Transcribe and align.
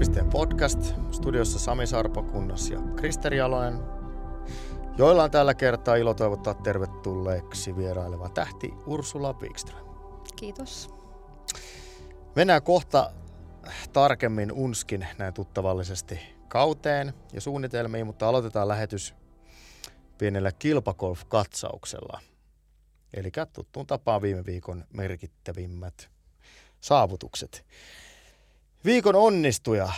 Yliopisteen 0.00 0.30
podcast. 0.30 0.94
Studiossa 1.10 1.58
Sami 1.58 1.86
Sarpokunnas 1.86 2.70
ja 2.70 2.80
Kristeri 2.96 3.36
Jalonen, 3.36 3.78
joilla 4.98 5.24
on 5.24 5.30
tällä 5.30 5.54
kertaa 5.54 5.96
ilo 5.96 6.14
toivottaa 6.14 6.54
tervetulleeksi 6.54 7.76
vieraileva 7.76 8.28
tähti 8.28 8.74
Ursula 8.86 9.32
Wikström. 9.32 9.86
Kiitos. 10.36 10.90
Mennään 12.36 12.62
kohta 12.62 13.12
tarkemmin 13.92 14.52
Unskin 14.52 15.06
näin 15.18 15.34
tuttavallisesti 15.34 16.20
kauteen 16.48 17.14
ja 17.32 17.40
suunnitelmiin, 17.40 18.06
mutta 18.06 18.28
aloitetaan 18.28 18.68
lähetys 18.68 19.14
pienellä 20.18 20.52
kilpagolf-katsauksella. 20.52 22.20
Eli 23.14 23.30
tuttuun 23.52 23.86
tapaan 23.86 24.22
viime 24.22 24.46
viikon 24.46 24.84
merkittävimmät 24.92 26.10
saavutukset. 26.80 27.64
Viikon 28.84 29.14
onnistuja, 29.14 29.88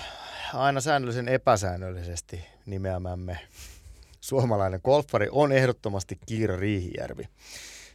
aina 0.54 0.80
säännöllisen 0.80 1.28
epäsäännöllisesti 1.28 2.44
nimeämämme 2.66 3.38
suomalainen 4.20 4.80
golfari 4.84 5.28
on 5.30 5.52
ehdottomasti 5.52 6.18
Kiira 6.26 6.56
Riihijärvi. 6.56 7.28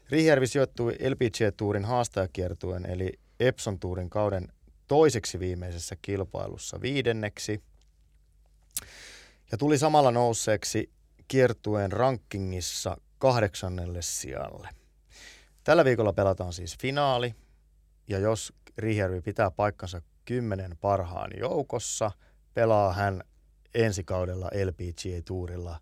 Riihijärvi 0.09 0.47
sijoittui 0.47 0.93
LPG-tuurin 0.93 1.85
haastajakiertueen 1.85 2.85
eli 2.85 3.19
Epson 3.39 3.79
tuurin 3.79 4.09
kauden 4.09 4.47
toiseksi 4.87 5.39
viimeisessä 5.39 5.95
kilpailussa 6.01 6.81
viidenneksi 6.81 7.63
ja 9.51 9.57
tuli 9.57 9.77
samalla 9.77 10.11
nousseeksi 10.11 10.89
kiertueen 11.27 11.91
rankingissa 11.91 12.97
kahdeksannelle 13.17 14.01
sijalle. 14.01 14.69
Tällä 15.63 15.85
viikolla 15.85 16.13
pelataan 16.13 16.53
siis 16.53 16.77
finaali, 16.81 17.35
ja 18.07 18.19
jos 18.19 18.53
Riihijärvi 18.77 19.21
pitää 19.21 19.51
paikkansa 19.51 20.01
kymmenen 20.27 20.77
parhaan 20.81 21.31
joukossa, 21.39 22.11
pelaa 22.53 22.93
hän 22.93 23.23
ensi 23.73 24.03
kaudella 24.03 24.49
LPGA-tuurilla 24.65 25.79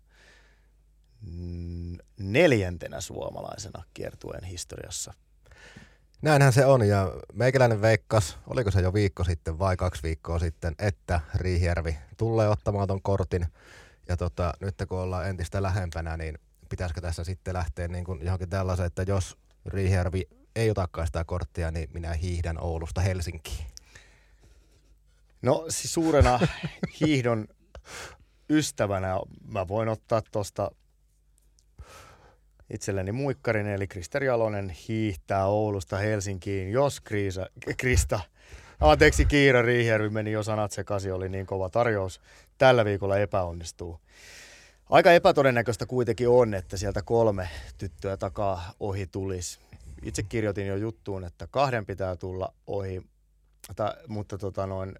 neljäntenä 2.18 3.00
suomalaisena 3.00 3.82
kiertueen 3.94 4.44
historiassa. 4.44 5.14
Näinhän 6.22 6.52
se 6.52 6.66
on 6.66 6.88
ja 6.88 7.12
meikäläinen 7.32 7.82
veikkas, 7.82 8.38
oliko 8.46 8.70
se 8.70 8.80
jo 8.80 8.94
viikko 8.94 9.24
sitten 9.24 9.58
vai 9.58 9.76
kaksi 9.76 10.02
viikkoa 10.02 10.38
sitten, 10.38 10.74
että 10.78 11.20
Riihijärvi 11.34 11.98
tulee 12.16 12.48
ottamaan 12.48 12.88
ton 12.88 13.02
kortin. 13.02 13.46
Ja 14.08 14.16
tota, 14.16 14.52
nyt 14.60 14.74
kun 14.88 14.98
ollaan 14.98 15.28
entistä 15.28 15.62
lähempänä, 15.62 16.16
niin 16.16 16.38
pitäisikö 16.68 17.00
tässä 17.00 17.24
sitten 17.24 17.54
lähteä 17.54 17.88
niin 17.88 18.04
kuin 18.04 18.24
johonkin 18.24 18.50
tällaiseen, 18.50 18.86
että 18.86 19.02
jos 19.02 19.36
Riihijärvi 19.66 20.28
ei 20.56 20.70
otakaan 20.70 21.06
sitä 21.06 21.24
korttia, 21.24 21.70
niin 21.70 21.88
minä 21.92 22.12
hiihdän 22.12 22.60
Oulusta 22.60 23.00
Helsinkiin. 23.00 23.75
No 25.42 25.64
siis 25.68 25.94
suurena 25.94 26.40
hiihdon 27.00 27.48
ystävänä 28.50 29.20
mä 29.48 29.68
voin 29.68 29.88
ottaa 29.88 30.22
tuosta 30.32 30.70
itselleni 32.70 33.12
muikkarin, 33.12 33.66
eli 33.66 33.86
Kristeri 33.86 34.28
Alonen 34.28 34.70
hiihtää 34.70 35.46
Oulusta 35.46 35.96
Helsinkiin, 35.96 36.72
jos 36.72 37.00
Kriisa, 37.00 37.46
Krista, 37.76 38.20
anteeksi 38.80 39.24
Kiira 39.24 39.62
Riihjärvi 39.62 40.10
meni 40.10 40.32
jo 40.32 40.42
sanat 40.42 40.72
sekaisin, 40.72 41.12
oli 41.12 41.28
niin 41.28 41.46
kova 41.46 41.68
tarjous, 41.68 42.20
tällä 42.58 42.84
viikolla 42.84 43.18
epäonnistuu. 43.18 44.00
Aika 44.90 45.12
epätodennäköistä 45.12 45.86
kuitenkin 45.86 46.28
on, 46.28 46.54
että 46.54 46.76
sieltä 46.76 47.02
kolme 47.02 47.48
tyttöä 47.78 48.16
takaa 48.16 48.72
ohi 48.80 49.06
tulisi. 49.06 49.58
Itse 50.02 50.22
kirjoitin 50.22 50.66
jo 50.66 50.76
juttuun, 50.76 51.24
että 51.24 51.46
kahden 51.46 51.86
pitää 51.86 52.16
tulla 52.16 52.52
ohi, 52.66 53.02
mutta 54.08 54.38
tota 54.38 54.66
noin, 54.66 54.98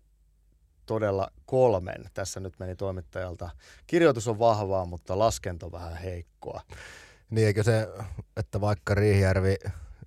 todella 0.87 1.31
kolmen. 1.47 2.05
Tässä 2.15 2.41
nyt 2.41 2.59
meni 2.59 2.77
toimittajalta. 2.77 3.51
Kirjoitus 3.87 4.29
on 4.29 4.39
vahvaa, 4.39 4.84
mutta 4.84 5.19
laskento 5.19 5.73
vähän 5.73 5.97
heikkoa. 5.97 6.61
Niin 7.31 7.47
eikö 7.47 7.62
se, 7.62 7.88
että 8.37 8.61
vaikka 8.61 8.94
Riihijärvi 8.94 9.56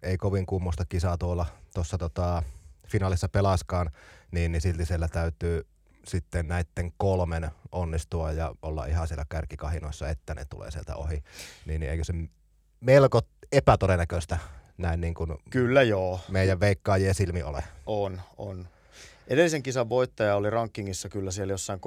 ei 0.04 0.18
kovin 0.18 0.46
kummosta 0.46 0.86
kisaa 0.86 1.18
tuolla 1.18 1.46
tuossa 1.74 1.98
tota, 1.98 2.44
finaalissa 2.88 3.30
pelaskaan, 3.30 3.92
niin, 4.32 4.52
niin 4.52 4.62
silti 4.62 4.86
siellä 4.86 5.08
täytyy 5.08 5.66
sitten 6.06 6.48
näiden 6.48 6.94
kolmen 6.98 7.52
onnistua 7.72 8.32
ja 8.32 8.56
olla 8.62 8.86
ihan 8.86 9.08
siellä 9.08 9.26
kärkikahinoissa, 9.30 10.10
että 10.10 10.36
ne 10.36 10.46
tulee 10.46 10.72
sieltä 10.72 10.96
ohi. 10.96 11.24
Niin, 11.66 11.80
niin 11.80 11.92
eikö 11.92 12.04
se 12.04 12.14
melko 12.80 13.22
epätodennäköistä 13.52 14.38
näin 14.78 15.02
niin 15.02 15.14
kuin 15.14 15.38
Kyllä 15.50 15.84
joo. 15.84 16.20
meidän 16.30 16.60
veikkaajien 16.60 17.16
silmi 17.16 17.44
ole? 17.44 17.64
On, 17.86 18.22
on. 18.38 18.68
Edellisen 19.30 19.64
kisan 19.64 19.90
voittaja 19.90 20.36
oli 20.36 20.50
rankingissa 20.50 21.10
kyllä 21.10 21.32
siellä 21.32 21.54
jossain 21.54 21.80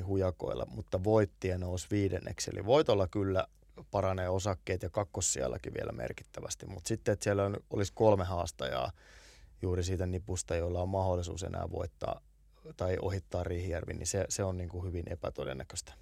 3-40 0.00 0.04
hujakoilla, 0.06 0.66
mutta 0.70 1.04
voitti 1.04 1.48
ja 1.48 1.58
nousi 1.58 1.86
viidenneksi. 1.90 2.50
Eli 2.54 2.64
voitolla 2.64 3.08
kyllä 3.08 3.46
paranee 3.90 4.28
osakkeet 4.28 4.82
ja 4.82 4.90
kakkossijallakin 4.90 5.74
vielä 5.74 5.92
merkittävästi. 5.92 6.66
Mutta 6.66 6.88
sitten, 6.88 7.12
että 7.12 7.24
siellä 7.24 7.44
on, 7.44 7.56
olisi 7.70 7.92
kolme 7.94 8.24
haastajaa 8.24 8.92
juuri 9.62 9.84
siitä 9.84 10.06
nipusta, 10.06 10.56
joilla 10.56 10.82
on 10.82 10.88
mahdollisuus 10.88 11.42
enää 11.42 11.70
voittaa 11.70 12.20
tai 12.76 12.96
ohittaa 13.02 13.44
Riihijärvi, 13.44 13.92
niin 13.92 14.06
se, 14.06 14.24
se 14.28 14.44
on 14.44 14.56
niin 14.56 14.68
kuin 14.68 14.84
hyvin 14.84 15.04
epätodennäköistä. 15.10 15.92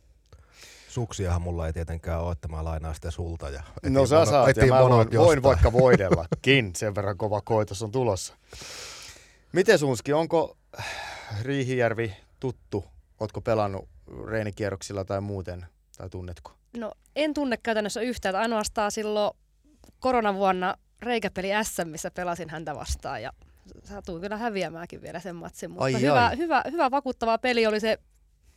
Suksiahan 0.88 1.42
mulla 1.42 1.66
ei 1.66 1.72
tietenkään 1.72 2.20
ole, 2.20 2.32
että 2.32 2.48
mä 2.48 2.64
lainaan 2.64 2.94
sitä 2.94 3.10
sulta. 3.10 3.48
Ja 3.48 3.62
no 3.82 4.06
sä 4.06 4.16
mono, 4.16 4.30
saat, 4.30 4.56
ja 4.56 4.66
mä 4.66 4.80
voin, 4.80 5.08
voin 5.16 5.42
vaikka 5.42 5.72
voidellakin, 5.82 6.72
sen 6.76 6.94
verran 6.94 7.16
kova 7.16 7.40
koitos 7.40 7.82
on 7.82 7.92
tulossa. 7.92 8.36
Miten 9.52 9.78
Sunski, 9.78 10.12
onko 10.12 10.56
Riihijärvi 11.42 12.16
tuttu? 12.40 12.84
Ootko 13.20 13.40
pelannut 13.40 13.88
reenikierroksilla 14.26 15.04
tai 15.04 15.20
muuten, 15.20 15.66
tai 15.98 16.10
tunnetko? 16.10 16.52
No 16.76 16.92
en 17.16 17.34
tunne 17.34 17.56
käytännössä 17.56 18.00
yhtään, 18.00 18.36
ainoastaan 18.36 18.92
silloin 18.92 19.36
koronavuonna 20.00 20.74
reikäpeli 21.02 21.48
S, 21.62 21.76
missä 21.84 22.10
pelasin 22.10 22.50
häntä 22.50 22.74
vastaan 22.74 23.22
ja 23.22 23.32
satuin 23.84 24.22
kyllä 24.22 24.36
häviämäänkin 24.36 25.02
vielä 25.02 25.20
sen 25.20 25.36
matsin, 25.36 25.70
mutta 25.70 25.84
ai 25.84 26.00
hyvä, 26.00 26.26
ai. 26.26 26.36
Hyvä, 26.36 26.62
hyvä, 26.70 26.90
vakuuttava 26.90 27.38
peli 27.38 27.66
oli 27.66 27.80
se, 27.80 27.98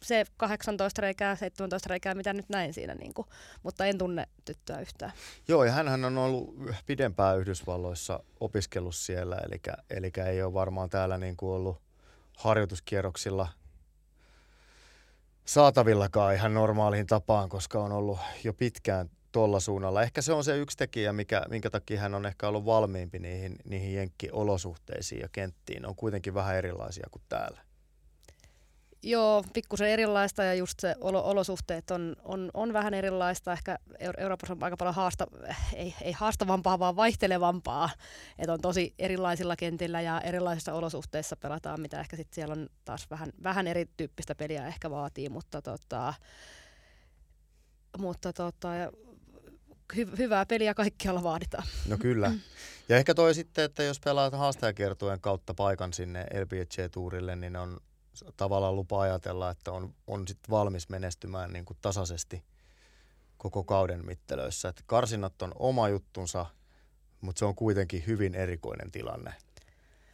se 0.03 0.25
18 0.37 1.01
reikää, 1.01 1.35
17 1.35 1.89
reikää, 1.89 2.15
mitä 2.15 2.33
nyt 2.33 2.49
näin 2.49 2.73
siinä, 2.73 2.95
niin 2.95 3.13
kuin, 3.13 3.27
mutta 3.63 3.85
en 3.85 3.97
tunne 3.97 4.27
tyttöä 4.45 4.79
yhtään. 4.79 5.11
Joo, 5.47 5.63
ja 5.63 5.71
hän 5.71 6.05
on 6.05 6.17
ollut 6.17 6.55
pidempään 6.85 7.39
Yhdysvalloissa 7.39 8.19
opiskellut 8.39 8.95
siellä, 8.95 9.37
eli, 9.45 9.61
eli 9.89 10.11
ei 10.25 10.43
ole 10.43 10.53
varmaan 10.53 10.89
täällä 10.89 11.17
niin 11.17 11.37
kuin 11.37 11.51
ollut 11.51 11.81
harjoituskierroksilla– 12.37 13.47
saatavillakaan 15.45 16.33
ihan 16.33 16.53
normaaliin 16.53 17.07
tapaan, 17.07 17.49
koska 17.49 17.79
on 17.79 17.91
ollut 17.91 18.19
jo 18.43 18.53
pitkään 18.53 19.09
tuolla 19.31 19.59
suunnalla. 19.59 20.03
Ehkä 20.03 20.21
se 20.21 20.33
on 20.33 20.43
se 20.43 20.57
yksi 20.57 20.77
tekijä, 20.77 21.13
mikä, 21.13 21.41
minkä 21.49 21.69
takia 21.69 21.99
hän 21.99 22.15
on 22.15 22.25
ehkä 22.25 22.47
ollut 22.47 22.65
valmiimpi 22.65 23.19
niihin, 23.19 23.55
niihin 23.65 23.93
jenkkiolosuhteisiin 23.93 25.21
ja 25.21 25.29
kenttiin. 25.31 25.81
Ne 25.81 25.87
on 25.87 25.95
kuitenkin 25.95 26.33
vähän 26.33 26.55
erilaisia 26.55 27.07
kuin 27.11 27.23
täällä. 27.29 27.61
Joo, 29.05 29.43
pikkusen 29.53 29.89
erilaista 29.89 30.43
ja 30.43 30.53
just 30.53 30.79
se 30.79 30.95
olo, 31.01 31.23
olosuhteet 31.23 31.91
on, 31.91 32.15
on, 32.23 32.51
on 32.53 32.73
vähän 32.73 32.93
erilaista. 32.93 33.53
Ehkä 33.53 33.79
Euroopassa 34.17 34.53
on 34.53 34.63
aika 34.63 34.77
paljon 34.77 34.95
haasta, 34.95 35.27
ei, 35.73 35.95
ei 36.01 36.11
haastavampaa, 36.11 36.79
vaan 36.79 36.95
vaihtelevampaa. 36.95 37.89
Että 38.39 38.53
on 38.53 38.61
tosi 38.61 38.93
erilaisilla 38.99 39.55
kentillä 39.55 40.01
ja 40.01 40.21
erilaisissa 40.21 40.73
olosuhteissa 40.73 41.35
pelataan, 41.35 41.81
mitä 41.81 41.99
ehkä 41.99 42.15
sitten 42.15 42.35
siellä 42.35 42.51
on 42.51 42.69
taas 42.85 43.09
vähän, 43.09 43.29
vähän 43.43 43.67
erityyppistä 43.67 44.35
peliä 44.35 44.67
ehkä 44.67 44.89
vaatii, 44.89 45.29
mutta, 45.29 45.61
tota, 45.61 46.13
mutta 47.97 48.33
tota, 48.33 48.69
hy, 49.95 50.07
hyvää 50.17 50.45
peliä 50.45 50.73
kaikkialla 50.73 51.23
vaaditaan. 51.23 51.67
No 51.87 51.97
kyllä. 51.97 52.31
Ja 52.89 52.97
ehkä 52.97 53.13
toi 53.13 53.33
sitten, 53.33 53.65
että 53.65 53.83
jos 53.83 53.99
pelaat 53.99 54.33
haastajakiertueen 54.33 55.21
kautta 55.21 55.53
paikan 55.53 55.93
sinne 55.93 56.23
LPGA-tuurille, 56.23 57.35
niin 57.35 57.55
on 57.55 57.77
tavallaan 58.37 58.75
lupa 58.75 59.01
ajatella, 59.01 59.49
että 59.49 59.71
on, 59.71 59.93
on 60.07 60.27
sit 60.27 60.39
valmis 60.49 60.89
menestymään 60.89 61.53
niin 61.53 61.65
kuin 61.65 61.77
tasaisesti 61.81 62.43
koko 63.37 63.63
kauden 63.63 64.05
mittelöissä. 64.05 64.69
Et 64.69 64.83
karsinnat 64.85 65.41
on 65.41 65.51
oma 65.59 65.89
juttunsa, 65.89 66.45
mutta 67.21 67.39
se 67.39 67.45
on 67.45 67.55
kuitenkin 67.55 68.03
hyvin 68.07 68.35
erikoinen 68.35 68.91
tilanne 68.91 69.33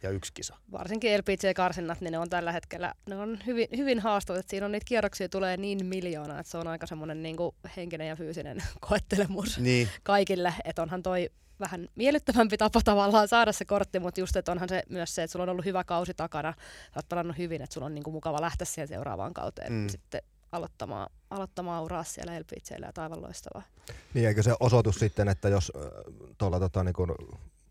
ja 0.02 0.10
yksi 0.10 0.32
kisa. 0.34 0.56
Varsinkin 0.72 1.18
LPG-karsinnat, 1.18 2.00
niin 2.00 2.12
ne 2.12 2.18
on 2.18 2.30
tällä 2.30 2.52
hetkellä 2.52 2.94
ne 3.06 3.16
on 3.16 3.38
hyvin, 3.46 3.68
hyvin 3.76 4.00
haastavat. 4.00 4.48
Siinä 4.48 4.66
on 4.66 4.72
niitä 4.72 4.84
kierroksia 4.84 5.28
tulee 5.28 5.56
niin 5.56 5.86
miljoona, 5.86 6.40
että 6.40 6.50
se 6.50 6.58
on 6.58 6.66
aika 6.66 6.86
semmoinen 6.86 7.22
niin 7.22 7.36
henkinen 7.76 8.08
ja 8.08 8.16
fyysinen 8.16 8.62
koettelemus 8.88 9.58
niin. 9.58 9.88
kaikille. 10.02 10.54
Että 10.64 10.82
onhan 10.82 11.02
toi 11.02 11.30
vähän 11.60 11.88
miellyttävämpi 11.94 12.56
tapa 12.56 12.80
tavallaan 12.84 13.28
saada 13.28 13.52
se 13.52 13.64
kortti, 13.64 14.00
mutta 14.00 14.20
just, 14.20 14.36
että 14.36 14.52
onhan 14.52 14.68
se 14.68 14.82
myös 14.88 15.14
se, 15.14 15.22
että 15.22 15.32
sulla 15.32 15.42
on 15.42 15.48
ollut 15.48 15.64
hyvä 15.64 15.84
kausi 15.84 16.14
takana, 16.14 16.54
sä 16.84 16.92
oot 16.96 17.08
pelannut 17.08 17.38
hyvin, 17.38 17.62
että 17.62 17.74
sulla 17.74 17.86
on 17.86 17.94
niinku 17.94 18.10
mukava 18.10 18.40
lähteä 18.40 18.64
siihen 18.64 18.88
seuraavaan 18.88 19.34
kauteen 19.34 19.72
mm. 19.72 19.88
sitten 19.88 20.22
aloittamaan, 20.52 21.10
aloittamaan 21.30 21.82
uraa 21.82 22.04
siellä 22.04 22.40
LPGllä 22.40 22.92
ja 22.96 23.02
aivan 23.02 23.22
loistavaa. 23.22 23.62
Niin, 24.14 24.28
eikö 24.28 24.42
se 24.42 24.54
osoitus 24.60 24.96
sitten, 24.96 25.28
että 25.28 25.48
jos 25.48 25.72
äh, 25.76 25.82
tuolla 26.38 26.60
tota, 26.60 26.84
niin 26.84 26.94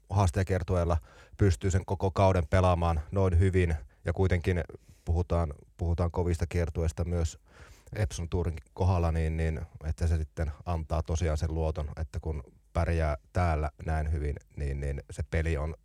haasteekertueella 0.09 0.97
pystyy 1.37 1.71
sen 1.71 1.85
koko 1.85 2.11
kauden 2.11 2.47
pelaamaan 2.47 3.01
noin 3.11 3.39
hyvin 3.39 3.75
ja 4.05 4.13
kuitenkin 4.13 4.63
puhutaan 5.05 5.53
puhutaan 5.77 6.11
kovista 6.11 6.47
kiertueista 6.47 7.05
myös 7.05 7.39
Epson 7.95 8.29
Tourin 8.29 8.57
kohdalla, 8.73 9.11
niin, 9.11 9.37
niin 9.37 9.61
että 9.85 10.07
se 10.07 10.17
sitten 10.17 10.51
antaa 10.65 11.03
tosiaan 11.03 11.37
sen 11.37 11.53
luoton, 11.53 11.89
että 12.01 12.19
kun 12.19 12.43
pärjää 12.73 13.17
täällä 13.33 13.71
näin 13.85 14.11
hyvin, 14.11 14.35
niin, 14.55 14.79
niin 14.79 15.03
se 15.11 15.23
peli 15.31 15.57
on 15.57 15.75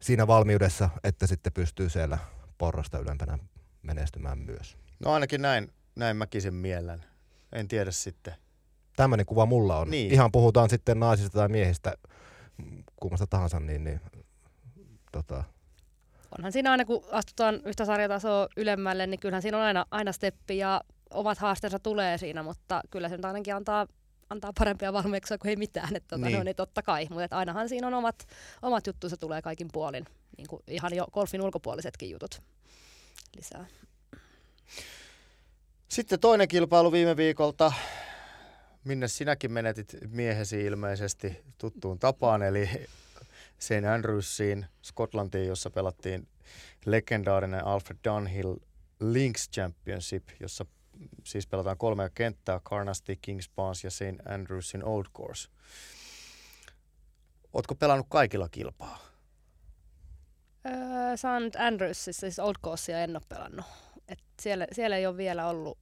siinä 0.00 0.26
valmiudessa, 0.26 0.90
että 1.04 1.26
sitten 1.26 1.52
pystyy 1.52 1.88
siellä 1.88 2.18
porrasta 2.58 2.98
ylempänä 2.98 3.38
menestymään 3.82 4.38
myös. 4.38 4.76
No 5.00 5.12
ainakin 5.12 5.42
näin, 5.42 5.72
näin 5.96 6.16
mäkin 6.16 6.42
sen 6.42 6.54
miellän. 6.54 7.04
En 7.52 7.68
tiedä 7.68 7.90
sitten. 7.90 8.34
Tämmöinen 8.96 9.26
kuva 9.26 9.46
mulla 9.46 9.78
on. 9.78 9.90
Niin. 9.90 10.12
Ihan 10.12 10.32
puhutaan 10.32 10.70
sitten 10.70 11.00
naisista 11.00 11.38
tai 11.38 11.48
miehistä, 11.48 11.94
kummasta 12.96 13.26
tahansa, 13.26 13.60
niin, 13.60 13.84
niin 13.84 14.00
tota, 15.12 15.44
onhan 16.38 16.52
siinä 16.52 16.70
aina, 16.70 16.84
kun 16.84 17.04
astutaan 17.10 17.60
yhtä 17.64 17.84
sarjatasoa 17.84 18.48
ylemmälle, 18.56 19.06
niin 19.06 19.20
kyllähän 19.20 19.42
siinä 19.42 19.58
on 19.58 19.64
aina, 19.64 19.86
aina 19.90 20.12
steppi 20.12 20.58
ja 20.58 20.80
omat 21.10 21.38
haasteensa 21.38 21.78
tulee 21.78 22.18
siinä, 22.18 22.42
mutta 22.42 22.80
kyllä 22.90 23.08
se 23.08 23.16
nyt 23.16 23.24
ainakin 23.24 23.54
antaa, 23.54 23.86
antaa 24.30 24.52
parempia 24.58 24.92
valmiuksia 24.92 25.38
kuin 25.38 25.50
ei 25.50 25.56
mitään. 25.56 25.96
Että 25.96 26.08
tuota, 26.08 26.26
niin. 26.26 26.38
No, 26.38 26.44
niin 26.44 26.56
totta 26.56 26.82
kai, 26.82 27.06
mutta 27.10 27.36
ainahan 27.36 27.68
siinä 27.68 27.86
on 27.86 27.94
omat, 27.94 28.26
omat 28.62 28.86
juttunsa 28.86 29.16
tulee 29.16 29.42
kaikin 29.42 29.68
puolin, 29.72 30.04
niin 30.36 30.46
kuin 30.46 30.62
ihan 30.68 30.94
jo 30.94 31.06
golfin 31.12 31.42
ulkopuolisetkin 31.42 32.10
jutut 32.10 32.42
lisää. 33.36 33.66
Sitten 35.88 36.20
toinen 36.20 36.48
kilpailu 36.48 36.92
viime 36.92 37.16
viikolta, 37.16 37.72
minne 38.86 39.08
sinäkin 39.08 39.52
menetit 39.52 39.96
miehesi 40.08 40.64
ilmeisesti 40.64 41.42
tuttuun 41.58 41.98
tapaan, 41.98 42.42
eli 42.42 42.70
St. 43.58 43.84
Andrewsiin, 43.94 44.66
Skotlantiin, 44.82 45.46
jossa 45.46 45.70
pelattiin 45.70 46.28
legendaarinen 46.86 47.64
Alfred 47.64 47.98
Dunhill 48.04 48.56
Links 49.00 49.50
Championship, 49.50 50.28
jossa 50.40 50.66
siis 51.24 51.46
pelataan 51.46 51.78
kolmea 51.78 52.10
kenttää, 52.10 52.60
Carnoustie, 52.60 53.16
Kings 53.16 53.50
Barnes 53.56 53.84
ja 53.84 53.90
St. 53.90 54.26
Andrewsin 54.28 54.84
Old 54.84 55.06
Course. 55.14 55.48
Ootko 57.52 57.74
pelannut 57.74 58.06
kaikilla 58.10 58.48
kilpaa? 58.48 58.98
Öö, 60.66 61.16
St. 61.16 61.56
Andrewsissa, 61.56 62.20
siis 62.20 62.38
Old 62.38 62.56
Coursea 62.64 62.98
en 62.98 63.16
ole 63.16 63.22
pelannut. 63.28 63.66
Et 64.08 64.18
siellä, 64.40 64.66
siellä 64.72 64.96
ei 64.96 65.06
ole 65.06 65.16
vielä 65.16 65.48
ollut, 65.48 65.78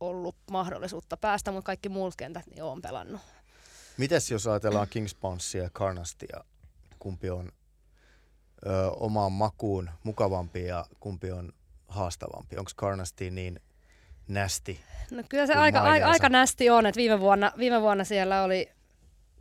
ollut 0.00 0.36
mahdollisuutta 0.50 1.16
päästä, 1.16 1.52
mutta 1.52 1.66
kaikki 1.66 1.88
muut 1.88 2.16
kentät 2.16 2.46
niin 2.46 2.62
olen 2.62 2.82
pelannut. 2.82 3.20
Mites 3.96 4.30
jos 4.30 4.46
ajatellaan 4.46 4.88
Kings 4.90 5.14
Bouncea 5.14 5.62
ja 5.62 5.70
Carnoustia, 5.70 6.44
kumpi 6.98 7.30
on 7.30 7.52
ö, 8.66 8.90
omaan 8.90 9.32
makuun 9.32 9.90
mukavampi 10.02 10.64
ja 10.64 10.86
kumpi 11.00 11.32
on 11.32 11.52
haastavampi? 11.88 12.56
Onko 12.56 12.70
Carnoustie 12.76 13.30
niin 13.30 13.60
nästi? 14.28 14.80
No 15.10 15.22
kyllä 15.28 15.46
se 15.46 15.54
aika, 15.54 15.80
aika, 15.80 16.06
aika 16.06 16.28
nästi 16.28 16.70
on, 16.70 16.86
että 16.86 16.98
viime 16.98 17.20
vuonna, 17.20 17.52
viime 17.58 17.80
vuonna 17.80 18.04
siellä 18.04 18.42
oli 18.42 18.68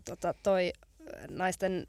tota, 0.06 0.34
toi 0.44 0.74
naisten 1.30 1.88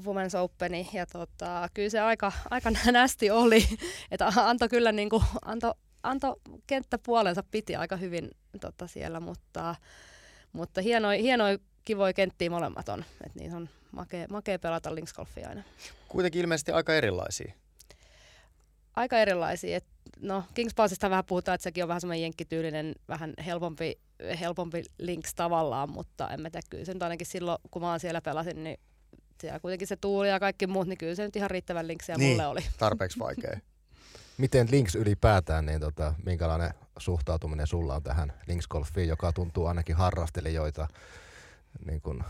Women's 0.00 0.38
Openi 0.38 0.88
ja 0.92 1.06
tota, 1.06 1.68
kyllä 1.74 1.88
se 1.88 2.00
aika, 2.00 2.32
aika 2.50 2.70
nästi 2.92 3.30
oli, 3.30 3.68
että 4.10 4.32
antoi 4.36 4.68
kyllä 4.68 4.92
niin 4.92 5.10
kuin, 5.10 5.22
anto, 5.44 5.74
anto 6.02 6.40
kenttäpuolensa 6.66 7.42
piti 7.50 7.76
aika 7.76 7.96
hyvin 7.96 8.30
tota, 8.60 8.86
siellä, 8.86 9.20
mutta, 9.20 9.74
mutta 10.52 10.80
hienoja, 10.82 11.22
hienoi, 11.22 11.58
kivoja 11.84 12.12
kenttiä 12.12 12.50
molemmat 12.50 12.88
on, 12.88 13.04
että 13.26 13.38
niissä 13.38 13.56
on 13.56 13.68
makea, 13.92 14.26
makea 14.30 14.58
pelata 14.58 14.94
linksgolfia 14.94 15.48
aina. 15.48 15.62
Kuitenkin 16.08 16.40
ilmeisesti 16.40 16.72
aika 16.72 16.94
erilaisia. 16.94 17.52
Aika 18.96 19.18
erilaisia. 19.18 19.76
Et, 19.76 19.86
no, 20.20 20.44
Kings 20.54 20.74
Passista 20.74 21.10
vähän 21.10 21.24
puhutaan, 21.24 21.54
että 21.54 21.62
sekin 21.62 21.84
on 21.84 21.88
vähän 21.88 22.00
semmoinen 22.00 22.22
jenkkityylinen, 22.22 22.94
vähän 23.08 23.34
helpompi, 23.46 23.98
helpompi 24.40 24.82
links 24.98 25.34
tavallaan, 25.34 25.90
mutta 25.90 26.28
en 26.28 26.40
mä 26.40 26.50
tiedä, 26.50 26.66
kyllä 26.70 26.84
se 26.84 26.94
nyt 26.94 27.02
ainakin 27.02 27.26
silloin, 27.26 27.58
kun 27.70 27.82
mä 27.82 27.98
siellä 27.98 28.20
pelasin, 28.20 28.64
niin 28.64 28.80
siellä 29.40 29.60
kuitenkin 29.60 29.88
se 29.88 29.96
tuuli 29.96 30.28
ja 30.28 30.40
kaikki 30.40 30.66
muut, 30.66 30.86
niin 30.86 30.98
kyllä 30.98 31.14
se 31.14 31.24
nyt 31.24 31.36
ihan 31.36 31.50
riittävän 31.50 31.88
linksiä 31.88 32.16
niin, 32.16 32.30
mulle 32.30 32.46
oli. 32.46 32.60
tarpeeksi 32.78 33.18
vaikea. 33.18 33.60
Miten 34.42 34.68
links 34.70 34.94
ylipäätään, 34.94 35.66
niin 35.66 35.80
tota, 35.80 36.14
minkälainen 36.24 36.70
suhtautuminen 36.98 37.66
sulla 37.66 37.94
on 37.94 38.02
tähän 38.02 38.32
linksgolfiin, 38.46 39.08
joka 39.08 39.32
tuntuu 39.32 39.66
ainakin 39.66 39.96
harrastelijoita 39.96 40.88
niin 41.86 42.00
kun, 42.00 42.24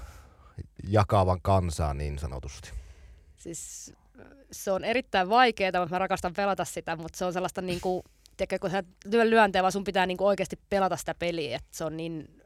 jakavan 0.88 1.38
kansaa 1.42 1.94
niin 1.94 2.18
sanotusti? 2.18 2.70
Siis 3.36 3.94
se 4.50 4.72
on 4.72 4.84
erittäin 4.84 5.28
vaikeaa, 5.28 5.80
mutta 5.80 5.94
mä 5.94 5.98
rakastan 5.98 6.32
pelata 6.36 6.64
sitä, 6.64 6.96
mutta 6.96 7.18
se 7.18 7.24
on 7.24 7.32
sellaista 7.32 7.62
niin 7.62 7.80
kuin, 7.80 8.02
tiedätkö, 8.36 8.58
kun 8.58 8.70
sä 8.70 8.84
lyön 9.04 9.30
lyönteen, 9.30 9.62
vaan 9.62 9.72
sun 9.72 9.84
pitää 9.84 10.06
niin 10.06 10.18
kuin 10.18 10.28
oikeasti 10.28 10.58
pelata 10.70 10.96
sitä 10.96 11.14
peliä, 11.14 11.56
että 11.56 11.76
se 11.76 11.84
on 11.84 11.96
niin 11.96 12.41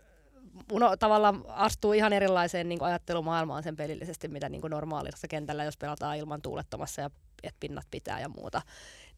uno, 0.73 0.97
tavallaan 0.97 1.45
astuu 1.49 1.93
ihan 1.93 2.13
erilaiseen 2.13 2.69
niin 2.69 2.79
kuin 2.79 2.89
ajattelumaailmaan 2.89 3.63
sen 3.63 3.77
pelillisesti, 3.77 4.29
mitä 4.29 4.49
niin 4.49 4.61
kuin 4.61 4.71
normaalissa 4.71 5.29
kentällä, 5.29 5.65
jos 5.65 5.77
pelataan 5.77 6.17
ilman 6.17 6.43
tuulettomassa 6.43 7.01
ja 7.01 7.11
että 7.43 7.61
pinnat 7.61 7.87
pitää 7.91 8.21
ja 8.21 8.29
muuta, 8.29 8.63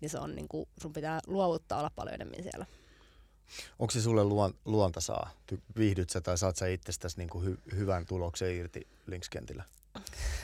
niin 0.01 0.11
se 0.11 0.19
on 0.19 0.35
niin 0.35 0.49
kuin, 0.49 0.69
sun 0.83 0.93
pitää 0.93 1.21
luovuttaa 1.27 1.79
olla 1.79 1.91
paljon 1.97 2.15
enemmän 2.15 2.43
siellä. 2.43 2.67
Onko 3.79 3.91
se 3.91 4.01
sulle 4.01 4.25
luon, 4.25 4.55
luontasaa? 4.65 5.31
Viihdyt 5.77 6.11
sä 6.11 6.21
tai 6.21 6.39
saat 6.39 6.57
sä 6.57 6.67
itsestäsi 6.67 7.19
niin 7.19 7.29
kuin 7.29 7.45
hy, 7.45 7.59
hyvän 7.77 8.07
tuloksen 8.07 8.55
irti 8.55 8.89
linkskentillä? 9.07 9.65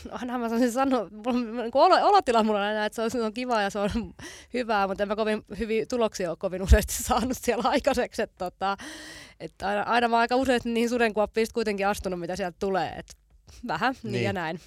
No 0.04 0.10
aina 0.12 0.38
mä 0.38 0.48
sanoisin 0.48 0.72
sanoa, 0.72 1.08
niin 1.08 1.70
olo, 1.74 2.08
olotila 2.08 2.42
mulla 2.42 2.62
aina, 2.62 2.86
että 2.86 2.96
se 2.96 3.02
on, 3.02 3.10
se 3.10 3.22
on 3.22 3.34
kiva 3.34 3.62
ja 3.62 3.70
se 3.70 3.78
on 3.78 3.90
hyvää, 4.54 4.88
mutta 4.88 5.02
en 5.02 5.08
mä 5.08 5.16
kovin 5.16 5.44
hyviä 5.58 5.86
tuloksia 5.86 6.30
ole 6.30 6.36
kovin 6.36 6.62
useasti 6.62 6.92
saanut 7.02 7.38
siellä 7.40 7.68
aikaiseksi. 7.68 8.22
Että, 8.22 8.38
tota, 8.38 8.76
että 9.40 9.68
aina, 9.68 9.82
aina 9.82 10.08
mä 10.08 10.18
aika 10.18 10.36
usein 10.36 10.60
niihin 10.64 10.88
sudenkuoppiin 10.88 11.46
kuitenkin 11.54 11.86
astunut, 11.86 12.20
mitä 12.20 12.36
sieltä 12.36 12.56
tulee. 12.60 12.88
Että 12.88 13.14
vähän 13.68 13.94
niin, 14.02 14.12
niin 14.12 14.24
ja 14.24 14.32
näin. 14.32 14.60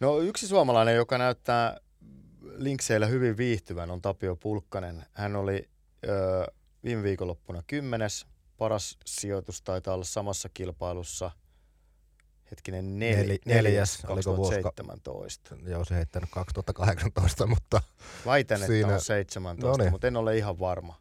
No 0.00 0.20
yksi 0.20 0.46
suomalainen, 0.46 0.96
joka 0.96 1.18
näyttää 1.18 1.80
linkseillä 2.56 3.06
hyvin 3.06 3.36
viihtyvän, 3.36 3.90
on 3.90 4.02
Tapio 4.02 4.36
Pulkkanen. 4.36 5.06
Hän 5.12 5.36
oli 5.36 5.68
ö, 6.08 6.46
viime 6.84 7.02
viikonloppuna 7.02 7.62
kymmenes. 7.66 8.26
Paras 8.56 8.98
sijoitus 9.06 9.62
taitaa 9.62 9.94
olla 9.94 10.04
samassa 10.04 10.48
kilpailussa. 10.54 11.30
Hetkinen, 12.50 12.98
nel, 12.98 13.16
Neli, 13.16 13.38
neljäs, 13.44 13.98
2017. 14.06 15.54
Vuosi, 15.54 15.70
joo, 15.70 15.84
se 15.84 15.94
heittänyt 15.94 16.30
2018, 16.32 17.46
mutta... 17.46 17.82
Väitän, 18.26 18.58
siinä... 18.58 18.80
että 18.80 18.94
on 18.94 19.00
17, 19.00 19.66
Noniin. 19.66 19.90
mutta 19.90 20.06
en 20.06 20.16
ole 20.16 20.36
ihan 20.36 20.58
varma. 20.58 21.00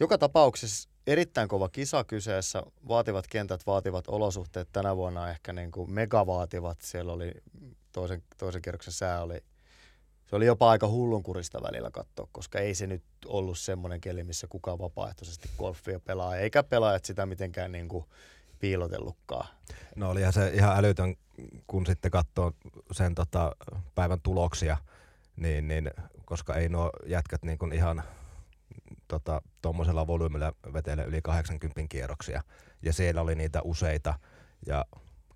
Joka 0.00 0.18
tapauksessa 0.18 0.88
erittäin 1.06 1.48
kova 1.48 1.68
kisa 1.68 2.04
kyseessä. 2.04 2.62
Vaativat 2.88 3.26
kentät, 3.26 3.66
vaativat 3.66 4.04
olosuhteet 4.08 4.68
tänä 4.72 4.96
vuonna 4.96 5.30
ehkä 5.30 5.52
niin 5.52 5.70
kuin 5.70 5.90
megavaativat. 5.90 6.80
Siellä 6.80 7.12
oli 7.12 7.32
toisen, 7.92 8.22
toisen 8.38 8.62
kerroksen 8.62 8.92
sää 8.92 9.22
oli 9.22 9.42
se 10.30 10.36
oli 10.36 10.46
jopa 10.46 10.70
aika 10.70 10.88
hullunkurista 10.88 11.62
välillä 11.62 11.90
katsoa, 11.90 12.28
koska 12.32 12.58
ei 12.58 12.74
se 12.74 12.86
nyt 12.86 13.02
ollut 13.26 13.58
semmoinen 13.58 14.00
keli, 14.00 14.24
missä 14.24 14.46
kukaan 14.46 14.78
vapaaehtoisesti 14.78 15.48
golfia 15.58 16.00
pelaa, 16.00 16.36
eikä 16.36 16.62
pelaajat 16.62 17.04
sitä 17.04 17.26
mitenkään 17.26 17.72
niin 17.72 17.88
kuin 17.88 18.04
piilotellutkaan. 18.60 19.48
No 19.96 20.10
olihan 20.10 20.32
se 20.32 20.48
ihan 20.48 20.76
älytön, 20.76 21.16
kun 21.66 21.86
sitten 21.86 22.10
katsoo 22.10 22.52
sen 22.92 23.14
tota, 23.14 23.56
päivän 23.94 24.20
tuloksia, 24.20 24.76
niin, 25.36 25.68
niin, 25.68 25.90
koska 26.24 26.54
ei 26.54 26.68
nuo 26.68 26.90
jätkät 27.06 27.42
niin 27.42 27.58
kuin 27.58 27.72
ihan 27.72 28.02
tuommoisella 29.62 30.00
tota, 30.00 30.06
volyymilla 30.06 30.52
vetele 30.72 31.04
yli 31.04 31.22
80 31.22 31.80
kierroksia. 31.88 32.42
Ja 32.82 32.92
siellä 32.92 33.20
oli 33.20 33.34
niitä 33.34 33.62
useita 33.62 34.14
ja 34.66 34.84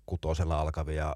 kutosella 0.05 0.59
alkavia 0.59 1.15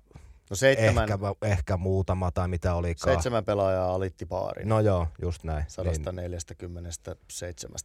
No 0.49 0.55
seitsemän, 0.55 1.03
ehkä, 1.03 1.17
ehkä 1.41 1.77
muutama 1.77 2.31
tai 2.31 2.47
mitä 2.47 2.75
olikaan. 2.75 3.13
Seitsemän 3.13 3.45
pelaajaa 3.45 3.93
alitti 3.93 4.25
paarin. 4.25 4.69
No 4.69 4.79
joo, 4.79 5.07
just 5.21 5.43
näin. 5.43 5.65
147 5.67 6.83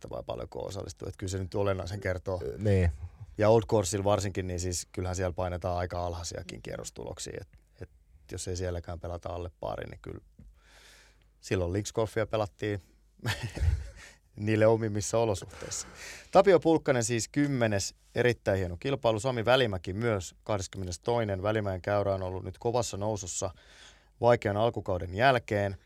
niin. 0.03 0.11
vai 0.11 0.23
paljonko 0.27 0.67
osallistui. 0.67 1.09
Että 1.09 1.19
kyllä 1.19 1.31
se 1.31 1.39
nyt 1.39 1.55
olennaisen 1.55 2.01
kertoo. 2.01 2.41
Niin. 2.59 2.93
Ja 3.39 3.49
Old 3.49 3.63
Coursilla 3.63 4.05
varsinkin, 4.05 4.47
niin 4.47 4.61
siis 4.61 4.89
kyllähän 4.93 5.17
siellä 5.17 5.33
painetaan 5.33 5.79
aika 5.79 6.07
alhaisiakin 6.07 6.63
kierrostuloksia. 6.63 7.39
Et, 7.41 7.49
et 7.83 7.91
jos 8.33 8.49
ei 8.49 8.57
sielläkään 8.57 9.01
pelata 9.01 9.29
alle 9.29 9.51
paarin, 9.61 9.91
niin 9.91 10.01
kyllä 10.03 10.21
silloin 11.41 11.73
Links 11.73 11.93
Golfia 11.93 12.27
pelattiin 12.27 12.83
niille 14.37 14.67
omimmissa 14.67 15.19
olosuhteissa. 15.19 15.89
Tapio 16.31 16.61
Pulkkanen 16.61 17.05
siis 17.05 17.29
kymmenes, 17.29 17.95
erittäin 18.15 18.59
hieno 18.59 18.77
kilpailu. 18.81 19.21
Sami 19.21 19.45
Välimäki 19.45 19.93
myös 19.93 20.35
22. 20.45 21.43
Välimäen 21.43 21.83
käyrä 21.83 22.15
on 22.15 22.23
ollut 22.23 22.45
nyt 22.45 22.59
kovassa 22.59 22.97
nousussa 22.97 23.51
vaikean 24.21 24.57
alkukauden 24.57 25.15
jälkeen. 25.15 25.77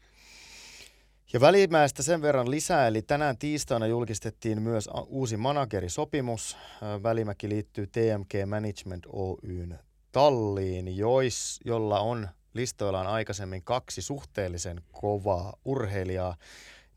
Ja 1.33 1.41
Välimäestä 1.41 2.03
sen 2.03 2.23
verran 2.23 2.51
lisää, 2.51 2.87
eli 2.87 3.03
tänään 3.03 3.39
tiistaina 3.39 3.87
julkistettiin 3.87 4.63
myös 4.63 4.89
uusi 5.07 5.37
managerisopimus. 5.37 6.57
Välimäki 7.03 7.49
liittyy 7.49 7.87
TMK 7.87 8.33
Management 8.47 9.07
Oyn 9.07 9.79
talliin, 10.13 10.97
jois, 10.97 11.61
jolla 11.65 12.01
on 12.01 12.29
listoillaan 12.55 13.07
aikaisemmin 13.07 13.65
kaksi 13.65 14.03
suhteellisen 14.03 14.81
kovaa 14.93 15.57
urheilijaa. 15.65 16.37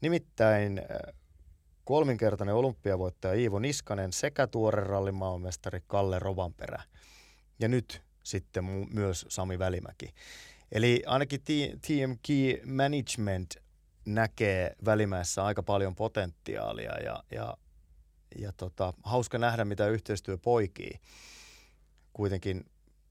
Nimittäin 0.01 0.81
kolminkertainen 1.83 2.55
olympiavoittaja 2.55 3.33
Iivo 3.33 3.59
Niskanen 3.59 4.13
sekä 4.13 4.47
tuore 4.47 4.83
rallimaailmestari 4.83 5.79
Kalle 5.87 6.19
Rovanperä. 6.19 6.83
Ja 7.59 7.67
nyt 7.67 8.01
sitten 8.23 8.65
myös 8.93 9.25
Sami 9.29 9.59
Välimäki. 9.59 10.13
Eli 10.71 11.03
ainakin 11.05 11.41
Key 12.27 12.61
Management 12.65 13.55
näkee 14.05 14.75
Välimäessä 14.85 15.45
aika 15.45 15.63
paljon 15.63 15.95
potentiaalia 15.95 16.97
ja, 16.99 17.23
ja, 17.31 17.57
ja 18.37 18.51
tota, 18.57 18.93
hauska 19.03 19.37
nähdä, 19.37 19.65
mitä 19.65 19.87
yhteistyö 19.87 20.37
poikii. 20.37 20.99
Kuitenkin 22.13 22.65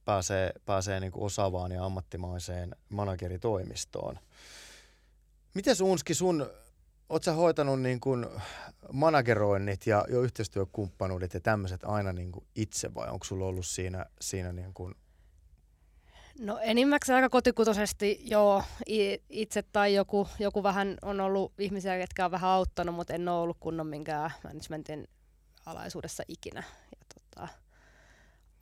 pääsee, 0.04 0.52
pääsee 0.66 1.00
niin 1.00 1.12
kuin 1.12 1.24
osaavaan 1.24 1.72
ja 1.72 1.84
ammattimaiseen 1.84 2.76
manageritoimistoon. 2.88 4.18
Miten 5.54 5.76
Unski 5.82 6.14
sun, 6.14 6.50
oot 7.08 7.24
sä 7.24 7.32
hoitanut 7.32 7.80
niin 7.80 8.00
kuin 8.00 8.26
manageroinnit 8.92 9.86
ja 9.86 10.04
jo 10.08 10.22
yhteistyökumppanuudet 10.22 11.34
ja 11.34 11.40
tämmöiset 11.40 11.84
aina 11.84 12.12
niin 12.12 12.32
kuin 12.32 12.46
itse 12.54 12.94
vai 12.94 13.10
onko 13.10 13.24
sulla 13.24 13.46
ollut 13.46 13.66
siinä, 13.66 14.06
siinä 14.20 14.52
niin 14.52 14.74
kuin 14.74 14.94
No 16.38 16.58
enimmäkseen 16.58 17.16
aika 17.16 17.28
kotikutoisesti 17.28 18.20
joo 18.24 18.62
itse 19.28 19.62
tai 19.72 19.94
joku, 19.94 20.28
joku 20.38 20.62
vähän 20.62 20.98
on 21.02 21.20
ollut 21.20 21.52
ihmisiä, 21.58 21.96
jotka 21.96 22.24
on 22.24 22.30
vähän 22.30 22.50
auttanut, 22.50 22.94
mutta 22.94 23.14
en 23.14 23.28
ole 23.28 23.40
ollut 23.40 23.56
kunnon 23.60 23.86
minkään 23.86 24.30
managementin 24.44 25.08
alaisuudessa 25.66 26.22
ikinä. 26.28 26.62
Ja 26.90 27.06
tota, 27.14 27.48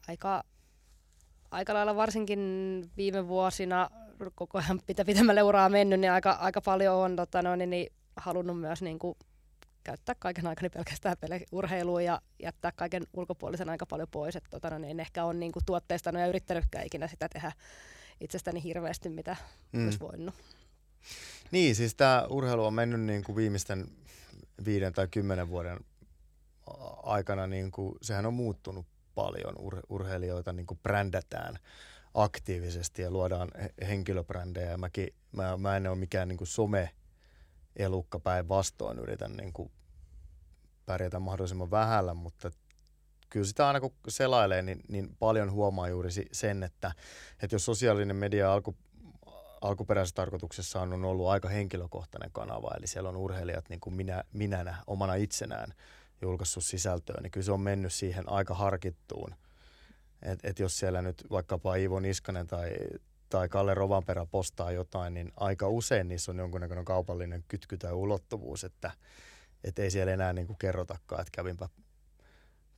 aika, 0.08 0.44
aika 1.50 1.74
lailla 1.74 1.96
varsinkin 1.96 2.40
viime 2.96 3.28
vuosina 3.28 3.90
koko 4.34 4.58
ajan 4.58 4.80
pitä 4.86 5.04
pitemmälle 5.04 5.42
uraa 5.42 5.68
mennyt, 5.68 6.00
niin 6.00 6.12
aika, 6.12 6.30
aika 6.30 6.60
paljon 6.60 6.94
on 6.94 7.16
tota, 7.16 7.42
no, 7.42 7.56
niin, 7.56 7.70
niin, 7.70 7.92
halunnut 8.16 8.60
myös 8.60 8.82
niin 8.82 8.98
kuin, 8.98 9.16
käyttää 9.88 10.14
kaiken 10.18 10.46
aikani 10.46 10.70
pelkästään 10.70 11.16
pele- 11.20 11.46
urheiluun 11.52 12.04
ja 12.04 12.20
jättää 12.42 12.72
kaiken 12.76 13.02
ulkopuolisen 13.12 13.68
aika 13.68 13.86
paljon 13.86 14.08
pois. 14.10 14.36
Että 14.36 14.50
tota, 14.50 14.70
no, 14.70 14.78
niin 14.78 14.90
en 14.90 15.00
ehkä 15.00 15.24
ole 15.24 15.34
niin 15.34 15.52
kuin, 15.52 15.64
tuotteistanut 15.66 16.20
ja 16.20 16.26
yrittänytkään 16.26 16.86
ikinä 16.86 17.08
sitä 17.08 17.28
tehdä 17.28 17.52
itsestäni 18.20 18.62
hirveästi, 18.62 19.08
mitä 19.08 19.36
mm. 19.72 19.84
olisi 19.84 20.00
voinut. 20.00 20.34
Niin, 21.50 21.74
siis 21.74 21.94
tämä 21.94 22.26
urheilu 22.30 22.64
on 22.64 22.74
mennyt 22.74 23.00
niin 23.00 23.24
kuin 23.24 23.36
viimeisten 23.36 23.86
viiden 24.64 24.92
tai 24.92 25.08
kymmenen 25.10 25.48
vuoden 25.48 25.78
aikana, 27.02 27.46
niin 27.46 27.70
kuin, 27.70 27.94
sehän 28.02 28.26
on 28.26 28.34
muuttunut 28.34 28.86
paljon. 29.14 29.54
Ur, 29.58 29.80
urheilijoita 29.88 30.52
niin 30.52 30.66
kuin 30.66 30.80
brändätään 30.82 31.58
aktiivisesti 32.14 33.02
ja 33.02 33.10
luodaan 33.10 33.48
henkilöbrändejä. 33.88 34.76
Mäkin, 34.76 35.08
mä, 35.32 35.56
mä 35.56 35.76
en 35.76 35.86
ole 35.86 35.96
mikään 35.96 36.28
niin 36.28 36.38
kuin 36.38 36.48
some 36.48 36.90
elukka 37.76 38.20
päinvastoin 38.20 38.98
yritän 38.98 39.36
niin 39.36 39.52
kuin 39.52 39.70
pärjätä 40.88 41.18
mahdollisimman 41.18 41.70
vähällä, 41.70 42.14
mutta 42.14 42.50
kyllä 43.28 43.46
sitä 43.46 43.66
aina 43.66 43.80
kun 43.80 43.92
selailee, 44.08 44.62
niin, 44.62 44.80
niin 44.88 45.16
paljon 45.18 45.52
huomaa 45.52 45.88
juuri 45.88 46.10
sen, 46.32 46.62
että, 46.62 46.92
että 47.42 47.54
jos 47.54 47.64
sosiaalinen 47.64 48.16
media 48.16 48.52
alku, 48.52 48.76
alkuperäisessä 49.60 50.14
tarkoituksessa 50.14 50.80
on 50.80 51.04
ollut 51.04 51.28
aika 51.28 51.48
henkilökohtainen 51.48 52.32
kanava, 52.32 52.70
eli 52.78 52.86
siellä 52.86 53.08
on 53.08 53.16
urheilijat 53.16 53.68
niin 53.68 53.80
kuin 53.80 53.94
minä, 53.94 54.24
minänä, 54.32 54.76
omana 54.86 55.14
itsenään 55.14 55.74
julkaissut 56.22 56.64
sisältöä, 56.64 57.20
niin 57.22 57.30
kyllä 57.30 57.44
se 57.44 57.52
on 57.52 57.60
mennyt 57.60 57.92
siihen 57.92 58.28
aika 58.28 58.54
harkittuun. 58.54 59.34
että 60.22 60.48
et 60.48 60.58
jos 60.58 60.78
siellä 60.78 61.02
nyt 61.02 61.24
vaikkapa 61.30 61.74
Iivo 61.74 62.00
Niskanen 62.00 62.46
tai, 62.46 62.70
tai 63.28 63.48
Kalle 63.48 63.74
Rovanperä 63.74 64.26
postaa 64.26 64.72
jotain, 64.72 65.14
niin 65.14 65.32
aika 65.36 65.68
usein 65.68 66.08
niissä 66.08 66.32
on 66.32 66.38
jonkunnäköinen 66.38 66.84
kaupallinen 66.84 67.44
kytky 67.48 67.76
tai 67.78 67.92
ulottuvuus, 67.92 68.64
että 68.64 68.90
et 69.64 69.78
ei 69.78 69.90
siellä 69.90 70.12
enää 70.12 70.32
niin 70.32 70.46
kuin 70.46 70.58
kerrotakaan, 70.58 71.20
että 71.20 71.32
kävinpä, 71.32 71.68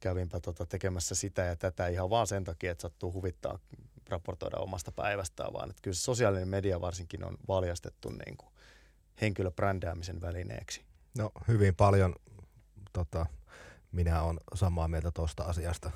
kävinpä 0.00 0.40
tota 0.40 0.66
tekemässä 0.66 1.14
sitä 1.14 1.42
ja 1.42 1.56
tätä 1.56 1.88
ihan 1.88 2.10
vaan 2.10 2.26
sen 2.26 2.44
takia, 2.44 2.72
että 2.72 2.82
sattuu 2.82 3.12
huvittaa 3.12 3.58
raportoida 4.08 4.56
omasta 4.56 4.92
päivästään, 4.92 5.52
vaan 5.52 5.70
että 5.70 5.82
kyllä 5.82 5.94
sosiaalinen 5.94 6.49
media 6.49 6.80
varsinkin 6.80 7.25
on 7.25 7.37
valjastettu 7.49 8.10
niin 8.10 8.37
kuin 8.37 8.52
henkilöbrändäämisen 9.20 10.20
välineeksi. 10.20 10.84
No 11.18 11.30
hyvin 11.49 11.75
paljon 11.75 12.14
tota, 12.92 13.26
minä 13.92 14.22
olen 14.22 14.40
samaa 14.54 14.88
mieltä 14.88 15.10
tuosta 15.10 15.42
asiasta. 15.42 15.90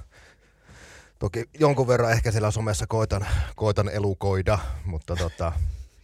Toki 1.19 1.45
jonkun 1.61 1.89
verran 1.89 2.13
ehkä 2.13 2.31
siellä 2.33 2.51
somessa 2.51 2.87
koitan, 2.87 3.27
koitan 3.57 3.89
elukoida, 3.89 4.59
mutta 4.85 5.17
tota, 5.17 5.53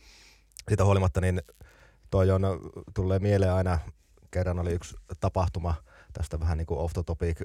siitä 0.68 0.84
huolimatta 0.84 1.20
niin 1.20 1.42
toi 2.10 2.30
on, 2.30 2.42
tulee 2.94 3.18
mieleen 3.18 3.52
aina, 3.52 3.78
kerran 4.30 4.58
oli 4.58 4.72
yksi 4.72 4.96
tapahtuma 5.20 5.74
tästä 6.12 6.40
vähän 6.40 6.58
niin 6.58 6.66
kuin 6.66 6.80
off 6.80 6.94
the 6.94 7.02
topic 7.06 7.40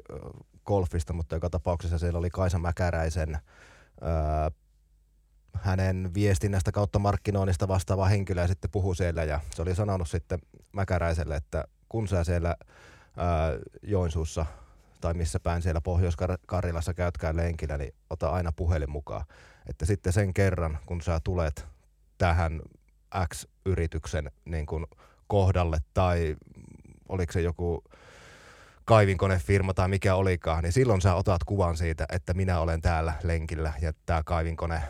golfista, 0.66 1.14
mutta 1.14 1.36
joka 1.36 1.50
tapauksessa 1.50 2.00
siellä 2.00 2.20
oli 2.20 2.30
Kaisa 2.30 2.60
Mäkäräisen 2.60 3.38
ää, 4.02 4.52
hänen 5.54 6.14
viestinnästä 6.14 6.72
kautta 6.72 7.00
markkinoinnista 7.00 7.68
vastaava 7.68 8.06
henkilö 8.06 8.42
ja 8.42 8.48
sitten 8.48 8.72
puhui 8.72 8.96
siellä 8.96 9.24
ja 9.24 9.40
se 9.56 9.62
oli 9.62 9.76
sanonut 9.76 10.10
sitten 10.10 10.40
Mäkäräiselle, 10.72 11.36
että 11.36 11.66
kun 11.90 12.08
sä 12.08 12.24
siellä 12.24 12.56
ää, 13.18 13.52
Joensuussa 13.82 14.46
tai 15.02 15.14
missä 15.14 15.40
päin 15.40 15.62
siellä 15.62 15.82
Pohjois-Karjalassa 15.82 16.94
käytkään 16.94 17.36
lenkillä, 17.36 17.78
niin 17.78 17.94
ota 18.10 18.30
aina 18.30 18.52
puhelin 18.52 18.92
mukaan. 18.92 19.26
Että 19.70 19.86
sitten 19.86 20.14
sen 20.14 20.34
kerran, 20.34 20.78
kun 20.86 21.02
sä 21.02 21.20
tulet 21.24 21.66
tähän 22.18 22.62
X-yrityksen 23.34 24.32
niin 24.46 24.66
kuin 24.66 24.86
kohdalle 25.28 25.78
tai 25.94 26.36
oliko 27.10 27.34
se 27.34 27.42
joku 27.42 27.84
kaivinkonefirma 28.86 29.74
tai 29.74 29.88
mikä 29.88 30.16
olikaan, 30.16 30.64
niin 30.64 30.74
silloin 30.74 31.02
sä 31.02 31.16
otat 31.16 31.44
kuvan 31.44 31.78
siitä, 31.78 32.06
että 32.10 32.34
minä 32.34 32.60
olen 32.60 32.82
täällä 32.82 33.14
lenkillä 33.24 33.74
ja 33.82 33.94
tämä 34.06 34.24
kaivinkone 34.24 34.82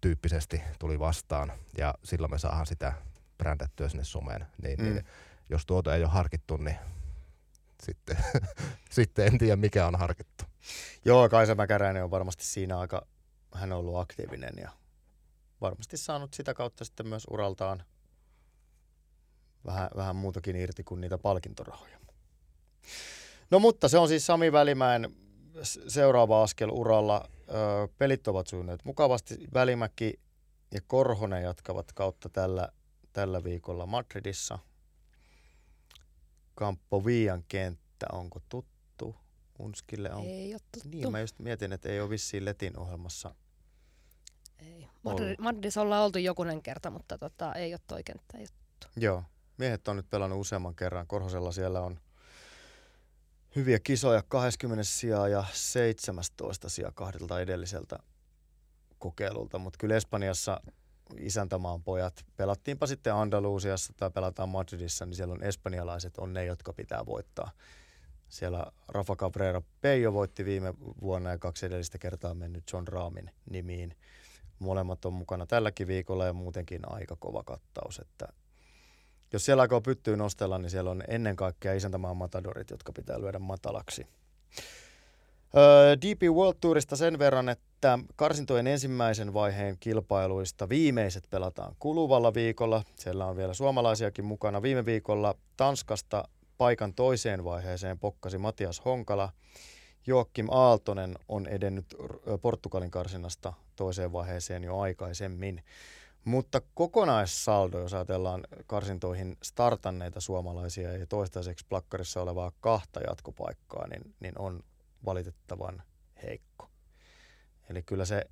tyyppisesti 0.00 0.62
tuli 0.78 0.98
vastaan 0.98 1.52
ja 1.78 1.94
silloin 2.04 2.30
me 2.30 2.38
saadaan 2.38 2.66
sitä 2.66 2.92
brändättyä 3.38 3.88
sinne 3.88 4.04
someen. 4.04 4.46
Niin, 4.62 4.78
mm. 4.78 4.84
niin 4.84 5.04
jos 5.50 5.66
tuota 5.66 5.94
ei 5.94 6.02
ole 6.02 6.10
harkittu, 6.10 6.56
niin 6.56 6.76
sitten, 7.82 8.16
sitten 8.90 9.26
en 9.26 9.38
tiedä 9.38 9.56
mikä 9.56 9.86
on 9.86 9.98
harkittu. 9.98 10.44
Joo, 11.04 11.28
Kaisa 11.28 11.54
Mäkäräinen 11.54 12.04
on 12.04 12.10
varmasti 12.10 12.44
siinä 12.44 12.78
aika, 12.78 13.06
hän 13.54 13.72
on 13.72 13.78
ollut 13.78 13.98
aktiivinen 13.98 14.54
ja 14.56 14.70
varmasti 15.60 15.96
saanut 15.96 16.34
sitä 16.34 16.54
kautta 16.54 16.84
sitten 16.84 17.06
myös 17.06 17.26
uraltaan 17.30 17.82
vähän, 19.66 19.90
vähän 19.96 20.16
muutakin 20.16 20.56
irti 20.56 20.84
kuin 20.84 21.00
niitä 21.00 21.18
palkintorahoja. 21.18 21.98
No 23.50 23.58
mutta 23.58 23.88
se 23.88 23.98
on 23.98 24.08
siis 24.08 24.26
Sami 24.26 24.52
Välimäen 24.52 25.16
seuraava 25.88 26.42
askel 26.42 26.70
uralla. 26.72 27.28
Ö, 27.48 27.88
pelit 27.98 28.28
ovat 28.28 28.46
sujuneet 28.46 28.84
mukavasti. 28.84 29.38
Välimäki 29.54 30.20
ja 30.74 30.80
Korhonen 30.86 31.42
jatkavat 31.42 31.92
kautta 31.92 32.28
tällä, 32.28 32.68
tällä 33.12 33.44
viikolla 33.44 33.86
Madridissa. 33.86 34.58
Campo 36.58 37.04
Vian 37.04 37.44
kenttä, 37.48 38.06
onko 38.12 38.40
tuttu? 38.48 39.16
Unskille 39.58 40.14
on... 40.14 40.24
Ei 40.24 40.54
ole 40.54 40.60
tuttu. 40.72 40.88
Niin, 40.88 41.12
mä 41.12 41.20
just 41.20 41.38
mietin, 41.38 41.72
että 41.72 41.88
ei 41.88 42.00
ole 42.00 42.10
vissiin 42.10 42.44
Letin 42.44 42.78
ohjelmassa 42.78 43.34
ei. 44.58 44.88
Madridissa 45.38 45.80
ollaan 45.80 46.04
oltu 46.04 46.18
jokunen 46.18 46.62
kerta, 46.62 46.90
mutta 46.90 47.18
tota, 47.18 47.54
ei 47.54 47.72
ole 47.74 47.80
toi 47.86 48.04
kenttä 48.04 48.38
juttu. 48.38 48.86
Joo. 48.96 49.22
Miehet 49.58 49.88
on 49.88 49.96
nyt 49.96 50.10
pelannut 50.10 50.40
useamman 50.40 50.74
kerran. 50.74 51.06
Korhosella 51.06 51.52
siellä 51.52 51.80
on 51.80 52.00
hyviä 53.56 53.78
kisoja 53.78 54.22
20 54.28 54.84
sijaa 54.84 55.28
ja 55.28 55.44
17 55.52 56.68
sijaa 56.68 56.92
kahdelta 56.92 57.40
edelliseltä 57.40 57.98
kokeilulta, 58.98 59.58
mutta 59.58 59.76
kyllä 59.78 59.96
Espanjassa 59.96 60.60
isäntämaan 61.18 61.82
pojat, 61.82 62.24
pelattiinpa 62.36 62.86
sitten 62.86 63.14
Andalusiassa 63.14 63.92
tai 63.96 64.10
pelataan 64.10 64.48
Madridissa, 64.48 65.06
niin 65.06 65.14
siellä 65.14 65.34
on 65.34 65.42
espanjalaiset 65.42 66.18
on 66.18 66.32
ne, 66.32 66.44
jotka 66.44 66.72
pitää 66.72 67.06
voittaa. 67.06 67.50
Siellä 68.28 68.66
Rafa 68.88 69.16
Cabrera 69.16 69.62
Pejo 69.80 70.12
voitti 70.12 70.44
viime 70.44 70.74
vuonna 71.00 71.30
ja 71.30 71.38
kaksi 71.38 71.66
edellistä 71.66 71.98
kertaa 71.98 72.34
mennyt 72.34 72.64
John 72.72 72.88
Raamin 72.88 73.30
nimiin. 73.50 73.96
Molemmat 74.58 75.04
on 75.04 75.12
mukana 75.12 75.46
tälläkin 75.46 75.86
viikolla 75.86 76.26
ja 76.26 76.32
muutenkin 76.32 76.92
aika 76.92 77.16
kova 77.16 77.42
kattaus, 77.42 77.98
että 77.98 78.28
jos 79.34 79.44
siellä 79.44 79.60
aikoo 79.60 79.80
pyttyy 79.80 80.16
nostella, 80.16 80.58
niin 80.58 80.70
siellä 80.70 80.90
on 80.90 81.02
ennen 81.08 81.36
kaikkea 81.36 81.74
isäntämaan 81.74 82.16
matadorit, 82.16 82.70
jotka 82.70 82.92
pitää 82.92 83.20
lyödä 83.20 83.38
matalaksi. 83.38 84.06
DP 86.02 86.22
World 86.22 86.56
Tourista 86.60 86.96
sen 86.96 87.18
verran, 87.18 87.48
että 87.48 87.98
karsintojen 88.16 88.66
ensimmäisen 88.66 89.34
vaiheen 89.34 89.76
kilpailuista 89.80 90.68
viimeiset 90.68 91.24
pelataan 91.30 91.76
kuluvalla 91.78 92.34
viikolla. 92.34 92.82
Siellä 92.94 93.26
on 93.26 93.36
vielä 93.36 93.54
suomalaisiakin 93.54 94.24
mukana. 94.24 94.62
Viime 94.62 94.84
viikolla 94.84 95.34
Tanskasta 95.56 96.28
paikan 96.58 96.94
toiseen 96.94 97.44
vaiheeseen 97.44 97.98
pokkasi 97.98 98.38
Matias 98.38 98.84
Honkala. 98.84 99.32
Joakim 100.06 100.46
Aaltonen 100.50 101.14
on 101.28 101.46
edennyt 101.46 101.86
Portugalin 102.42 102.90
karsinnasta 102.90 103.52
toiseen 103.76 104.12
vaiheeseen 104.12 104.64
jo 104.64 104.78
aikaisemmin. 104.78 105.62
Mutta 106.24 106.60
kokonaissaldo, 106.74 107.80
jos 107.80 107.94
ajatellaan 107.94 108.44
karsintoihin 108.66 109.36
startanneita 109.42 110.20
suomalaisia 110.20 110.96
ja 110.96 111.06
toistaiseksi 111.06 111.66
plakkarissa 111.68 112.22
olevaa 112.22 112.52
kahta 112.60 113.00
jatkopaikkaa, 113.00 113.86
niin, 113.88 114.14
niin 114.20 114.38
on 114.38 114.60
valitettavan 115.04 115.82
heikko. 116.22 116.68
Eli 117.70 117.82
kyllä 117.82 118.04
se, 118.04 118.24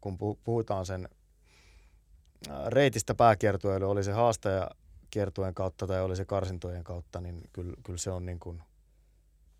kun 0.00 0.18
puhutaan 0.44 0.86
sen 0.86 1.08
reitistä 2.66 3.14
pääkiertueelle, 3.14 3.86
oli 3.86 4.04
se 4.04 4.12
haastaja 4.12 4.70
kiertueen 5.10 5.54
kautta 5.54 5.86
tai 5.86 6.02
oli 6.02 6.16
se 6.16 6.24
karsintojen 6.24 6.84
kautta, 6.84 7.20
niin 7.20 7.42
kyllä, 7.52 7.76
kyllä 7.82 7.98
se, 7.98 8.10
on 8.10 8.26
niin 8.26 8.40
kuin, 8.40 8.62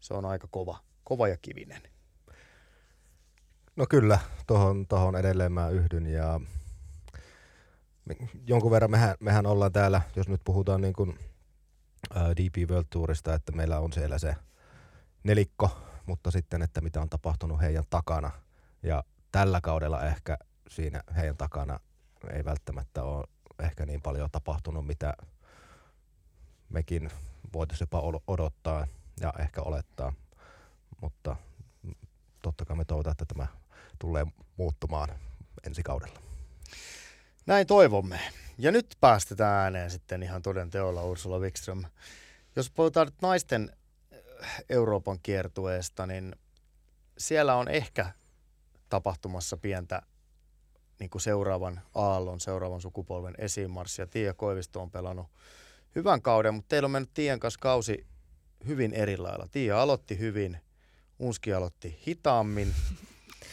se 0.00 0.14
on 0.14 0.24
aika 0.24 0.48
kova, 0.50 0.78
kova 1.04 1.28
ja 1.28 1.36
kivinen. 1.36 1.82
No 3.76 3.86
kyllä, 3.90 4.18
tuohon 4.46 4.86
tohon 4.86 5.16
edelleen 5.16 5.52
mä 5.52 5.68
yhdyn 5.68 6.06
ja 6.06 6.40
jonkun 8.46 8.70
verran 8.70 8.90
mehän, 8.90 9.14
mehän 9.20 9.46
ollaan 9.46 9.72
täällä, 9.72 10.00
jos 10.16 10.28
nyt 10.28 10.40
puhutaan 10.44 10.80
niin 10.80 10.92
kuin, 10.92 11.18
ää, 12.14 12.30
DP 12.30 12.70
World 12.70 12.86
Tourista, 12.90 13.34
että 13.34 13.52
meillä 13.52 13.80
on 13.80 13.92
siellä 13.92 14.18
se 14.18 14.36
nelikko, 15.24 15.78
mutta 16.06 16.30
sitten, 16.30 16.62
että 16.62 16.80
mitä 16.80 17.00
on 17.00 17.08
tapahtunut 17.08 17.60
heidän 17.60 17.84
takana. 17.90 18.30
Ja 18.82 19.04
tällä 19.32 19.60
kaudella 19.60 20.02
ehkä 20.02 20.38
siinä 20.68 21.02
heidän 21.16 21.36
takana 21.36 21.80
ei 22.32 22.44
välttämättä 22.44 23.02
ole 23.02 23.24
ehkä 23.58 23.86
niin 23.86 24.02
paljon 24.02 24.30
tapahtunut, 24.32 24.86
mitä 24.86 25.14
mekin 26.68 27.10
voitaisiin 27.52 27.88
jopa 27.92 28.20
odottaa 28.26 28.86
ja 29.20 29.32
ehkä 29.38 29.62
olettaa. 29.62 30.12
Mutta 31.00 31.36
totta 32.42 32.64
kai 32.64 32.76
me 32.76 32.84
toivotaan, 32.84 33.12
että 33.12 33.24
tämä 33.24 33.46
tulee 33.98 34.26
muuttumaan 34.56 35.08
ensi 35.66 35.82
kaudella. 35.82 36.18
Näin 37.46 37.66
toivomme. 37.66 38.20
Ja 38.58 38.72
nyt 38.72 38.96
päästetään 39.00 39.62
ääneen 39.62 39.90
sitten 39.90 40.22
ihan 40.22 40.42
toden 40.42 40.70
teolla 40.70 41.04
Ursula 41.04 41.38
Wikström. 41.38 41.84
Jos 42.56 42.70
puhutaan 42.70 43.06
nyt 43.06 43.22
naisten 43.22 43.72
äh, 44.42 44.64
Euroopan 44.68 45.18
kiertueesta, 45.22 46.06
niin 46.06 46.36
siellä 47.18 47.54
on 47.54 47.68
ehkä 47.68 48.12
tapahtumassa 48.88 49.56
pientä 49.56 50.02
niin 51.00 51.10
kuin 51.10 51.22
seuraavan 51.22 51.80
aallon, 51.94 52.40
seuraavan 52.40 52.80
sukupolven 52.80 53.34
esiinmarssia. 53.38 54.06
Tiia 54.06 54.34
Koivisto 54.34 54.80
on 54.82 54.90
pelannut 54.90 55.26
hyvän 55.94 56.22
kauden, 56.22 56.54
mutta 56.54 56.68
teillä 56.68 56.86
on 56.86 56.90
mennyt 56.90 57.14
Tiian 57.14 57.40
kanssa 57.40 57.60
kausi 57.60 58.06
hyvin 58.66 58.92
eri 58.92 59.16
lailla. 59.16 59.48
Tiia 59.52 59.82
aloitti 59.82 60.18
hyvin, 60.18 60.60
Unski 61.18 61.52
aloitti 61.52 62.02
hitaammin. 62.06 62.74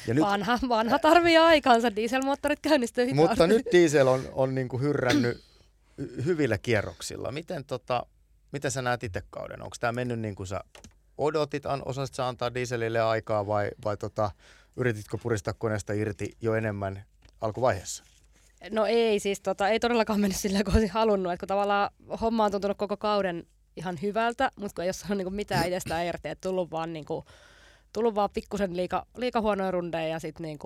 Ja 0.07 0.13
nyt, 0.13 0.24
vanha, 0.24 0.60
vanha 0.69 1.00
tarvii 1.00 1.38
aikansa, 1.38 1.95
dieselmoottorit 1.95 2.60
käynnistyy 2.60 3.05
hitaasti. 3.05 3.27
Mutta 3.27 3.48
nyt 3.48 3.65
diesel 3.72 4.07
on, 4.07 4.22
on 4.31 4.55
niin 4.55 4.67
kuin 4.67 4.81
hyrrännyt 4.81 5.43
hyvillä 6.25 6.57
kierroksilla. 6.57 7.31
Miten, 7.31 7.65
tota, 7.65 8.05
miten 8.51 8.72
sä 8.72 8.81
näet 8.81 9.03
itse 9.03 9.22
kauden? 9.29 9.62
Onko 9.62 9.75
tämä 9.79 9.91
mennyt 9.91 10.19
niin 10.19 10.36
kuin 10.36 10.48
sä 10.48 10.60
odotit, 11.17 11.63
osasit 11.86 12.15
sä 12.15 12.27
antaa 12.27 12.53
dieselille 12.53 13.01
aikaa 13.01 13.48
vai, 13.48 13.69
vai 13.86 13.98
tota, 13.98 14.31
yrititkö 14.75 15.17
puristaa 15.17 15.53
koneesta 15.53 15.93
irti 15.93 16.38
jo 16.41 16.55
enemmän 16.55 17.03
alkuvaiheessa? 17.41 18.03
No 18.72 18.86
ei, 18.86 19.19
siis 19.19 19.41
tota, 19.41 19.69
ei 19.69 19.79
todellakaan 19.79 20.19
mennyt 20.19 20.38
sillä 20.38 20.63
kun 20.63 20.74
olisin 20.74 20.89
halunnut, 20.89 21.33
että 21.33 21.41
kun 21.41 21.48
tavallaan 21.48 21.89
homma 22.22 22.45
on 22.45 22.51
tuntunut 22.51 22.77
koko 22.77 22.98
kauden 22.98 23.48
ihan 23.75 24.00
hyvältä, 24.01 24.51
mutta 24.55 24.75
kun 24.75 24.83
ei 24.83 24.88
ole 24.88 24.93
saanut 24.93 25.17
niin 25.17 25.33
mitään 25.33 25.65
itsestään 25.67 26.05
irti, 26.05 26.29
että 26.29 26.50
tullut 26.50 26.72
vaan, 26.72 26.93
niin 26.93 27.05
kuin, 27.05 27.25
tullut 27.93 28.15
vaan 28.15 28.29
pikkusen 28.33 28.77
liika, 28.77 29.05
liika 29.17 29.41
huonoja 29.41 29.71
rundeja 29.71 30.07
ja 30.07 30.19
sitten 30.19 30.43
niin 30.43 30.59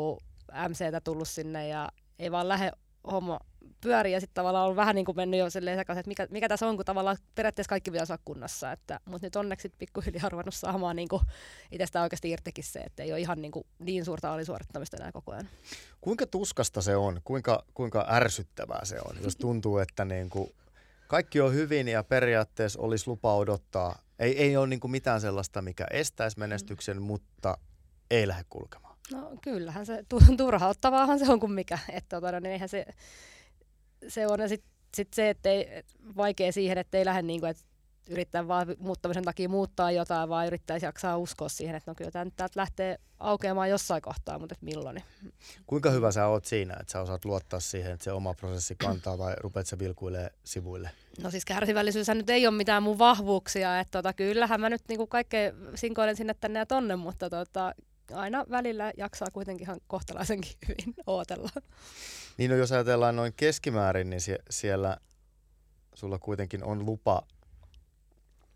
MCtä 0.69 1.01
tullut 1.01 1.27
sinne 1.27 1.67
ja 1.67 1.89
ei 2.19 2.31
vaan 2.31 2.47
lähde 2.47 2.71
homma 3.11 3.39
pyörii 3.81 4.13
ja 4.13 4.19
sitten 4.19 4.35
tavallaan 4.35 4.69
on 4.69 4.75
vähän 4.75 4.95
niin 4.95 5.05
kuin 5.05 5.15
mennyt 5.15 5.39
jo 5.39 5.49
silleen 5.49 5.77
sekaisin, 5.77 5.99
että 5.99 6.07
mikä, 6.07 6.27
mikä 6.29 6.49
tässä 6.49 6.67
on, 6.67 6.75
kun 6.75 6.85
tavallaan 6.85 7.17
periaatteessa 7.35 7.69
kaikki 7.69 7.91
pitäisi 7.91 8.13
olla 8.13 8.21
kunnossa. 8.25 8.71
Että, 8.71 8.99
mutta 9.05 9.25
nyt 9.25 9.35
onneksi 9.35 9.73
pikkuhiljaa 9.77 10.29
ruvennut 10.29 10.55
saamaan 10.55 10.95
niin 10.95 11.07
kuin 11.07 11.21
itsestä 11.71 12.01
oikeasti 12.01 12.29
irtikin 12.29 12.63
se, 12.63 12.79
että 12.79 13.03
ei 13.03 13.11
ole 13.11 13.19
ihan 13.19 13.41
niin, 13.41 13.51
kuin 13.51 13.65
niin 13.79 14.05
suurta 14.05 14.33
alisuorittamista 14.33 14.97
enää 14.97 15.11
koko 15.11 15.31
ajan. 15.31 15.49
Kuinka 16.01 16.27
tuskasta 16.27 16.81
se 16.81 16.95
on? 16.95 17.21
Kuinka, 17.23 17.63
kuinka 17.73 18.05
ärsyttävää 18.09 18.85
se 18.85 18.97
on, 19.09 19.17
jos 19.23 19.35
tuntuu, 19.35 19.77
että 19.77 20.05
niin 20.05 20.29
kuin 20.29 20.51
kaikki 21.07 21.41
on 21.41 21.53
hyvin 21.53 21.87
ja 21.87 22.03
periaatteessa 22.03 22.81
olisi 22.81 23.07
lupa 23.07 23.35
odottaa. 23.35 23.99
Ei, 24.19 24.43
ei 24.43 24.57
ole 24.57 24.67
niin 24.67 24.79
kuin 24.79 24.91
mitään 24.91 25.21
sellaista, 25.21 25.61
mikä 25.61 25.87
estäisi 25.91 26.39
menestyksen, 26.39 26.97
mm. 26.97 27.03
mutta 27.03 27.57
ei 28.11 28.27
lähde 28.27 28.43
kulkemaan. 28.49 28.97
No 29.11 29.31
kyllähän 29.41 29.85
se, 29.85 30.03
turhauttavaahan 30.37 31.19
se 31.19 31.31
on 31.31 31.39
kuin 31.39 31.51
mikä. 31.51 31.79
Että 31.89 32.15
tota, 32.15 32.31
no, 32.31 32.39
niin 32.39 32.51
eihän 32.51 32.69
se, 32.69 32.85
se 34.07 34.27
on. 34.27 34.39
Ja 34.39 34.47
sitten 34.47 34.71
sit 34.95 35.13
se, 35.13 35.29
että 35.29 35.49
ei, 35.49 35.83
vaikea 36.15 36.51
siihen, 36.51 36.77
että 36.77 36.97
ei 36.97 37.05
lähde 37.05 37.21
niin 37.21 37.39
kuin, 37.39 37.49
että 37.49 37.63
yrittää 38.09 38.47
vaan 38.47 38.67
muuttamisen 38.79 39.23
takia 39.23 39.49
muuttaa 39.49 39.91
jotain, 39.91 40.29
vaan 40.29 40.47
yrittäisi 40.47 40.85
jaksaa 40.85 41.17
uskoa 41.17 41.49
siihen, 41.49 41.75
että 41.75 41.91
no 41.91 41.95
kyllä 41.95 42.11
tämä 42.11 42.31
täältä 42.35 42.59
lähtee 42.59 42.99
aukeamaan 43.19 43.69
jossain 43.69 44.01
kohtaa, 44.01 44.39
mutta 44.39 44.53
että 44.53 44.65
milloin. 44.65 45.03
Kuinka 45.65 45.89
hyvä 45.89 46.11
sä 46.11 46.27
oot 46.27 46.45
siinä, 46.45 46.77
että 46.79 46.91
sä 46.91 47.01
osaat 47.01 47.25
luottaa 47.25 47.59
siihen, 47.59 47.91
että 47.91 48.03
se 48.03 48.11
oma 48.11 48.33
prosessi 48.33 48.75
kantaa 48.75 49.17
vai 49.17 49.35
rupeat 49.39 49.67
sä 49.67 49.79
vilkuilee 49.79 50.29
sivuille? 50.43 50.89
No 51.23 51.31
siis 51.31 51.45
kärsivällisyys 51.45 52.07
nyt 52.07 52.29
ei 52.29 52.47
ole 52.47 52.55
mitään 52.55 52.83
mun 52.83 52.99
vahvuuksia, 52.99 53.79
että 53.79 53.91
tota, 53.91 54.13
kyllähän 54.13 54.61
mä 54.61 54.69
nyt 54.69 54.81
niinku 54.89 55.07
kaikkea 55.07 55.51
sinkoilen 55.75 56.15
sinne 56.15 56.33
tänne 56.33 56.59
ja 56.59 56.65
tonne, 56.65 56.95
mutta 56.95 57.29
tota, 57.29 57.73
aina 58.13 58.45
välillä 58.49 58.93
jaksaa 58.97 59.27
kuitenkin 59.33 59.65
ihan 59.65 59.79
kohtalaisenkin 59.87 60.51
hyvin 60.67 60.93
ootella. 61.07 61.49
Niin 62.37 62.51
no, 62.51 62.57
jos 62.57 62.71
ajatellaan 62.71 63.15
noin 63.15 63.33
keskimäärin, 63.37 64.09
niin 64.09 64.21
sie- 64.21 64.43
siellä 64.49 64.97
sulla 65.93 66.19
kuitenkin 66.19 66.63
on 66.63 66.85
lupa 66.85 67.23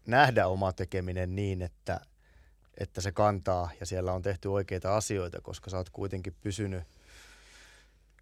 nähdä 0.05 0.47
oma 0.47 0.73
tekeminen 0.73 1.35
niin, 1.35 1.61
että, 1.61 1.99
että 2.77 3.01
se 3.01 3.11
kantaa 3.11 3.69
ja 3.79 3.85
siellä 3.85 4.13
on 4.13 4.21
tehty 4.21 4.47
oikeita 4.47 4.97
asioita, 4.97 5.41
koska 5.41 5.69
sä 5.69 5.77
oot 5.77 5.89
kuitenkin 5.89 6.35
pysynyt 6.41 6.83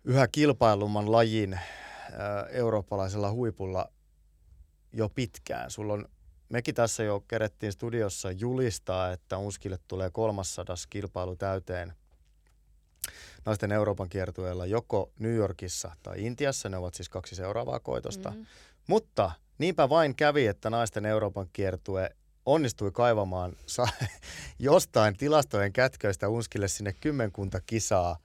yhä 0.04 0.28
kilpailumman 0.28 1.12
lajin 1.12 1.54
ää, 1.54 2.46
eurooppalaisella 2.50 3.32
huipulla 3.32 3.92
jo 4.94 5.10
pitkään. 5.10 5.72
Sulla 5.72 5.94
on, 5.94 6.06
mekin 6.50 6.76
tässä 6.76 7.04
jo 7.04 7.20
kerettiin 7.28 7.72
studiossa 7.72 8.32
julistaa, 8.32 9.12
että 9.12 9.38
Unskille 9.38 9.80
tulee 9.88 10.10
300 10.10 10.76
kilpailu 10.90 11.36
täyteen 11.36 11.94
naisten 13.46 13.72
Euroopan 13.72 14.10
kiertueella 14.10 14.66
joko 14.66 15.12
New 15.20 15.36
Yorkissa 15.36 15.96
tai 16.04 16.26
Intiassa. 16.26 16.70
Ne 16.70 16.78
ovat 16.78 16.94
siis 16.94 17.10
kaksi 17.10 17.36
seuraavaa 17.36 17.80
koitosta. 17.80 18.30
Mm-hmm. 18.30 18.46
Mutta 18.88 19.32
niinpä 19.60 19.90
vain 19.90 20.16
kävi, 20.16 20.48
että 20.48 20.70
naisten 20.70 21.06
Euroopan 21.06 21.48
kiertue 21.54 22.10
onnistui 22.46 22.92
kaivamaan 22.92 23.56
sa- 23.66 23.88
jostain 24.60 25.18
tilastojen 25.18 25.74
kätköistä 25.74 26.30
Unskille 26.30 26.68
sinne 26.68 26.94
kymmenkunta 26.94 27.62
kisaa 27.66 28.18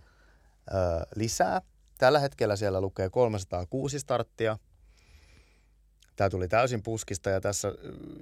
ö, 0.68 0.74
lisää. 1.14 1.62
Tällä 1.98 2.18
hetkellä 2.18 2.56
siellä 2.56 2.80
lukee 2.80 3.10
306 3.10 3.98
starttia. 3.98 4.58
Tämä 6.16 6.30
tuli 6.30 6.48
täysin 6.48 6.82
puskista 6.82 7.30
ja 7.30 7.40
tässä 7.40 7.72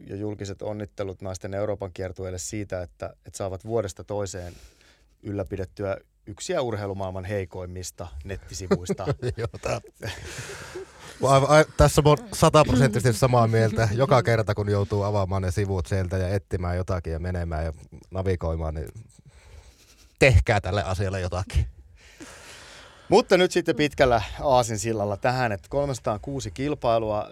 jo 0.06 0.16
julkiset 0.16 0.62
onnittelut 0.62 1.22
naisten 1.22 1.54
Euroopan 1.54 1.92
kiertueelle 1.92 2.38
siitä, 2.38 2.82
että, 2.82 3.06
että 3.26 3.36
saavat 3.36 3.64
vuodesta 3.64 4.04
toiseen 4.04 4.54
ylläpidettyä 5.22 5.96
yksiä 6.26 6.62
urheilumaailman 6.62 7.24
heikoimmista 7.24 8.08
nettisivuista. 8.24 9.06
Aivan, 9.36 9.82
a, 11.28 11.64
tässä 11.76 12.02
on 12.04 12.16
sataprosenttisesti 12.32 13.18
samaa 13.18 13.48
mieltä. 13.48 13.88
Joka 13.92 14.22
kerta, 14.22 14.54
kun 14.54 14.70
joutuu 14.70 15.02
avaamaan 15.02 15.42
ne 15.42 15.50
sivut 15.50 15.86
sieltä 15.86 16.16
ja 16.16 16.28
etsimään 16.28 16.76
jotakin 16.76 17.12
ja 17.12 17.18
menemään 17.18 17.64
ja 17.64 17.72
navigoimaan, 18.10 18.74
niin 18.74 18.88
tehkää 20.18 20.60
tälle 20.60 20.82
asialle 20.82 21.20
jotakin. 21.20 21.66
Mutta 23.08 23.36
nyt 23.36 23.52
sitten 23.52 23.76
pitkällä 23.76 24.22
Aasin 24.40 24.78
sillalla 24.78 25.16
tähän, 25.16 25.52
että 25.52 25.68
306 25.70 26.50
kilpailua, 26.50 27.28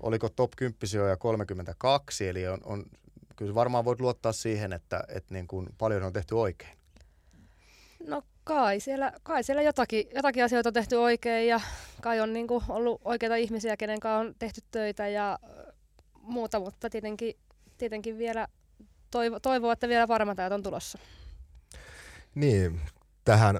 oliko 0.00 0.28
top 0.28 0.50
10 0.56 0.78
sijoja 0.84 1.16
32, 1.16 2.28
eli 2.28 2.48
on, 2.48 2.58
on, 2.64 2.84
kyllä 3.36 3.54
varmaan 3.54 3.84
voit 3.84 4.00
luottaa 4.00 4.32
siihen, 4.32 4.72
että, 4.72 5.04
että 5.08 5.34
niin 5.34 5.46
kuin 5.46 5.68
paljon 5.78 6.02
on 6.02 6.12
tehty 6.12 6.34
oikein. 6.34 6.78
No 8.06 8.22
kai 8.48 8.80
siellä, 8.80 9.12
kai 9.22 9.44
siellä 9.44 9.62
jotakin, 9.62 10.06
jotakin 10.14 10.44
asioita 10.44 10.68
on 10.68 10.72
tehty 10.72 10.96
oikein 10.96 11.48
ja 11.48 11.60
kai 12.00 12.20
on 12.20 12.32
niin 12.32 12.46
kuin 12.46 12.64
ollut 12.68 13.00
oikeita 13.04 13.36
ihmisiä, 13.36 13.76
kenen 13.76 14.00
kanssa 14.00 14.18
on 14.18 14.34
tehty 14.38 14.60
töitä 14.70 15.08
ja 15.08 15.38
muuta, 16.22 16.60
mutta 16.60 16.90
tietenkin, 16.90 17.34
tietenkin 17.78 18.18
vielä 18.18 18.48
toivo, 19.10 19.40
toivoo, 19.40 19.72
että 19.72 19.88
vielä 19.88 20.06
paremmat 20.06 20.38
ajat 20.38 20.52
on 20.52 20.62
tulossa. 20.62 20.98
Niin, 22.34 22.80
tähän 23.24 23.58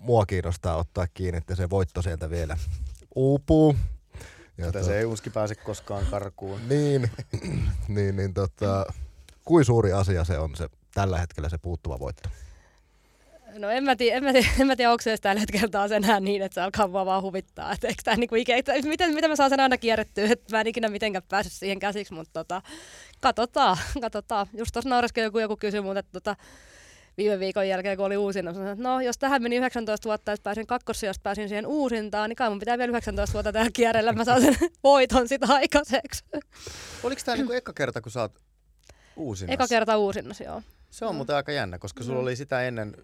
mua 0.00 0.26
kiinnostaa 0.26 0.76
ottaa 0.76 1.06
kiinni, 1.14 1.38
että 1.38 1.54
se 1.54 1.70
voitto 1.70 2.02
sieltä 2.02 2.30
vielä 2.30 2.56
uupuu. 3.14 3.76
Ja 4.58 4.72
to... 4.72 4.84
se 4.84 4.98
ei 4.98 5.04
uski 5.04 5.30
pääse 5.30 5.54
koskaan 5.54 6.06
karkuun. 6.10 6.68
niin, 6.68 7.10
niin, 7.88 8.16
niin 8.16 8.34
tota, 8.34 8.86
kuin 9.44 9.64
suuri 9.64 9.92
asia 9.92 10.24
se 10.24 10.38
on 10.38 10.56
se 10.56 10.68
tällä 10.94 11.18
hetkellä 11.18 11.48
se 11.48 11.58
puuttuva 11.58 11.98
voitto? 11.98 12.28
No 13.58 13.70
en 13.70 13.84
mä 13.84 13.96
tiedä, 13.96 14.16
en 14.18 14.24
mä 14.24 14.32
tiedä, 14.32 14.48
en 14.60 14.66
mä 14.66 14.76
tiedä 14.76 14.90
onko 14.90 15.02
se 15.02 15.16
tällä 15.18 15.40
hetkellä 15.40 15.68
taas 15.68 15.92
enää 15.92 16.20
niin, 16.20 16.42
että 16.42 16.54
se 16.54 16.60
alkaa 16.60 16.88
mua 16.88 17.06
vaan 17.06 17.22
huvittaa. 17.22 17.72
Että 17.72 17.88
eikö 17.88 18.02
tää 18.04 18.16
niinku 18.16 18.34
ikä, 18.34 18.56
että 18.56 18.72
miten, 18.82 19.14
miten 19.14 19.30
mä 19.30 19.36
saan 19.36 19.50
sen 19.50 19.60
aina 19.60 19.78
kierrettyä, 19.78 20.24
että 20.30 20.56
mä 20.56 20.60
en 20.60 20.66
ikinä 20.66 20.88
mitenkään 20.88 21.22
päässyt 21.28 21.52
siihen 21.52 21.78
käsiksi, 21.78 22.14
mutta 22.14 22.32
tota, 22.32 22.62
katsotaan, 23.20 23.76
katsotaan. 24.00 24.46
Just 24.54 24.72
tuossa 24.72 24.90
nauraskin 24.90 25.24
joku, 25.24 25.38
joku 25.38 25.56
kysyi 25.56 25.80
mutta 25.80 25.98
että 25.98 26.12
tota, 26.12 26.36
viime 27.16 27.38
viikon 27.38 27.68
jälkeen, 27.68 27.96
kun 27.96 28.06
oli 28.06 28.16
uusinta, 28.16 28.50
että 28.50 28.74
no 28.76 29.00
jos 29.00 29.18
tähän 29.18 29.42
meni 29.42 29.56
19 29.56 30.08
vuotta, 30.08 30.32
että 30.32 30.44
pääsin 30.44 30.66
kakkossijasta, 30.66 31.22
pääsin 31.22 31.48
siihen 31.48 31.66
uusintaan, 31.66 32.30
niin 32.30 32.36
kai 32.36 32.50
mun 32.50 32.58
pitää 32.58 32.78
vielä 32.78 32.90
19 32.90 33.32
vuotta 33.32 33.52
täällä 33.52 33.70
kierrellä, 33.72 34.12
mä 34.12 34.24
saan 34.24 34.42
sen 34.42 34.56
voiton 34.84 35.28
sitä 35.28 35.46
aikaiseksi. 35.48 36.24
Oliko 37.02 37.22
tämä 37.24 37.36
niinku 37.36 37.52
eka 37.62 37.72
kerta, 37.72 38.00
kun 38.00 38.12
sä 38.12 38.20
oot 38.20 38.38
uusinnassa? 39.16 39.54
Eka 39.54 39.68
kerta 39.68 39.96
uusinnassa, 39.96 40.44
joo. 40.44 40.62
Se 40.94 41.04
on 41.04 41.14
mm. 41.14 41.16
muuten 41.16 41.36
aika 41.36 41.52
jännä, 41.52 41.78
koska 41.78 42.04
sulla 42.04 42.18
mm. 42.18 42.22
oli 42.22 42.36
sitä 42.36 42.62
ennen 42.62 42.96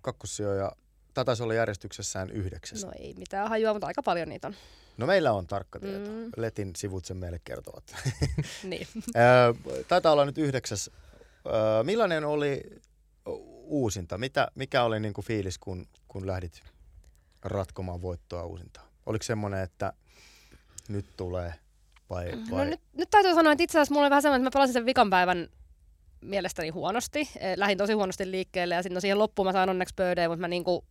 kakkossijoja, 0.00 0.72
tätä 1.14 1.24
taisi 1.24 1.42
olla 1.42 1.54
järjestyksessään 1.54 2.30
yhdeksäs. 2.30 2.84
No 2.84 2.92
ei 2.98 3.14
mitään 3.18 3.48
hajua, 3.48 3.72
mutta 3.72 3.86
aika 3.86 4.02
paljon 4.02 4.28
niitä 4.28 4.46
on. 4.48 4.54
No 4.96 5.06
meillä 5.06 5.32
on 5.32 5.46
tarkka 5.46 5.80
tieto. 5.80 6.10
Mm. 6.10 6.30
Letin 6.36 6.76
sivut 6.76 7.04
sen 7.04 7.16
meille 7.16 7.40
kertovat. 7.44 7.94
niin. 8.62 8.86
Taitaa 9.88 10.12
olla 10.12 10.24
nyt 10.24 10.38
yhdeksäs. 10.38 10.90
Millainen 11.82 12.24
oli 12.24 12.62
uusinta? 13.64 14.18
Mitä, 14.18 14.48
mikä 14.54 14.82
oli 14.82 15.00
niinku 15.00 15.22
fiilis, 15.22 15.58
kun, 15.58 15.86
kun 16.08 16.26
lähdit 16.26 16.62
ratkomaan 17.42 18.02
voittoa 18.02 18.44
uusintaa? 18.44 18.88
Oliko 19.06 19.22
semmoinen, 19.22 19.60
että 19.60 19.92
nyt 20.88 21.06
tulee 21.16 21.54
vai, 22.10 22.30
no 22.30 22.42
vai? 22.50 22.64
No 22.64 22.70
nyt, 22.70 22.80
nyt 22.92 23.10
täytyy 23.10 23.34
sanoa, 23.34 23.52
että 23.52 23.64
itse 23.64 23.78
asiassa 23.78 23.94
mulla 23.94 24.04
oli 24.04 24.10
vähän 24.10 24.22
semmoinen, 24.22 24.46
että 24.46 24.58
mä 24.58 24.60
pelasin 24.60 24.72
sen 24.72 24.86
vikan 24.86 25.10
päivän 25.10 25.48
mielestäni 26.22 26.68
huonosti. 26.68 27.20
Eh, 27.20 27.56
lähdin 27.56 27.78
tosi 27.78 27.92
huonosti 27.92 28.30
liikkeelle 28.30 28.74
ja 28.74 28.82
sitten 28.82 28.94
no 28.94 29.00
siihen 29.00 29.18
loppuun 29.18 29.48
mä 29.48 29.52
sain 29.52 29.70
onneksi 29.70 29.94
pöydeen, 29.94 30.30
mutta 30.30 30.40
mä 30.40 30.48
niinku 30.48 30.84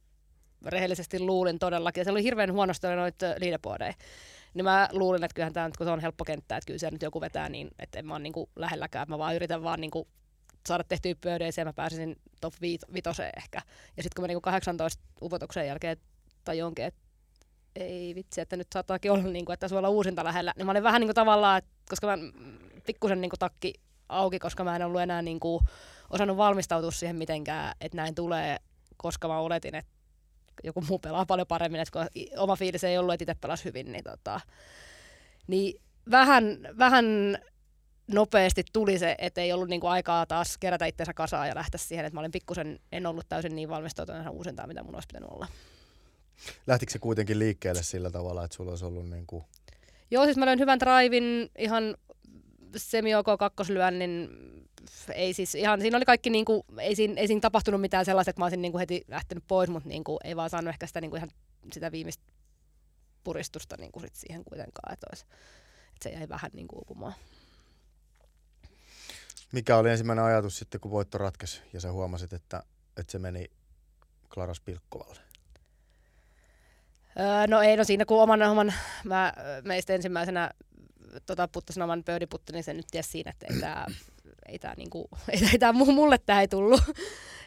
rehellisesti 0.66 1.20
luulin 1.20 1.60
todellakin. 1.60 2.02
Ja 2.02 2.06
se 2.06 2.12
oli 2.12 2.24
hirveän 2.24 2.54
huonosti 2.54 2.88
noita 2.88 3.26
leaderboardeja. 3.26 3.94
Niin 4.54 4.66
mä 4.66 4.90
luulin, 4.92 5.24
että 5.24 5.36
kyllähän 5.36 5.54
tämä 5.54 5.68
nyt, 5.68 5.78
kun 5.78 5.88
se 5.88 5.92
on 5.92 6.00
helppo 6.00 6.26
kenttä, 6.26 6.58
että 6.58 6.68
kyllä 6.68 6.80
se 6.80 6.92
nyt 6.92 7.02
joku 7.02 7.22
vetää 7.22 7.50
niin, 7.50 7.70
että 7.80 8.00
en 8.00 8.06
mä 8.06 8.14
ole 8.14 8.24
niinku 8.24 8.50
lähelläkään. 8.56 9.06
Mä 9.10 9.18
vaan 9.18 9.36
yritän 9.36 9.64
vaan 9.64 9.82
niinku 9.82 10.08
saada 10.68 10.84
tehtyä 10.84 11.16
ja 11.58 11.66
mä 11.66 11.74
pääsisin 11.74 12.16
top 12.42 12.54
vitoseen 12.94 13.32
ehkä. 13.38 13.62
Ja 13.98 14.04
sitten 14.04 14.16
kun 14.16 14.24
mä 14.24 14.28
niinku 14.28 14.42
18 14.42 15.04
upotuksen 15.22 15.68
jälkeen 15.68 15.98
jonkin, 16.58 16.86
että 16.86 17.02
ei 17.76 18.16
vitsi, 18.16 18.42
että 18.42 18.58
nyt 18.58 18.68
saattaakin 18.74 19.12
olla, 19.12 19.24
niin 19.24 19.46
kuin, 19.46 19.54
että 19.54 19.68
sulla 19.68 19.90
uusinta 19.90 20.24
lähellä. 20.24 20.54
Niin 20.58 20.66
mä 20.66 20.72
olin 20.72 20.84
vähän 20.84 21.02
niin 21.02 21.08
kuin 21.08 21.16
tavallaan, 21.16 21.58
että, 21.58 21.72
koska 21.90 22.08
mä 22.08 22.18
pikkusen 22.86 23.22
niin 23.22 23.32
takki 23.40 23.74
auki, 24.12 24.40
koska 24.40 24.64
mä 24.64 24.76
en 24.76 24.86
ollut 24.86 25.02
enää 25.02 25.22
niin 25.22 25.40
kuin, 25.40 25.64
osannut 26.10 26.38
valmistautua 26.38 26.92
siihen 26.92 27.16
mitenkään, 27.16 27.76
että 27.82 27.98
näin 27.98 28.16
tulee, 28.16 28.58
koska 28.98 29.28
mä 29.28 29.40
oletin, 29.40 29.76
että 29.76 29.92
joku 30.64 30.82
muu 30.82 31.00
pelaa 31.00 31.26
paljon 31.26 31.48
paremmin, 31.48 31.82
että 31.82 31.92
kun 31.92 32.24
oma 32.38 32.56
fiilis 32.56 32.84
ei 32.84 32.98
ollut, 32.98 33.14
että 33.14 33.24
itse 33.24 33.42
pelasi 33.42 33.66
hyvin, 33.66 33.92
niin, 33.92 34.04
tota, 34.04 34.40
niin 35.48 35.82
vähän, 36.12 36.44
vähän 36.78 37.06
nopeasti 38.08 38.64
tuli 38.74 39.00
se, 39.00 39.16
että 39.18 39.42
ei 39.42 39.54
ollut 39.54 39.70
niinku 39.70 39.88
aikaa 39.88 40.26
taas 40.26 40.58
kerätä 40.58 40.86
itsensä 40.86 41.14
kasaan 41.14 41.48
ja 41.48 41.56
lähteä 41.56 41.78
siihen, 41.78 42.06
että 42.06 42.16
mä 42.16 42.20
olin 42.20 42.32
pikkusen, 42.32 42.80
en 42.92 43.06
ollut 43.06 43.26
täysin 43.30 43.56
niin 43.56 43.70
valmistautunut 43.70 44.28
uusintaan, 44.32 44.68
mitä 44.70 44.84
mun 44.84 44.96
olisi 44.96 45.08
pitänyt 45.08 45.30
olla. 45.30 45.48
Lähtikö 46.68 46.92
se 46.92 47.00
kuitenkin 47.00 47.40
liikkeelle 47.40 47.84
sillä 47.84 48.12
tavalla, 48.12 48.44
että 48.44 48.58
sulla 48.58 48.72
olisi 48.72 48.86
ollut 48.86 49.10
niin 49.10 49.28
kuin... 49.28 49.44
Joo, 50.12 50.26
siis 50.26 50.38
mä 50.38 50.46
löin 50.46 50.60
hyvän 50.60 50.80
drivin, 50.80 51.52
ihan 51.58 51.96
semi-OK 52.78 53.26
kakkoslyönnin, 53.40 54.30
ei 55.14 55.34
siis 55.34 55.56
ihan, 55.56 55.82
siinä 55.82 55.98
oli 55.98 56.06
kaikki 56.06 56.30
niinku, 56.30 56.66
ei 56.80 56.96
siinä, 56.96 57.14
ei 57.18 57.28
siinä 57.28 57.42
tapahtunut 57.42 57.82
mitään 57.82 58.06
sellaista, 58.06 58.30
että 58.30 58.40
mä 58.42 58.46
olisin 58.46 58.62
niinku 58.62 58.78
heti 58.78 59.06
lähtenyt 59.08 59.44
pois, 59.48 59.70
mutta 59.70 59.90
niinku, 59.90 60.20
ei 60.24 60.36
vaan 60.36 60.50
saanut 60.50 60.70
ehkä 60.70 60.88
sitä 60.88 61.02
niinku 61.02 61.16
ihan 61.16 61.30
sitä 61.74 61.92
viimeistä 61.92 62.24
puristusta 63.24 63.76
niinku 63.80 64.00
sit 64.00 64.16
siihen 64.16 64.44
kuitenkaan, 64.44 64.94
että, 64.94 65.08
olisi, 65.12 65.26
että 65.96 66.04
se 66.04 66.10
jäi 66.10 66.30
vähän 66.30 66.52
niinku 66.54 66.76
uupumaan. 66.76 67.14
Mikä 69.52 69.78
oli 69.78 69.90
ensimmäinen 69.90 70.26
ajatus 70.26 70.58
sitten, 70.58 70.82
kun 70.82 70.92
voitto 70.92 71.18
ratkesi 71.18 71.62
ja 71.74 71.80
sä 71.82 71.92
huomasit, 71.92 72.34
että, 72.34 72.64
että 72.98 73.12
se 73.12 73.20
meni 73.20 73.52
Klaras 74.34 74.60
Pilkkovalle? 74.60 75.20
Öö, 77.20 77.48
no 77.48 77.62
ei, 77.62 77.78
no 77.78 77.84
siinä 77.84 78.06
kun 78.06 78.22
oman, 78.22 78.42
oman 78.42 78.74
mä 79.04 79.34
meistä 79.64 79.94
ensimmäisenä 79.94 80.52
tota, 81.26 81.48
puttasin 81.48 81.84
oman 81.84 82.04
pöydiputti, 82.04 82.54
niin 82.54 82.64
se 82.64 82.74
nyt 82.74 82.88
tiesi 82.92 83.10
siinä, 83.10 83.32
että 83.32 83.46
ei 83.54 83.60
tämä 83.60 83.86
ei 84.52 84.60
tää 84.60 84.74
niinku, 84.78 85.10
ei, 85.30 85.40
ei 85.52 85.60
tää, 85.60 85.74
mulle 85.74 86.18
tämä 86.18 86.42
ei 86.42 86.48
tullut. 86.48 86.82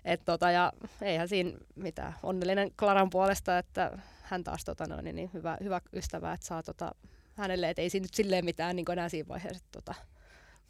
Et 0.05 0.25
tota, 0.25 0.51
ja 0.51 0.73
eihän 1.01 1.29
siinä 1.29 1.59
mitään. 1.75 2.15
Onnellinen 2.23 2.71
Klaran 2.79 3.11
puolesta, 3.11 3.59
että 3.59 3.99
hän 4.23 4.45
taas 4.45 4.65
tota, 4.65 4.87
no, 4.87 5.01
niin, 5.01 5.17
niin 5.17 5.31
hyvä, 5.35 5.59
hyvä 5.63 5.81
ystävä, 5.93 6.33
että 6.33 6.47
saa 6.47 6.63
tota, 6.63 6.95
hänelle, 7.35 7.71
että 7.71 7.83
ei 7.83 7.91
siinä 7.91 8.05
nyt 8.05 8.15
silleen 8.15 8.45
mitään 8.45 8.77
niin 8.77 8.93
enää 8.93 9.09
siinä 9.09 9.29
vaiheessa. 9.29 9.65
Tota, 9.73 9.95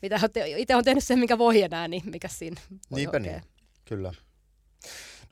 mitä 0.02 0.20
itse 0.56 0.76
on 0.76 0.84
tehnyt 0.84 1.04
sen, 1.04 1.18
mikä 1.18 1.38
voi 1.38 1.62
enää, 1.62 1.88
niin 1.88 2.02
mikä 2.10 2.28
siinä 2.28 2.60
voi 2.90 2.98
Niinpä 2.98 3.18
niin, 3.18 3.42
kyllä. 3.84 4.12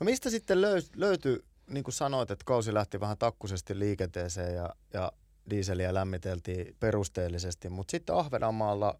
No 0.01 0.05
mistä 0.05 0.31
sitten 0.31 0.59
löy- 0.59 0.90
löytyi, 0.96 1.44
niin 1.70 1.85
kuin 1.85 1.94
sanoit, 1.94 2.31
että 2.31 2.44
kausi 2.44 2.75
lähti 2.75 3.01
vähän 3.01 3.18
takkusesti 3.18 3.79
liikenteeseen 3.79 4.55
ja, 4.55 4.70
ja 4.92 5.12
diiseliä 5.50 5.94
lämmiteltiin 5.94 6.76
perusteellisesti, 6.81 7.68
mutta 7.68 7.90
sitten 7.90 8.14
Ahvenanmaalla 8.16 8.98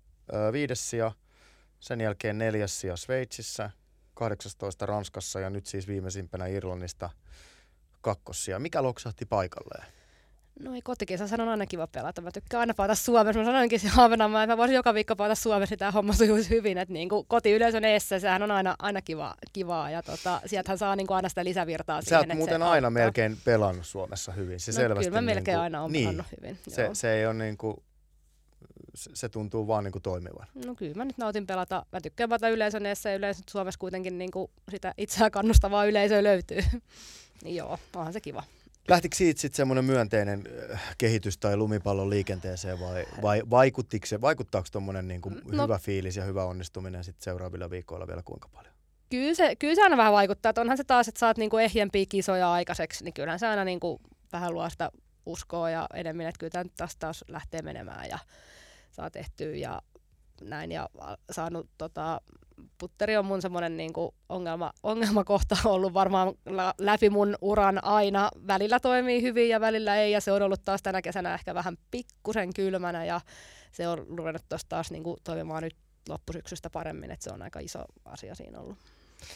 viides 0.53 0.91
sija, 0.91 1.13
sen 1.81 2.01
jälkeen 2.01 2.39
neljäs 2.39 2.81
sija 2.81 2.97
Sveitsissä, 2.97 3.71
18 4.15 4.87
Ranskassa 4.87 5.41
ja 5.41 5.51
nyt 5.51 5.67
siis 5.67 5.89
viimeisimpänä 5.89 6.47
Irlannista 6.47 7.11
kakkossia. 8.01 8.59
Mikä 8.59 8.83
loksahti 8.83 9.27
paikalleen? 9.27 10.02
No 10.61 10.75
ei 10.75 10.83
kotikisassa 10.83 11.43
on 11.43 11.49
aina 11.49 11.67
kiva 11.67 11.87
pelata. 11.87 12.21
Mä 12.21 12.31
tykkään 12.31 12.61
aina 12.61 12.75
paata 12.75 12.95
Suomessa. 12.95 13.39
Mä 13.39 13.45
sanoinkin 13.45 13.81
se 13.81 13.89
Ahvenanmaa, 13.97 14.43
että 14.43 14.53
mä 14.53 14.57
voisin 14.57 14.75
joka 14.75 14.95
viikko 14.95 15.17
paata 15.17 15.35
Suomessa, 15.35 15.77
tämä 15.77 15.91
homma 15.91 16.13
sujuisi 16.13 16.51
hyvin. 16.51 16.79
Että 16.79 16.93
niin 16.93 17.09
kuin 17.09 17.27
kotiyleisön 17.27 17.85
eessä, 17.85 18.19
sehän 18.19 18.43
on 18.43 18.51
aina, 18.51 18.75
aina 18.79 19.03
kiva, 19.03 19.35
kivaa. 19.53 19.91
Ja 19.91 20.03
tota, 20.03 20.41
sieltähän 20.47 20.79
saa 20.79 20.97
niin 20.97 21.07
kuin 21.07 21.17
aina 21.17 21.29
sitä 21.29 21.45
lisävirtaa 21.45 22.03
Sä 22.03 22.09
siihen. 22.09 22.29
Sä 22.29 22.35
muuten 22.35 22.63
aina 22.63 22.87
auttaa. 22.87 22.91
melkein 22.91 23.37
pelannut 23.45 23.87
Suomessa 23.87 24.33
hyvin. 24.33 24.61
Se 24.61 24.73
no, 24.73 24.77
selvästi 24.77 25.05
kyllä 25.05 25.21
mä 25.21 25.23
melkein 25.23 25.45
niin 25.45 25.55
kuin, 25.55 25.63
aina 25.63 25.81
olen 25.83 25.93
niin, 25.93 26.05
pelannut 26.05 26.27
hyvin. 26.37 26.59
Se, 26.69 26.91
se 26.93 27.13
ei 27.13 27.27
ole 27.27 27.35
niin 27.35 27.57
kuin, 27.57 27.77
se 28.95 29.29
tuntuu 29.29 29.67
vaan 29.67 29.85
niin 29.85 29.93
kuin 29.93 30.03
toimivan. 30.03 30.47
No 30.67 30.75
kyllä 30.75 30.95
mä 30.95 31.05
nyt 31.05 31.19
nautin 31.19 31.47
pelata. 31.47 31.87
Mä 31.93 32.01
tykkään 32.01 32.29
pelata 32.29 32.49
yleisön 32.49 32.87
eessä 32.87 33.11
ja 33.11 33.17
yleensä 33.17 33.43
Suomessa 33.51 33.79
kuitenkin 33.79 34.19
niin 34.23 34.31
kuin 34.31 34.51
sitä 34.71 34.95
itseään 34.97 35.31
kannustavaa 35.31 35.85
yleisöä 35.85 36.23
löytyy. 36.23 36.63
joo, 37.45 37.79
onhan 37.97 38.13
se 38.13 38.21
kiva. 38.21 38.43
Lähtikö 38.89 39.17
siitä 39.17 39.41
sitten 39.41 39.57
semmoinen 39.57 39.85
myönteinen 39.85 40.45
äh, 40.73 40.95
kehitys 40.99 41.39
tai 41.39 41.57
lumipallon 41.57 42.11
liikenteeseen 42.11 42.81
vai, 42.81 43.07
vai 43.23 43.43
vaikuttiko 43.51 44.07
se, 44.07 44.21
vaikuttaako 44.21 44.69
tuommoinen 44.73 45.09
niin 45.09 45.21
kuin 45.21 45.41
no, 45.53 45.63
hyvä 45.63 45.79
fiilis 45.79 46.17
ja 46.17 46.25
hyvä 46.25 46.45
onnistuminen 46.45 47.05
sitten 47.05 47.25
seuraavilla 47.25 47.71
viikoilla 47.71 48.07
vielä 48.07 48.23
kuinka 48.25 48.49
paljon? 48.49 48.75
Kyllä 49.11 49.35
se, 49.35 49.57
kyllä 49.57 49.75
se 49.75 49.83
aina 49.83 49.97
vähän 49.97 50.13
vaikuttaa, 50.13 50.51
että 50.51 50.61
onhan 50.61 50.77
se 50.77 50.85
taas, 50.85 51.09
että 51.09 51.19
saat 51.19 51.39
niinku 51.39 51.57
ehjempiä 51.57 52.07
kisoja 52.09 52.53
aikaiseksi, 52.53 53.05
niin 53.05 53.15
kyllähän 53.15 53.39
se 53.39 53.47
aina 53.47 53.65
niinku 53.65 54.01
vähän 54.33 54.55
luo 54.55 54.71
sitä 54.71 54.91
uskoa 55.27 55.71
ja 55.71 55.87
enemmän, 55.95 56.27
että 56.27 56.39
kyllä 56.39 56.51
tämä 56.51 56.65
taas, 56.77 56.97
taas 56.97 57.25
lähtee 57.29 57.63
menemään 57.63 58.09
ja 58.09 58.19
saa 58.91 59.11
tehtyä 59.11 59.55
ja 59.57 59.83
näin 60.41 60.73
ja 60.73 60.89
saanut 61.31 61.69
tota, 61.79 62.21
putteri 62.79 63.17
on 63.17 63.25
mun 63.25 63.43
semmoinen 63.43 63.77
niinku 63.77 64.15
ongelma, 64.29 64.73
ongelmakohta 64.83 65.57
ollut 65.65 65.95
varmaan 65.95 66.35
läpi 66.79 67.11
mun 67.11 67.37
uran 67.41 67.85
aina. 67.85 68.31
Välillä 68.47 68.81
toimii 68.81 69.23
hyvin 69.23 69.49
ja 69.49 69.61
välillä 69.61 69.97
ei 69.97 70.13
ja 70.13 70.21
se 70.21 70.33
on 70.33 70.43
ollut 70.43 70.65
taas 70.65 70.83
tänä 70.83 71.03
kesänä 71.03 71.35
ehkä 71.35 71.55
vähän 71.55 71.77
pikkusen 71.91 72.55
kylmänä 72.55 73.05
ja 73.05 73.21
se 73.73 73.89
on 73.89 74.07
ruvennut 74.17 74.49
tuossa 74.49 74.69
taas 74.69 74.91
niinku 74.91 75.17
toimimaan 75.25 75.63
nyt 75.63 75.77
loppusyksystä 76.09 76.71
paremmin, 76.71 77.11
että 77.11 77.25
se 77.25 77.31
on 77.31 77.43
aika 77.43 77.61
iso 77.61 77.85
asia 78.05 78.35
siinä 78.35 78.61
ollut. 78.61 78.79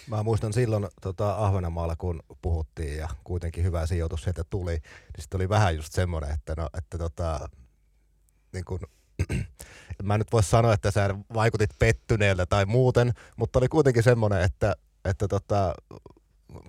Mä 0.07 0.23
muistan 0.23 0.53
silloin 0.53 0.89
tota, 1.01 1.35
Ahvenanmaalla, 1.35 1.97
kun 1.97 2.23
puhuttiin 2.43 2.97
ja 2.97 3.09
kuitenkin 3.25 3.65
hyvä 3.65 3.87
sijoitus 3.87 4.23
sieltä 4.23 4.45
tuli, 4.51 4.73
niin 4.73 4.83
sitten 5.19 5.39
oli 5.39 5.49
vähän 5.49 5.77
just 5.77 5.93
semmoinen, 5.93 6.31
että, 6.31 6.55
no, 6.57 6.69
että 6.79 6.99
tota, 6.99 7.49
niin 8.53 8.65
kun 8.65 8.81
mä 10.02 10.14
en 10.14 10.20
nyt 10.20 10.33
voi 10.33 10.42
sanoa, 10.42 10.72
että 10.72 10.90
sä 10.90 11.14
vaikutit 11.35 11.70
pettyneeltä 11.79 12.46
tai 12.46 12.66
muuten, 12.66 13.12
mutta 13.37 13.59
oli 13.59 13.68
kuitenkin 13.68 14.02
semmoinen, 14.02 14.42
että, 14.42 14.76
että 15.05 15.29
tota, 15.29 15.74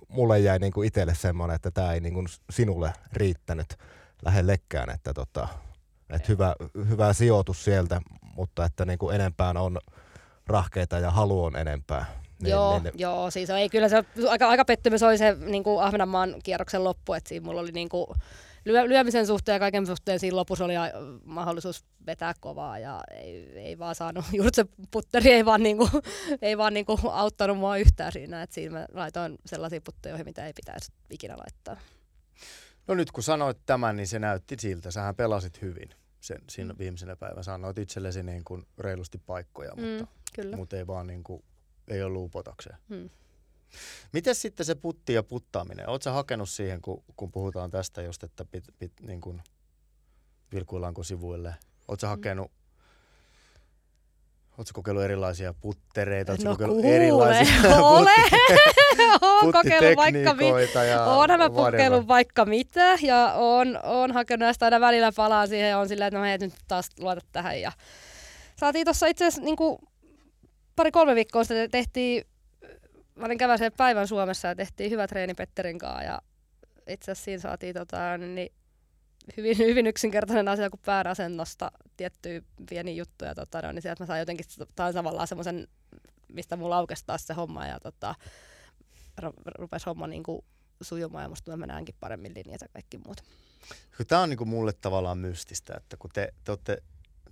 mulle 0.08 0.38
jäi 0.38 0.58
niinku 0.58 0.82
itselle 0.82 1.14
semmoinen, 1.14 1.54
että 1.54 1.70
tämä 1.70 1.92
ei 1.92 2.00
niinku 2.00 2.24
sinulle 2.50 2.92
riittänyt 3.12 3.78
lähellekään, 4.24 4.90
että 4.90 5.14
tota, 5.14 5.48
et 6.10 6.28
hyvä, 6.28 6.54
hyvä 6.88 7.12
sijoitus 7.12 7.64
sieltä, 7.64 8.00
mutta 8.34 8.64
että 8.64 8.84
niinku 8.84 9.10
enempään 9.10 9.56
on 9.56 9.78
rahkeita 10.46 10.98
ja 10.98 11.10
halu 11.10 11.44
on 11.44 11.56
enempää. 11.56 12.04
Niin, 12.42 12.50
joo, 12.50 12.78
niin, 12.78 12.92
joo, 12.96 13.30
siis 13.30 13.50
ei 13.50 13.68
kyllä 13.68 13.88
se 13.88 14.04
aika, 14.28 14.48
aika 14.48 14.64
pettymys 14.64 15.02
oli 15.02 15.18
se 15.18 15.36
niin 15.40 15.64
kuin 15.64 15.82
Ahvenanmaan 15.82 16.34
kierroksen 16.44 16.84
loppu, 16.84 17.12
että 17.12 17.28
siinä 17.28 17.46
mulla 17.46 17.60
oli 17.60 17.72
niin 17.72 17.88
kuin, 17.88 18.06
lyö, 18.68 18.88
lyömisen 18.88 19.26
suhteen 19.26 19.54
ja 19.54 19.58
kaiken 19.58 19.86
suhteen 19.86 20.20
siinä 20.20 20.36
lopussa 20.36 20.64
oli 20.64 20.74
mahdollisuus 21.24 21.84
vetää 22.06 22.32
kovaa 22.40 22.78
ja 22.78 23.00
ei, 23.10 23.58
ei 23.58 23.78
vaan 23.78 23.94
saanut, 23.94 24.24
juuri 24.32 24.50
se 24.54 24.66
putteri 24.90 25.30
ei 25.30 25.44
vaan, 25.44 25.62
niinku, 25.62 25.88
ei 26.42 26.58
vaan 26.58 26.74
niinku 26.74 26.98
auttanut 27.12 27.58
mua 27.58 27.76
yhtään 27.76 28.12
siinä, 28.12 28.42
että 28.42 28.54
siinä 28.54 28.78
mä 28.78 28.86
laitoin 28.92 29.38
sellaisia 29.46 29.80
putteja, 29.80 30.24
mitä 30.24 30.46
ei 30.46 30.52
pitäisi 30.52 30.92
ikinä 31.10 31.36
laittaa. 31.36 31.76
No 32.88 32.94
nyt 32.94 33.12
kun 33.12 33.22
sanoit 33.22 33.58
tämän, 33.66 33.96
niin 33.96 34.06
se 34.06 34.18
näytti 34.18 34.56
siltä. 34.58 34.90
Sähän 34.90 35.16
pelasit 35.16 35.62
hyvin 35.62 35.88
sen, 36.20 36.38
siinä 36.50 36.72
mm. 36.72 36.78
viimeisenä 36.78 37.16
päivänä. 37.16 37.42
Sanoit 37.42 37.78
itsellesi 37.78 38.22
niin 38.22 38.44
kuin 38.44 38.66
reilusti 38.78 39.18
paikkoja, 39.18 39.74
mm, 39.74 39.82
mutta, 39.82 40.06
kyllä. 40.34 40.56
mutta 40.56 40.76
ei 40.76 40.86
vaan 40.86 41.06
niin 41.06 41.24
kuin, 41.24 41.44
ei 41.88 42.02
ollut 42.02 42.24
upotakseen. 42.24 42.76
Mm. 42.88 43.10
Miten 44.12 44.34
sitten 44.34 44.66
se 44.66 44.74
putti 44.74 45.12
ja 45.12 45.22
puttaaminen? 45.22 45.88
Oletko 45.88 46.10
hakenut 46.10 46.48
siihen, 46.48 46.80
kun, 46.82 47.04
kun 47.16 47.32
puhutaan 47.32 47.70
tästä 47.70 48.02
just, 48.02 48.22
että 48.22 48.44
pit, 48.44 48.64
pit, 48.78 48.92
niin 49.00 49.20
kuin, 49.20 49.42
vilkuillaanko 50.52 51.02
sivuille? 51.02 51.54
Oletko 51.88 52.06
mm. 52.06 52.10
hakenut 52.10 52.50
Oletko 54.58 54.72
kokeillut 54.74 55.04
erilaisia 55.04 55.54
puttereita? 55.54 56.32
Oletko 56.32 56.48
no 56.48 56.52
kokeillut 56.52 56.80
kuule, 56.80 56.96
erilaisia 56.96 57.76
ole! 57.84 58.10
Olen 59.20 59.52
kokeillut 59.52 59.96
vaikka 59.96 60.34
mitä. 60.34 61.04
Oonhan 61.06 61.38
mä 61.38 61.50
kokeillut 61.50 62.08
vaikka 62.08 62.44
mitä 62.44 62.98
ja 63.02 63.32
on, 63.36 63.78
on 63.82 64.12
hakenut 64.12 64.40
näistä 64.40 64.64
aina 64.64 64.80
välillä 64.80 65.12
palaa 65.16 65.46
siihen 65.46 65.70
ja 65.70 65.78
on 65.78 65.88
silleen, 65.88 66.08
että 66.08 66.18
no 66.18 66.24
hei, 66.24 66.38
nyt 66.38 66.54
taas 66.68 66.90
luota 67.00 67.20
tähän. 67.32 67.60
Ja 67.60 67.72
saatiin 68.56 68.86
tuossa 68.86 69.06
itse 69.06 69.26
asiassa 69.26 69.42
niin 69.42 69.78
pari-kolme 70.76 71.14
viikkoa 71.14 71.44
sitten 71.44 71.70
tehtiin, 71.70 72.24
mä 73.18 73.26
olin 73.26 73.38
käväisen 73.38 73.72
päivän 73.76 74.08
Suomessa 74.08 74.48
ja 74.48 74.54
tehtiin 74.54 74.90
hyvä 74.90 75.06
treeni 75.06 75.34
Petterin 75.34 75.78
kanssa 75.78 76.02
ja 76.02 76.22
itse 76.88 77.12
asiassa 77.12 77.24
siinä 77.24 77.40
saatiin 77.40 77.74
tota, 77.74 78.18
niin 78.18 78.52
hyvin, 79.36 79.58
hyvin 79.68 79.86
yksinkertainen 79.86 80.48
asia 80.48 80.70
kuin 80.70 80.80
päärasennosta 80.86 81.72
tiettyjä 81.96 82.42
pieniä 82.68 82.94
juttuja, 82.94 83.34
tota, 83.34 83.62
no, 83.62 83.72
niin 83.72 83.82
sieltä 83.82 84.02
mä 84.02 84.06
sain 84.06 84.18
jotenkin 84.18 84.46
tain 84.74 84.94
tavallaan 84.94 85.28
semmoisen, 85.28 85.68
mistä 86.28 86.56
mulla 86.56 86.78
aukesi 86.78 87.04
taas 87.06 87.26
se 87.26 87.34
homma 87.34 87.66
ja 87.66 87.80
tota, 87.80 88.14
rupesi 89.58 89.86
homma 89.86 90.06
niin 90.06 90.22
kuin 90.22 90.44
sujumaan 90.80 91.24
ja 91.24 91.28
musta 91.28 91.56
mä 91.56 91.66
näenkin 91.66 91.94
paremmin 92.00 92.32
linjat 92.34 92.60
ja 92.60 92.68
kaikki 92.72 92.98
muut. 92.98 93.22
Tämä 94.08 94.22
on 94.22 94.28
niin 94.28 94.38
kuin 94.38 94.48
mulle 94.48 94.72
tavallaan 94.72 95.18
mystistä, 95.18 95.74
että 95.76 95.96
kun 95.96 96.10
te, 96.14 96.34
te, 96.44 96.52
olette, 96.52 96.82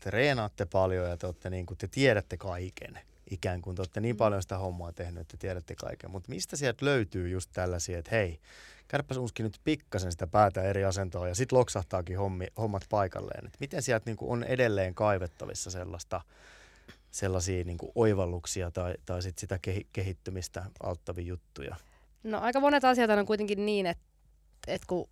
te 0.00 0.10
reenaatte 0.10 0.66
paljon 0.66 1.08
ja 1.10 1.16
te, 1.16 1.26
olette 1.26 1.50
niin 1.50 1.66
kuin, 1.66 1.78
te 1.78 1.88
tiedätte 1.88 2.36
kaiken, 2.36 2.98
ikään 3.30 3.62
kuin 3.62 3.76
te 3.76 3.82
olette 3.82 4.00
niin 4.00 4.14
mm. 4.14 4.18
paljon 4.18 4.42
sitä 4.42 4.58
hommaa 4.58 4.92
tehnyt, 4.92 5.20
että 5.20 5.36
te 5.36 5.40
tiedätte 5.40 5.74
kaiken, 5.74 6.10
mutta 6.10 6.28
mistä 6.28 6.56
sieltä 6.56 6.84
löytyy 6.84 7.28
just 7.28 7.50
tällaisia, 7.52 7.98
että 7.98 8.10
hei, 8.10 8.40
kärppäs 8.88 9.16
uski 9.16 9.42
nyt 9.42 9.60
pikkasen 9.64 10.12
sitä 10.12 10.26
päätä 10.26 10.62
eri 10.62 10.84
asentoa 10.84 11.28
ja 11.28 11.34
sitten 11.34 11.58
loksahtaakin 11.58 12.18
hommi, 12.18 12.46
hommat 12.58 12.84
paikalleen. 12.90 13.46
Et 13.46 13.56
miten 13.60 13.82
sieltä 13.82 14.10
niin 14.10 14.16
kuin 14.16 14.30
on 14.30 14.44
edelleen 14.44 14.94
kaivettavissa 14.94 15.70
sellaista, 15.70 16.20
sellaisia 17.10 17.64
niin 17.64 17.78
kuin 17.78 17.92
oivalluksia 17.94 18.70
tai, 18.70 18.94
tai 19.06 19.22
sit 19.22 19.38
sitä 19.38 19.58
kehittymistä 19.92 20.64
auttavia 20.82 21.24
juttuja? 21.24 21.76
No 22.22 22.40
aika 22.40 22.60
monet 22.60 22.84
asiat 22.84 23.10
on 23.10 23.26
kuitenkin 23.26 23.66
niin, 23.66 23.86
että, 23.86 24.04
että 24.66 24.86
kun 24.86 25.08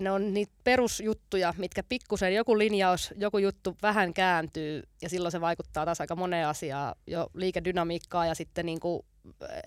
ne 0.00 0.10
on 0.10 0.34
niitä 0.34 0.52
perusjuttuja, 0.64 1.54
mitkä 1.58 1.82
pikkusen 1.82 2.34
joku 2.34 2.58
linjaus, 2.58 3.14
joku 3.16 3.38
juttu 3.38 3.76
vähän 3.82 4.14
kääntyy 4.14 4.82
ja 5.02 5.08
silloin 5.08 5.32
se 5.32 5.40
vaikuttaa 5.40 5.84
taas 5.84 6.00
aika 6.00 6.16
moneen 6.16 6.46
asiaan, 6.46 6.94
jo 7.06 7.30
liikedynamiikkaa 7.34 8.26
ja 8.26 8.34
sitten 8.34 8.66
niin 8.66 8.80
kuin 8.80 9.02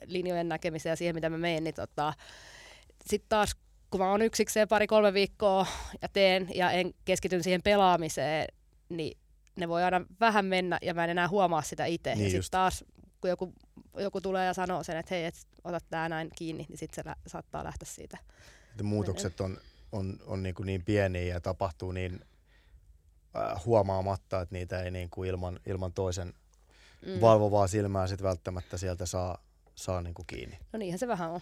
linjojen 0.06 0.49
näkemiseen 0.49 0.91
ja 0.91 0.95
siihen, 0.95 1.15
mitä 1.15 1.30
mä 1.30 1.38
menen, 1.38 1.63
niin 1.63 1.75
tota, 1.75 2.13
sitten 3.06 3.30
taas 3.30 3.56
kun 3.91 3.99
mä 4.01 4.12
oon 4.12 4.21
yksikseen 4.21 4.67
pari-kolme 4.67 5.13
viikkoa 5.13 5.67
ja 6.01 6.10
teen 6.13 6.49
ja 6.56 6.71
en 6.71 6.93
keskityn 7.06 7.43
siihen 7.43 7.62
pelaamiseen, 7.63 8.47
niin 8.89 9.17
ne 9.56 9.67
voi 9.67 9.84
aina 9.84 10.06
vähän 10.19 10.45
mennä 10.45 10.78
ja 10.82 10.93
mä 10.93 11.04
en 11.04 11.10
enää 11.10 11.28
huomaa 11.28 11.62
sitä 11.62 11.86
itse. 11.86 12.15
Niin 12.15 12.23
ja 12.23 12.30
sitten 12.30 12.51
taas 12.51 12.86
kun 13.21 13.30
joku, 13.30 13.54
joku 13.97 14.21
tulee 14.21 14.45
ja 14.45 14.54
sanoo 14.54 14.84
sen, 14.84 14.97
että 14.97 15.15
hei, 15.15 15.25
et 15.25 15.36
ota 15.63 15.80
tää 15.89 16.10
näin 16.10 16.30
kiinni, 16.36 16.65
niin 16.69 16.78
sitten 16.78 17.04
se 17.04 17.10
lä- 17.10 17.15
saattaa 17.28 17.63
lähteä 17.63 17.88
siitä. 17.91 18.17
Että 18.71 18.84
muutokset 18.84 19.41
on, 19.41 19.58
on, 19.91 20.19
on 20.26 20.43
niin, 20.43 20.56
kuin 20.56 20.65
niin 20.65 20.84
pieniä 20.84 21.34
ja 21.34 21.41
tapahtuu 21.41 21.91
niin 21.91 22.26
äh, 23.36 23.65
huomaamatta, 23.65 24.41
että 24.41 24.56
niitä 24.56 24.82
ei 24.82 24.91
niin 24.91 25.10
kuin 25.10 25.30
ilman, 25.30 25.60
ilman 25.65 25.93
toisen 25.93 26.34
mm. 27.06 27.21
valvovaa 27.21 27.67
silmää 27.67 28.08
sit 28.08 28.24
välttämättä 28.24 28.78
sieltä 28.78 29.06
saa, 29.06 29.38
saa 29.76 30.02
niin 30.02 30.13
kuin 30.13 30.28
kiinni. 30.28 30.60
No 30.74 30.80
niinhän 30.80 31.00
se 31.00 31.08
vähän 31.08 31.32
on. 31.32 31.41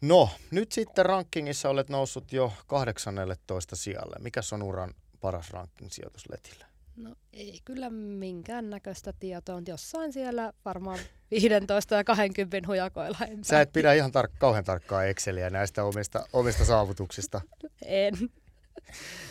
No, 0.00 0.28
nyt 0.50 0.72
sitten 0.72 1.06
rankingissa 1.06 1.68
olet 1.68 1.88
noussut 1.88 2.32
jo 2.32 2.52
18 2.66 3.76
sijalle. 3.76 4.16
Mikä 4.20 4.40
on 4.52 4.62
uran 4.62 4.94
paras 5.20 5.50
ranking-sijoitus 5.50 6.24
Letillä? 6.30 6.66
No 6.96 7.14
ei 7.32 7.60
kyllä 7.64 7.90
minkään 7.90 8.70
näköistä 8.70 9.12
tietoa, 9.20 9.54
mutta 9.54 9.70
jossain 9.70 10.12
siellä 10.12 10.52
varmaan 10.64 10.98
15 11.30 11.94
ja 11.94 12.04
20 12.04 12.68
hujakoilla. 12.68 13.18
En 13.30 13.44
Sä 13.44 13.60
et 13.60 13.72
pidä 13.72 13.92
ihan 13.92 14.10
tar- 14.10 14.36
kauhean 14.38 14.64
tarkkaa 14.64 15.04
Exceliä 15.04 15.50
näistä 15.50 15.84
omista, 15.84 16.26
omista 16.32 16.64
saavutuksista. 16.64 17.40
en. 17.82 18.14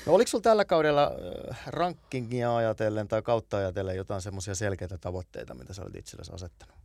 No 0.05 0.13
oliko 0.13 0.27
sulla 0.27 0.41
tällä 0.41 0.65
kaudella 0.65 1.11
äh, 1.51 1.59
rankingia 1.67 2.55
ajatellen 2.55 3.07
tai 3.07 3.21
kautta 3.21 3.57
ajatellen 3.57 3.95
jotain 3.95 4.21
semmoisia 4.21 4.55
selkeitä 4.55 4.97
tavoitteita, 4.97 5.53
mitä 5.53 5.73
sä 5.73 5.81
olet 5.81 5.95
itsellesi 5.95 6.31
asettanut? 6.33 6.75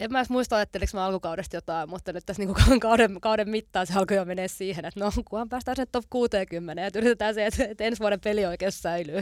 En 0.00 0.12
mä 0.12 0.18
edes 0.18 0.30
muista 0.30 0.56
ajatteliko 0.56 0.90
mä 0.94 1.06
alkukaudesta 1.06 1.56
jotain, 1.56 1.90
mutta 1.90 2.12
nyt 2.12 2.26
tässä 2.26 2.42
niinku 2.42 2.54
kauden, 2.80 3.20
kauden 3.20 3.50
mittaan 3.50 3.86
se 3.86 3.94
alkoi 3.94 4.16
jo 4.16 4.24
menee 4.24 4.48
siihen, 4.48 4.84
että 4.84 5.00
no 5.00 5.10
kunhan 5.24 5.48
päästään 5.48 5.76
sinne 5.76 5.88
top 5.92 6.04
60 6.10 6.82
ja 6.82 6.90
yritetään 6.94 7.34
se, 7.34 7.46
että, 7.46 7.64
että 7.64 7.84
ensi 7.84 8.00
vuoden 8.00 8.20
pelioikeus 8.20 8.82
säilyy. 8.82 9.18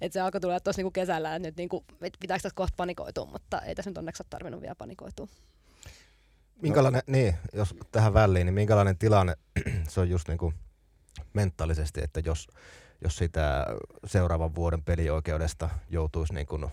Että 0.00 0.12
se 0.12 0.20
alkoi 0.20 0.40
tulla 0.40 0.60
tuossa 0.60 0.80
niinku 0.80 0.90
kesällä, 0.90 1.36
että 1.36 1.48
nyt 1.48 1.56
niinku, 1.56 1.84
et 2.00 2.16
pitääkö 2.20 2.42
tässä 2.42 2.56
kohta 2.56 2.74
panikoitua, 2.76 3.26
mutta 3.26 3.60
ei 3.60 3.74
tässä 3.74 3.90
nyt 3.90 3.98
onneksi 3.98 4.22
ole 4.22 4.26
tarvinnut 4.30 4.60
vielä 4.60 4.74
panikoitua. 4.74 5.26
Minkälainen, 6.62 7.02
niin, 7.06 7.34
jos 7.52 7.74
tähän 7.92 8.14
väliin, 8.14 8.46
niin 8.46 8.54
minkälainen 8.54 8.98
tilanne 8.98 9.36
se 9.88 10.00
on 10.00 10.10
just 10.10 10.28
niinku 10.28 10.52
mentaalisesti, 11.32 12.00
että 12.04 12.20
jos, 12.24 12.48
jos 13.04 13.16
sitä 13.16 13.66
seuraavan 14.06 14.54
vuoden 14.54 14.82
pelioikeudesta 14.82 15.70
joutuisi 15.90 16.34
niin 16.34 16.46
kuin 16.46 16.66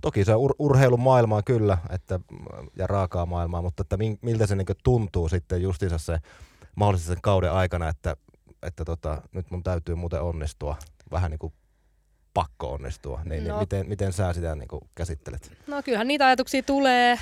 toki 0.00 0.24
se 0.24 0.34
on 0.34 0.50
ur- 0.50 0.56
urheilumaailmaa 0.58 1.42
kyllä 1.42 1.78
että, 1.90 2.20
ja 2.76 2.86
raakaa 2.86 3.26
maailmaa, 3.26 3.62
mutta 3.62 3.80
että 3.80 3.96
miltä 4.22 4.46
se 4.46 4.56
niin 4.56 4.66
tuntuu 4.82 5.28
sitten 5.28 5.62
justiinsa 5.62 5.98
se 5.98 6.18
mahdollisesti 6.74 7.12
sen 7.12 7.22
kauden 7.22 7.52
aikana, 7.52 7.88
että, 7.88 8.16
että 8.62 8.84
tota, 8.84 9.22
nyt 9.32 9.50
mun 9.50 9.62
täytyy 9.62 9.94
muuten 9.94 10.22
onnistua 10.22 10.76
vähän 11.10 11.30
niin 11.30 11.38
kuin 11.38 11.52
pakko 12.34 12.72
onnistua, 12.72 13.20
niin, 13.24 13.44
no. 13.44 13.50
niin 13.50 13.60
miten, 13.60 13.88
miten 13.88 14.12
sä 14.12 14.32
sitä 14.32 14.54
niin 14.54 14.68
kuin 14.68 14.80
käsittelet? 14.94 15.52
No 15.66 15.82
kyllähän 15.82 16.08
niitä 16.08 16.26
ajatuksia 16.26 16.62
tulee, 16.62 17.18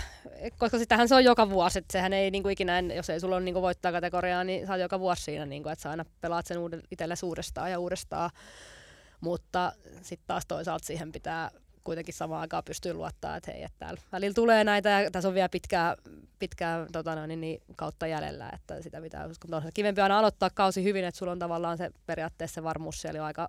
koska 0.59 0.79
sitähän 0.79 1.09
se 1.09 1.15
on 1.15 1.25
joka 1.25 1.51
vuosi, 1.51 1.79
että 1.79 1.93
sehän 1.93 2.13
ei 2.13 2.31
niin 2.31 2.43
kuin 2.43 2.53
ikinä, 2.53 2.81
jos 2.81 3.11
ei 3.11 3.21
sulla 3.21 3.37
ole 3.37 3.45
niin 3.45 3.55
kuin 3.55 3.63
voittaa 3.63 3.93
kategoriaa, 3.93 4.45
niin 4.45 4.67
sä 4.67 4.73
oot 4.73 4.81
joka 4.81 5.01
vuosi 5.01 5.23
siinä, 5.23 5.47
niin 5.47 5.63
kuin, 5.63 5.73
että 5.73 5.83
sä 5.83 5.91
aina 5.91 6.05
pelaat 6.21 6.47
sen 6.47 6.59
itsellesi 6.91 7.27
uudestaan 7.27 7.71
ja 7.71 7.79
uudestaan, 7.79 8.31
mutta 9.21 9.73
sitten 10.03 10.27
taas 10.27 10.47
toisaalta 10.47 10.87
siihen 10.87 11.13
pitää 11.13 11.51
kuitenkin 11.89 12.15
samaan 12.15 12.41
aikaan 12.41 12.65
pystyy 12.65 12.95
luottaa, 12.95 13.37
että 13.37 13.53
hei, 13.53 13.63
että 13.63 13.79
täällä 13.79 14.01
välillä 14.13 14.35
tulee 14.35 14.65
näitä 14.65 14.89
ja 14.89 15.11
tässä 15.11 15.29
on 15.29 15.35
vielä 15.35 15.49
pitkää, 15.49 15.97
pitkää 16.39 16.87
tota 16.93 17.15
noin, 17.15 17.29
niin, 17.29 17.41
niin, 17.41 17.63
kautta 17.77 18.07
jäljellä, 18.07 18.51
että 18.55 18.83
sitä 18.83 19.01
pitää, 19.01 19.29
kun 19.43 19.55
on 19.55 19.63
kivempi 19.75 20.01
aina 20.01 20.19
aloittaa 20.19 20.51
kausi 20.51 20.85
hyvin, 20.85 21.05
että 21.05 21.19
sulla 21.19 21.33
on 21.33 21.39
tavallaan 21.39 21.79
se 21.79 21.91
periaatteessa 22.07 22.55
se 22.55 22.63
varmuus 22.63 23.01
siellä 23.01 23.19
jo 23.19 23.25
aika 23.25 23.49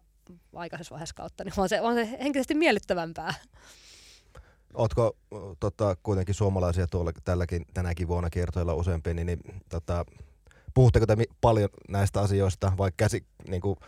aikaisessa 0.55 0.93
vaiheessa 0.93 1.15
kautta, 1.15 1.43
niin 1.43 1.53
on 1.57 1.69
se, 1.69 1.81
on 1.81 1.95
se 1.95 2.09
henkisesti 2.23 2.55
miellyttävämpää. 2.55 3.33
Oletko 4.73 5.17
tota, 5.59 5.95
kuitenkin 6.03 6.35
suomalaisia 6.35 6.87
tuolla 6.87 7.11
tälläkin, 7.25 7.65
tänäkin 7.73 8.07
vuonna 8.07 8.29
kiertoilla 8.29 8.73
useampi, 8.73 9.13
niin, 9.13 9.25
niin 9.25 9.39
tota, 9.69 10.05
puhutteko 10.73 11.05
te 11.05 11.15
paljon 11.41 11.69
näistä 11.89 12.21
asioista 12.21 12.71
vai 12.77 12.91
käsi, 12.97 13.25
niin 13.47 13.61
kuin 13.61 13.79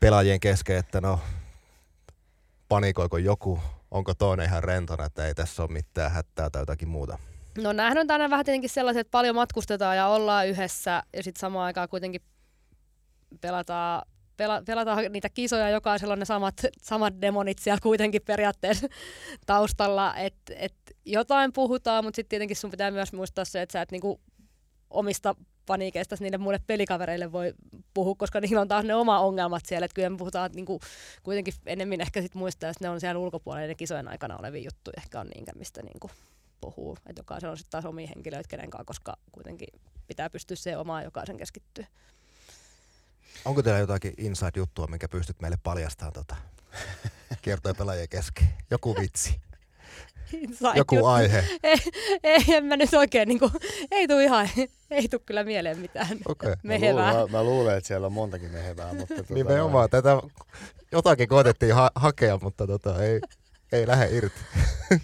pelaajien 0.00 0.40
kesken, 0.40 0.76
että 0.76 1.00
no 1.00 1.20
panikoiko 2.70 3.18
joku, 3.18 3.58
onko 3.90 4.14
toinen 4.14 4.46
ihan 4.46 4.64
rentona, 4.64 5.04
että 5.04 5.26
ei 5.26 5.34
tässä 5.34 5.62
ole 5.62 5.72
mitään 5.72 6.10
hättää 6.10 6.50
tai 6.50 6.62
jotakin 6.62 6.88
muuta? 6.88 7.18
No 7.58 7.72
nämähän 7.72 7.98
on 7.98 8.06
tänään 8.06 8.30
vähän 8.30 8.44
tietenkin 8.44 8.70
sellaiset, 8.70 9.00
että 9.00 9.10
paljon 9.10 9.34
matkustetaan 9.34 9.96
ja 9.96 10.06
ollaan 10.06 10.48
yhdessä 10.48 11.02
ja 11.16 11.22
sitten 11.22 11.40
samaan 11.40 11.66
aikaan 11.66 11.88
kuitenkin 11.88 12.20
pelataan, 13.40 14.02
pela, 14.36 14.62
pelataan 14.66 15.12
niitä 15.12 15.28
kisoja, 15.28 15.70
jokaisella 15.70 16.12
on 16.12 16.18
ne 16.18 16.24
samat, 16.24 16.54
samat 16.82 17.14
demonit 17.20 17.58
siellä 17.58 17.80
kuitenkin 17.82 18.22
periaatteessa 18.22 18.86
taustalla, 19.46 20.16
että 20.16 20.54
et 20.56 20.74
jotain 21.04 21.52
puhutaan, 21.52 22.04
mutta 22.04 22.16
sitten 22.16 22.28
tietenkin 22.30 22.56
sun 22.56 22.70
pitää 22.70 22.90
myös 22.90 23.12
muistaa 23.12 23.44
se, 23.44 23.62
että 23.62 23.72
sä 23.72 23.82
et 23.82 23.92
niinku 23.92 24.20
omista 24.90 25.34
paniikeista 25.70 26.16
niille 26.20 26.38
muille 26.38 26.60
pelikavereille 26.66 27.32
voi 27.32 27.54
puhua, 27.94 28.14
koska 28.14 28.40
niillä 28.40 28.60
on 28.60 28.68
taas 28.68 28.84
ne 28.84 28.94
oma 28.94 29.20
ongelmat 29.20 29.66
siellä. 29.66 29.84
Että 29.84 29.94
kyllä 29.94 30.10
me 30.10 30.16
puhutaan 30.16 30.46
että 30.46 30.56
niinku, 30.56 30.80
kuitenkin 31.22 31.54
enemmän 31.66 32.00
ehkä 32.00 32.22
sit 32.22 32.34
muistaa, 32.34 32.70
että 32.70 32.84
ne 32.84 32.90
on 32.90 33.00
siellä 33.00 33.18
ulkopuolella 33.18 33.66
ne 33.66 33.74
kisojen 33.74 34.08
aikana 34.08 34.36
olevia 34.36 34.62
juttuja 34.64 34.94
ehkä 34.96 35.20
on 35.20 35.26
niinkä, 35.26 35.52
mistä 35.54 35.82
niinku 35.82 36.10
puhuu. 36.60 36.96
Että 37.06 37.20
jokaisella 37.20 37.50
on 37.50 37.56
sitten 37.56 37.70
taas 37.70 37.84
omia 37.84 38.06
henkilöitä 38.06 38.48
kenen 38.48 38.70
kanssa, 38.70 38.84
koska 38.84 39.16
kuitenkin 39.32 39.68
pitää 40.06 40.30
pystyä 40.30 40.56
se 40.56 40.76
omaan 40.76 41.04
jokaisen 41.04 41.36
keskittyä. 41.36 41.86
Onko 43.44 43.62
teillä 43.62 43.78
jotakin 43.78 44.14
inside-juttua, 44.18 44.86
minkä 44.86 45.08
pystyt 45.08 45.40
meille 45.40 45.58
paljastamaan 45.62 46.12
tota, 46.12 46.36
kiertojen 47.42 48.08
kesken? 48.10 48.48
Joku 48.70 48.96
vitsi? 49.00 49.40
Inside 50.32 50.70
Joku 50.74 50.94
juttu. 50.94 51.06
aihe? 51.06 51.38
Ei, 51.62 51.76
ei, 52.22 52.44
en 52.48 52.64
mä 52.64 52.76
nyt 52.76 52.94
oikein, 52.94 53.28
niin 53.28 53.38
kuin, 53.38 53.52
ei 53.90 54.08
tule 54.08 54.24
ihan, 54.24 54.48
ei 54.90 55.08
tule 55.08 55.20
kyllä 55.26 55.44
mieleen 55.44 55.78
mitään 55.78 56.18
okay. 56.28 56.56
mehevää. 56.62 57.12
Mä, 57.12 57.12
luulen, 57.12 57.30
mä, 57.32 57.38
mä 57.38 57.44
luulen, 57.44 57.76
että 57.76 57.88
siellä 57.88 58.06
on 58.06 58.12
montakin 58.12 58.50
mehevää. 58.50 58.94
Mutta 58.94 59.14
tuota, 59.14 59.34
Nimenomaan, 59.34 59.90
tätä 59.90 60.16
jotakin 60.92 61.28
koetettiin 61.28 61.74
ha- 61.74 61.90
hakea, 61.94 62.38
mutta 62.42 62.66
tota, 62.66 63.04
ei, 63.04 63.20
ei 63.72 63.86
lähde 63.86 64.08
irti. 64.16 64.40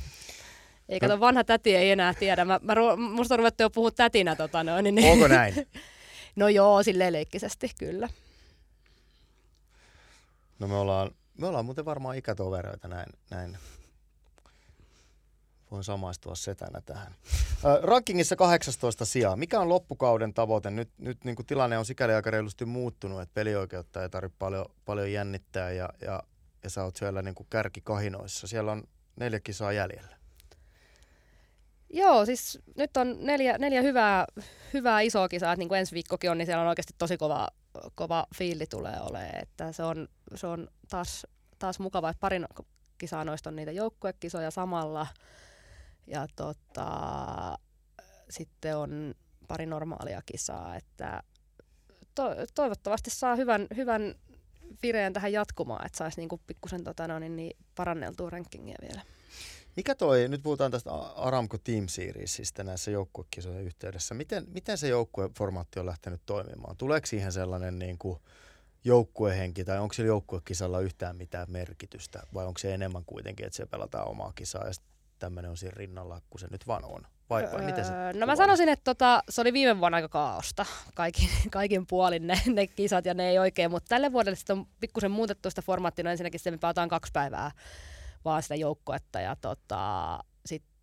Ei 0.89 1.01
kato, 1.01 1.21
vanha 1.21 1.45
täti 1.45 1.77
ei 1.77 1.91
enää 1.91 2.15
tiedä. 2.15 2.45
Mä, 2.45 2.61
mä, 2.63 2.75
musta 2.97 3.35
on 3.35 3.39
ruvettu 3.39 3.63
jo 3.63 3.71
puhua 3.71 3.91
tätinä. 3.91 4.37
Tota, 4.37 4.65
no, 4.65 4.81
niin, 4.81 5.11
Onko 5.13 5.29
näin? 5.29 5.55
no 6.37 6.49
joo, 6.49 6.83
silleen 6.83 7.13
leikkisesti, 7.13 7.71
kyllä. 7.79 8.09
No 10.59 10.69
me 10.69 10.77
ollaan, 10.77 11.11
me 11.39 11.47
ollaan 11.47 11.65
muuten 11.65 11.85
varmaan 11.85 12.17
ikätovereita 12.17 12.89
näin, 12.89 13.07
näin. 13.31 13.59
Voin 15.71 15.85
samaistua 15.85 16.35
setänä 16.35 16.81
tähän. 16.81 17.15
Äh, 17.65 17.83
rankingissa 17.83 18.37
18 18.37 19.05
sijaa. 19.05 19.37
Mikä 19.37 19.61
on 19.61 19.69
loppukauden 19.69 20.35
tavoite? 20.35 20.71
Nyt, 20.71 20.91
nyt 20.99 21.25
niin 21.25 21.37
kuin 21.37 21.47
tilanne 21.47 21.79
on 21.79 21.85
sikäli 21.85 22.15
aika 22.15 22.31
reilusti 22.31 22.65
muuttunut, 22.65 23.21
että 23.21 23.35
pelioikeutta 23.35 24.03
ei 24.03 24.09
tarvitse 24.09 24.37
paljon, 24.39 24.67
paljon 24.85 25.13
jännittää 25.13 25.71
ja, 25.71 25.89
ja, 26.01 26.23
ja 26.63 26.71
sä 26.71 26.85
oot 26.85 26.97
siellä 26.97 27.23
niin 27.23 27.35
kuin 27.35 27.47
kärkikahinoissa. 27.51 28.47
Siellä 28.47 28.73
on 28.73 28.85
neljä 29.17 29.41
kisaa 29.41 29.73
jäljellä. 29.73 30.17
Joo, 31.91 32.27
siis 32.27 32.59
nyt 32.77 32.97
on 32.97 33.17
neljä, 33.21 33.59
neljä 33.59 33.83
hyvää, 33.83 34.27
hyvää 34.73 35.01
isoa 35.01 35.29
kisaa, 35.29 35.53
että 35.53 35.59
niin 35.59 35.69
kuin 35.69 35.79
ensi 35.79 35.95
viikkokin 35.95 36.31
on, 36.31 36.39
niin 36.39 36.47
siellä 36.47 36.63
on 36.63 36.69
oikeasti 36.69 36.95
tosi 36.99 37.17
kova, 37.17 37.49
kova 37.95 38.27
fiili 38.37 38.67
tulee 38.67 39.01
olemaan. 39.01 39.43
Että 39.43 39.73
se 39.73 39.83
on, 39.83 40.09
se 40.35 40.47
on 40.47 40.69
taas, 40.89 41.27
taas 41.59 41.79
mukava, 41.79 42.11
että 42.11 42.21
parin 42.21 42.47
kisaa 42.99 43.25
noista 43.25 43.51
on 43.51 43.57
niitä 43.57 43.73
joukkuekisoja 43.73 44.51
samalla. 44.51 45.07
Ja 46.07 46.27
tota, 46.37 46.89
sitten 48.31 48.77
on 48.77 49.15
pari 49.49 49.67
normaalia 49.67 50.23
kisaa, 50.27 50.77
että 50.77 51.23
to, 52.15 52.31
toivottavasti 52.55 53.11
saa 53.11 53.37
hyvän, 53.37 53.67
hyvän 53.77 54.15
vireen 54.83 55.13
tähän 55.13 55.33
jatkumaan, 55.33 55.87
että 55.87 55.99
saisi 55.99 56.21
niinku 56.21 56.41
pikkusen 56.47 56.85
tota, 56.85 57.09
no, 57.09 57.19
niin, 57.19 57.37
niin 57.37 57.57
paranneltua 57.77 58.31
rankingia 58.31 58.77
vielä. 58.83 59.03
Mikä 59.77 59.95
toi, 59.95 60.29
nyt 60.29 60.43
puhutaan 60.43 60.71
tästä 60.71 60.91
Aramco 61.17 61.59
Team 61.59 61.89
Seriesistä 61.89 62.65
näissä 62.65 62.91
joukkuekisojen 62.91 63.65
yhteydessä. 63.65 64.15
Miten, 64.15 64.45
miten 64.49 64.79
se 64.79 64.89
joukkueformaatti 64.89 65.81
on 65.81 65.87
lähtenyt 65.87 66.21
toimimaan? 66.27 66.77
Tuleeko 66.77 67.07
siihen 67.07 67.33
sellainen 67.33 67.79
niin 67.79 67.99
kuin 67.99 68.19
joukkuehenki 68.85 69.65
tai 69.65 69.79
onko 69.79 69.93
sillä 69.93 70.07
joukkuekisalla 70.07 70.81
yhtään 70.81 71.17
mitään 71.17 71.51
merkitystä 71.51 72.23
vai 72.35 72.47
onko 72.47 72.59
se 72.59 72.75
enemmän 72.75 73.05
kuitenkin, 73.07 73.47
että 73.47 73.57
se 73.57 73.67
pelataan 73.67 74.09
omaa 74.09 74.33
kisaa 74.35 74.67
ja 74.67 74.73
tämmöinen 75.19 75.51
on 75.51 75.57
siinä 75.57 75.75
rinnalla, 75.77 76.21
kun 76.31 76.41
se 76.41 76.47
nyt 76.51 76.67
vaan 76.67 76.85
on? 76.85 77.03
Vai, 77.31 77.49
vai 77.53 77.63
miten 77.63 77.85
se 77.85 77.93
öö, 77.93 78.13
no 78.13 78.27
mä 78.27 78.37
sanoisin, 78.37 78.69
että 78.69 78.85
tota, 78.85 79.23
se 79.29 79.41
oli 79.41 79.53
viime 79.53 79.81
vuonna 79.81 79.97
aika 79.97 80.09
kaaosta. 80.09 80.67
Kaikin, 80.95 81.29
kaikin 81.51 81.87
puolin 81.87 82.27
ne, 82.27 82.41
ne 82.47 82.67
kisat 82.67 83.05
ja 83.05 83.15
ne 83.15 83.29
ei 83.29 83.39
oikein, 83.39 83.71
mutta 83.71 83.89
tälle 83.89 84.13
vuodelle 84.13 84.37
sitten 84.37 84.59
on 84.59 84.67
pikkusen 84.81 85.11
muutettu 85.11 85.51
sitä 85.51 85.63
formaattia, 85.63 86.05
no 86.05 86.11
ensinnäkin 86.11 86.41
se 86.41 86.51
me 86.51 86.59
pelataan 86.59 86.89
kaksi 86.89 87.13
päivää 87.13 87.51
vaan 88.27 88.43
sitä 88.43 88.55
joukkuetta 88.55 89.21
ja 89.21 89.37
tota, 89.37 90.19
sitten 90.47 90.77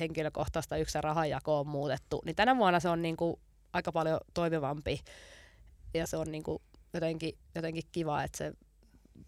henkilökohtaista 0.00 0.76
yksi 0.76 1.00
rahanjako 1.00 1.60
on 1.60 1.66
muutettu, 1.66 2.22
niin 2.24 2.36
tänä 2.36 2.56
vuonna 2.56 2.80
se 2.80 2.88
on 2.88 3.02
niinku 3.02 3.40
aika 3.72 3.92
paljon 3.92 4.20
toimivampi 4.34 5.00
ja 5.94 6.06
se 6.06 6.16
on 6.16 6.32
niinku 6.32 6.62
jotenkin, 6.94 7.38
jotenkin 7.54 7.82
kiva, 7.92 8.22
että 8.22 8.38
se 8.38 8.52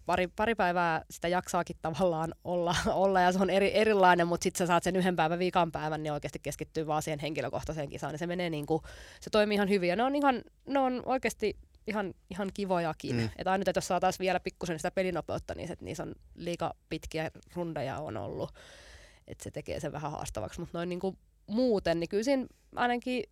pari, 0.06 0.28
pari 0.28 0.54
päivää 0.54 1.04
sitä 1.10 1.28
jaksaakin 1.28 1.76
tavallaan 1.82 2.34
olla, 2.44 2.76
olla 2.94 3.20
ja 3.20 3.32
se 3.32 3.38
on 3.38 3.50
eri, 3.50 3.74
erilainen, 3.74 4.26
mutta 4.26 4.44
sitten 4.44 4.58
sä 4.58 4.66
saat 4.66 4.82
sen 4.82 4.96
yhden 4.96 5.16
päivän 5.16 5.38
viikan 5.38 5.72
päivän, 5.72 6.02
niin 6.02 6.12
oikeasti 6.12 6.38
keskittyy 6.38 6.86
vaan 6.86 7.02
siihen 7.02 7.20
henkilökohtaiseen 7.20 7.88
kisaan, 7.88 8.12
niin 8.12 8.18
se 8.18 8.26
menee 8.26 8.50
niinku, 8.50 8.82
se 9.20 9.30
toimii 9.30 9.54
ihan 9.54 9.68
hyvin 9.68 9.88
ja 9.88 9.96
ne 9.96 10.02
on, 10.02 10.16
ihan, 10.16 10.42
ne 10.66 10.78
on 10.78 11.02
oikeasti 11.06 11.56
ihan, 11.86 12.14
ihan 12.30 12.50
kivojakin. 12.54 13.16
Mm. 13.16 13.28
Että 13.38 13.52
ainut, 13.52 13.68
että 13.68 13.78
jos 13.78 13.88
saataisiin 13.88 14.24
vielä 14.24 14.40
pikkusen 14.40 14.78
sitä 14.78 14.90
pelinopeutta, 14.90 15.54
niin 15.54 15.68
se, 15.68 15.76
niissä 15.80 16.02
on 16.02 16.14
liika 16.34 16.74
pitkiä 16.88 17.30
rundeja 17.54 17.98
on 17.98 18.16
ollut. 18.16 18.50
Että 19.26 19.44
se 19.44 19.50
tekee 19.50 19.80
sen 19.80 19.92
vähän 19.92 20.10
haastavaksi. 20.10 20.60
Mutta 20.60 20.78
noin 20.78 20.88
niinku 20.88 21.16
muuten, 21.46 22.00
niin 22.00 22.08
kyllä 22.08 22.22
siinä 22.22 22.46
ainakin, 22.76 23.24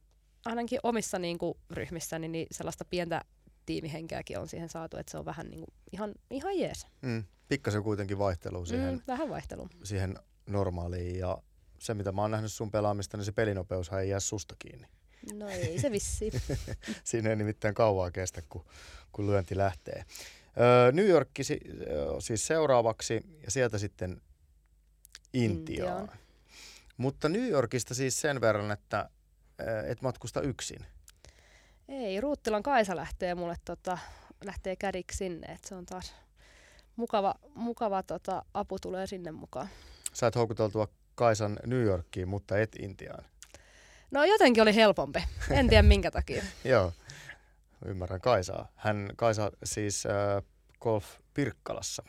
ainakin 0.44 0.78
omissa 0.82 1.18
niinku 1.18 1.58
ryhmissäni 1.70 2.28
niin 2.28 2.46
sellaista 2.50 2.84
pientä 2.84 3.20
tiimihenkeäkin 3.66 4.38
on 4.38 4.48
siihen 4.48 4.68
saatu, 4.68 4.96
että 4.96 5.10
se 5.10 5.18
on 5.18 5.24
vähän 5.24 5.50
niinku 5.50 5.72
ihan, 5.92 6.14
ihan 6.30 6.58
jees. 6.58 6.86
Mm. 7.02 7.24
Pikkasen 7.48 7.82
kuitenkin 7.82 8.18
vaihtelu 8.18 8.66
siihen, 8.66 8.94
mm, 8.94 9.00
vähän 9.06 9.28
vaihtelu. 9.28 9.68
siihen 9.84 10.18
normaaliin 10.46 11.18
ja 11.18 11.38
se 11.78 11.94
mitä 11.94 12.12
mä 12.12 12.22
oon 12.22 12.30
nähnyt 12.30 12.52
sun 12.52 12.70
pelaamista, 12.70 13.16
niin 13.16 13.24
se 13.24 13.32
pelinopeus 13.32 13.90
ei 13.92 14.08
jää 14.08 14.20
susta 14.20 14.54
kiinni. 14.58 14.88
No 15.32 15.48
ei 15.48 15.78
se 15.78 15.90
vissi. 15.90 16.30
Siinä 17.04 17.30
ei 17.30 17.36
nimittäin 17.36 17.74
kauaa 17.74 18.10
kestä, 18.10 18.42
kun, 18.48 18.64
kun 19.12 19.26
lyönti 19.26 19.56
lähtee. 19.56 20.04
Öö, 20.60 20.92
New 20.92 21.06
York 21.06 21.28
siis 22.20 22.46
seuraavaksi 22.46 23.20
ja 23.44 23.50
sieltä 23.50 23.78
sitten 23.78 24.20
Intiaan. 25.32 26.00
Intiaan. 26.02 26.18
Mutta 26.96 27.28
New 27.28 27.48
Yorkista 27.48 27.94
siis 27.94 28.20
sen 28.20 28.40
verran, 28.40 28.70
että 28.70 29.10
et 29.86 30.02
matkusta 30.02 30.40
yksin. 30.40 30.86
Ei, 31.88 32.20
Ruuttilan 32.20 32.62
Kaisa 32.62 32.96
lähtee 32.96 33.34
mulle 33.34 33.56
tota, 33.64 33.98
lähtee 34.44 34.76
kädiksi 34.76 35.16
sinne, 35.16 35.52
että 35.52 35.68
se 35.68 35.74
on 35.74 35.86
taas 35.86 36.14
mukava, 36.96 37.34
mukava 37.54 38.02
tota, 38.02 38.44
apu 38.54 38.78
tulee 38.78 39.06
sinne 39.06 39.30
mukaan. 39.30 39.68
Sait 40.12 40.34
houkuteltua 40.36 40.88
Kaisan 41.14 41.56
New 41.66 41.82
Yorkiin, 41.82 42.28
mutta 42.28 42.58
et 42.58 42.76
Intiaan. 42.78 43.24
No 44.10 44.24
jotenkin 44.24 44.62
oli 44.62 44.74
helpompi. 44.74 45.24
En 45.50 45.68
tiedä 45.68 45.82
minkä 45.82 46.10
takia. 46.10 46.42
Joo, 46.64 46.92
ymmärrän 47.84 48.20
Kaisaa. 48.20 48.68
Hän, 48.74 49.10
Kaisa 49.16 49.50
siis 49.64 50.06
äh, 50.06 50.42
Golf 50.80 51.06
Pirkkalassa 51.34 52.02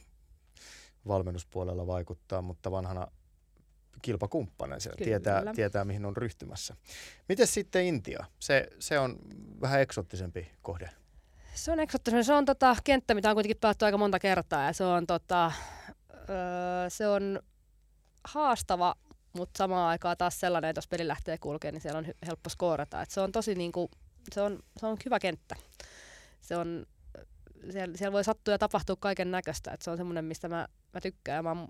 valmennuspuolella 1.07 1.87
vaikuttaa, 1.87 2.41
mutta 2.41 2.71
vanhana 2.71 3.07
kilpakumppanen 4.05 4.81
siellä 4.81 4.97
tietää, 5.03 5.43
tietää, 5.55 5.85
mihin 5.85 6.05
on 6.05 6.17
ryhtymässä. 6.17 6.75
Miten 7.29 7.47
sitten 7.47 7.85
Intia? 7.85 8.25
Se, 8.39 8.67
se 8.79 8.99
on 8.99 9.19
vähän 9.61 9.81
eksottisempi 9.81 10.51
kohde. 10.61 10.89
Se 11.53 11.71
on 11.71 11.79
eksottisempi. 11.79 12.23
Se 12.23 12.33
on 12.33 12.45
tota, 12.45 12.75
kenttä, 12.83 13.13
mitä 13.13 13.29
on 13.29 13.35
kuitenkin 13.35 13.57
pelattu 13.61 13.85
aika 13.85 13.97
monta 13.97 14.19
kertaa 14.19 14.65
ja 14.65 14.73
se 14.73 14.83
on, 14.83 15.07
tota, 15.07 15.51
öö, 16.29 16.89
se 16.89 17.07
on 17.07 17.39
haastava 18.23 18.95
mutta 19.35 19.57
samaan 19.57 19.89
aikaan 19.89 20.17
taas 20.17 20.39
sellainen, 20.39 20.69
että 20.69 20.77
jos 20.77 20.87
peli 20.87 21.07
lähtee 21.07 21.37
kulkemaan, 21.37 21.73
niin 21.73 21.81
siellä 21.81 21.97
on 21.97 22.05
helppo 22.25 22.49
skoorata. 22.49 23.01
Et 23.01 23.11
se 23.11 23.21
on 23.21 23.31
tosi 23.31 23.55
niinku, 23.55 23.89
se 24.33 24.41
on, 24.41 24.59
se 24.77 24.85
on 24.85 24.97
hyvä 25.05 25.19
kenttä. 25.19 25.55
Se 26.41 26.57
on, 26.57 26.85
siellä, 27.71 27.97
siellä 27.97 28.13
voi 28.13 28.23
sattua 28.23 28.53
ja 28.53 28.57
tapahtua 28.57 28.95
kaiken 28.99 29.31
näköistä. 29.31 29.77
Se 29.81 29.91
on 29.91 29.97
semmoinen, 29.97 30.25
mistä 30.25 30.49
mä, 30.49 30.67
mä 30.93 31.01
tykkään. 31.01 31.43
Mä 31.43 31.49
oon 31.49 31.67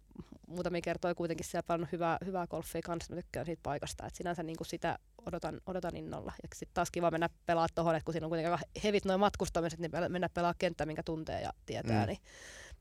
muutamia 0.48 0.82
kertoja 0.82 1.16
kuitenkin 1.16 1.46
siellä 1.46 1.64
paljon 1.64 1.90
hyvää, 1.92 2.18
hyvää 2.26 2.48
golfia 2.48 2.82
kanssa. 2.82 3.14
Mä 3.14 3.22
tykkään 3.22 3.46
siitä 3.46 3.60
paikasta. 3.64 4.06
Et 4.06 4.16
sinänsä 4.16 4.44
niinku 4.44 4.64
sitä 4.64 5.00
odotan, 5.26 5.62
odotan 5.66 5.96
innolla. 5.96 6.34
Ja 6.44 6.50
sitten 6.56 6.74
taas 6.74 6.92
kiva 6.92 7.12
mennä 7.12 7.30
pelaa 7.46 7.68
tuohon, 7.76 7.96
että 7.96 8.06
kun 8.06 8.14
siinä 8.14 8.26
on 8.26 8.30
kuitenkin 8.30 8.52
aika 8.52 8.66
hevit 8.84 9.06
noin 9.06 9.20
matkustamiset, 9.20 9.80
niin 9.80 9.92
mennä 10.10 10.30
pelaa 10.30 10.54
kenttä, 10.58 10.86
minkä 10.86 11.04
tuntee 11.04 11.42
ja 11.42 11.54
tietää. 11.66 12.02
Mm. 12.02 12.08
Niin 12.08 12.20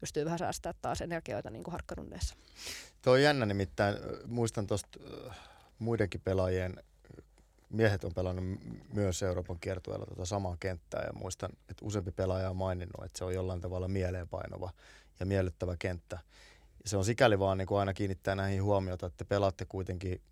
pystyy 0.00 0.24
vähän 0.24 0.38
säästämään 0.38 0.78
taas 0.82 1.00
energioita 1.00 1.50
niin 1.50 1.64
kuin 1.64 1.72
harkkarundeissa. 1.72 2.34
Tuo 3.02 3.12
on 3.12 3.22
jännä 3.22 3.46
nimittäin. 3.46 3.96
Muistan 4.26 4.66
tuosta 4.66 4.98
muidenkin 5.78 6.20
pelaajien, 6.24 6.82
miehet 7.70 8.04
on 8.04 8.14
pelannut 8.14 8.44
myös 8.92 9.22
Euroopan 9.22 9.60
kiertueella 9.60 10.06
tuota 10.06 10.24
samaa 10.24 10.56
kenttää 10.60 11.02
ja 11.06 11.12
muistan, 11.12 11.50
että 11.68 11.86
useampi 11.86 12.12
pelaaja 12.12 12.50
on 12.50 12.56
maininnut, 12.56 13.04
että 13.04 13.18
se 13.18 13.24
on 13.24 13.34
jollain 13.34 13.60
tavalla 13.60 13.88
mieleenpainova 13.88 14.70
ja 15.20 15.26
miellyttävä 15.26 15.76
kenttä. 15.78 16.18
Ja 16.84 16.90
se 16.90 16.96
on 16.96 17.04
sikäli 17.04 17.38
vaan 17.38 17.58
niin 17.58 17.66
kuin 17.66 17.78
aina 17.78 17.94
kiinnittää 17.94 18.34
näihin 18.34 18.62
huomiota, 18.62 19.06
että 19.06 19.16
te 19.16 19.24
pelaatte 19.24 19.64
kuitenkin 19.64 20.22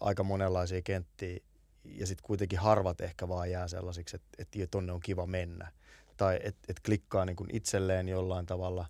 aika 0.00 0.22
monenlaisia 0.22 0.82
kenttiä 0.82 1.38
ja 1.84 2.06
sitten 2.06 2.26
kuitenkin 2.26 2.58
harvat 2.58 3.00
ehkä 3.00 3.28
vaan 3.28 3.50
jää 3.50 3.68
sellaisiksi, 3.68 4.16
että, 4.16 4.28
että 4.38 4.58
tonne 4.70 4.92
on 4.92 5.00
kiva 5.00 5.26
mennä 5.26 5.72
tai 6.16 6.40
että 6.42 6.60
et 6.68 6.80
klikkaa 6.80 7.24
niin 7.24 7.36
kuin 7.36 7.56
itselleen 7.56 8.08
jollain 8.08 8.46
tavalla, 8.46 8.86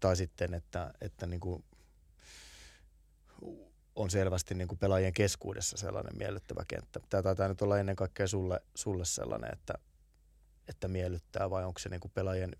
tai 0.00 0.16
sitten, 0.16 0.54
että, 0.54 0.94
että 1.00 1.26
niin 1.26 1.40
kuin 1.40 1.64
on 3.96 4.10
selvästi 4.10 4.54
niin 4.54 4.68
kuin 4.68 4.78
pelaajien 4.78 5.12
keskuudessa 5.12 5.76
sellainen 5.76 6.18
miellyttävä 6.18 6.64
kenttä. 6.68 7.00
Tämä 7.08 7.22
taitaa 7.22 7.48
nyt 7.48 7.62
olla 7.62 7.78
ennen 7.78 7.96
kaikkea 7.96 8.26
sulle, 8.26 8.60
sulle 8.74 9.04
sellainen, 9.04 9.52
että, 9.52 9.74
että 10.68 10.88
miellyttää, 10.88 11.50
vai 11.50 11.64
onko 11.64 11.78
se 11.78 11.88
niin 11.88 12.00
kuin 12.00 12.12
pelaajien 12.14 12.56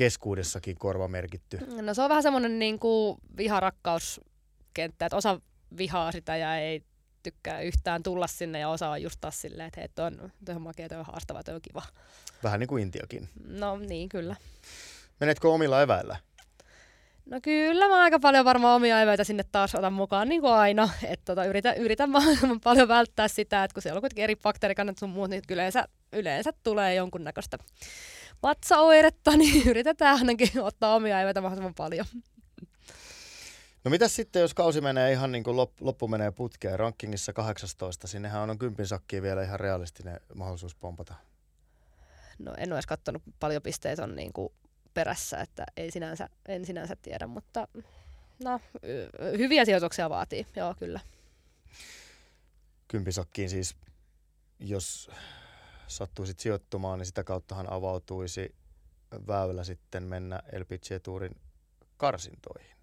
keskuudessakin 0.00 0.76
korva 0.78 1.08
merkitty? 1.08 1.58
No 1.82 1.94
se 1.94 2.02
on 2.02 2.08
vähän 2.08 2.22
semmoinen 2.22 2.58
niin 2.58 2.78
kuin 2.78 3.18
vihaраkkauskenttä, 3.36 5.06
että 5.06 5.16
osa 5.16 5.40
vihaa 5.78 6.12
sitä 6.12 6.36
ja 6.36 6.56
ei 6.56 6.82
tykkää 7.22 7.60
yhtään 7.60 8.02
tulla 8.02 8.26
sinne 8.26 8.58
ja 8.58 8.68
osaa 8.68 8.98
just 8.98 9.20
taas 9.20 9.40
silleen, 9.40 9.66
että 9.66 9.80
hei, 9.80 9.88
toi 9.88 10.06
on, 10.06 10.32
toi 10.44 10.54
on 10.54 10.62
makea, 10.62 10.88
toi 10.88 10.98
on 10.98 11.06
haastava, 11.06 11.42
toi 11.42 11.54
on 11.54 11.62
kiva. 11.62 11.82
Vähän 12.42 12.60
niin 12.60 12.68
kuin 12.68 12.82
Intiakin. 12.82 13.28
No 13.46 13.78
niin, 13.78 14.08
kyllä. 14.08 14.36
Menetkö 15.20 15.50
omilla 15.50 15.82
eväillä? 15.82 16.16
No 17.26 17.40
kyllä 17.42 17.88
mä 17.88 18.02
aika 18.02 18.18
paljon 18.18 18.44
varmaan 18.44 18.76
omia 18.76 19.02
eväitä 19.02 19.24
sinne 19.24 19.44
taas 19.52 19.74
otan 19.74 19.92
mukaan 19.92 20.28
niin 20.28 20.40
kuin 20.40 20.52
aina. 20.52 20.88
Että 21.04 21.24
tota, 21.24 21.44
yritän, 21.44 21.76
yritän 21.76 22.10
mahdollisimman 22.10 22.60
paljon 22.64 22.88
välttää 22.88 23.28
sitä, 23.28 23.64
että 23.64 23.74
kun 23.74 23.82
siellä 23.82 23.98
on 23.98 24.02
kuitenkin 24.02 24.24
eri 24.24 24.36
bakteerikannat 24.36 24.98
sun 24.98 25.10
muut, 25.10 25.30
niin 25.30 25.42
yleensä, 25.50 25.88
yleensä 26.12 26.52
tulee 26.62 26.94
jonkunnäköistä 26.94 27.58
vatsaoiretta, 28.42 29.36
niin 29.36 29.66
yritetään 29.70 30.18
ainakin 30.18 30.60
ottaa 30.60 30.94
omia 30.94 31.20
eväitä 31.20 31.40
mahdollisimman 31.40 31.74
paljon. 31.74 32.06
No 33.84 33.90
mitä 33.90 34.08
sitten, 34.08 34.40
jos 34.40 34.54
kausi 34.54 34.80
menee 34.80 35.12
ihan 35.12 35.32
niin 35.32 35.44
kuin 35.44 35.56
loppu 35.80 36.08
menee 36.08 36.30
putkeen, 36.30 36.78
rankingissa 36.78 37.32
18, 37.32 38.06
sinnehän 38.06 38.50
on 38.50 38.58
kympin 38.58 38.86
sakkiin 38.86 39.22
vielä 39.22 39.42
ihan 39.42 39.60
realistinen 39.60 40.20
mahdollisuus 40.34 40.74
pompata. 40.74 41.14
No 42.38 42.54
en 42.56 42.68
ole 42.68 42.76
edes 42.76 42.86
katsonut 42.86 43.22
paljon 43.40 43.62
pisteitä 43.62 44.04
on 44.04 44.16
niin 44.16 44.32
kuin 44.32 44.52
perässä, 44.94 45.40
että 45.40 45.66
ei 45.76 45.90
sinänsä, 45.90 46.28
en 46.48 46.64
sinänsä 46.64 46.96
tiedä, 47.02 47.26
mutta 47.26 47.68
no, 48.44 48.60
hyviä 49.38 49.64
sijoituksia 49.64 50.10
vaatii, 50.10 50.46
joo 50.56 50.74
kyllä. 50.78 51.00
Kympisakkiin 52.88 53.50
siis, 53.50 53.76
jos 54.58 55.10
sattuisit 55.90 56.40
sijoittumaan, 56.40 56.98
niin 56.98 57.06
sitä 57.06 57.24
kauttahan 57.24 57.72
avautuisi 57.72 58.54
väylä 59.26 59.64
sitten 59.64 60.02
mennä 60.02 60.42
LPG 60.58 61.02
Tourin 61.02 61.36
karsintoihin. 61.96 62.76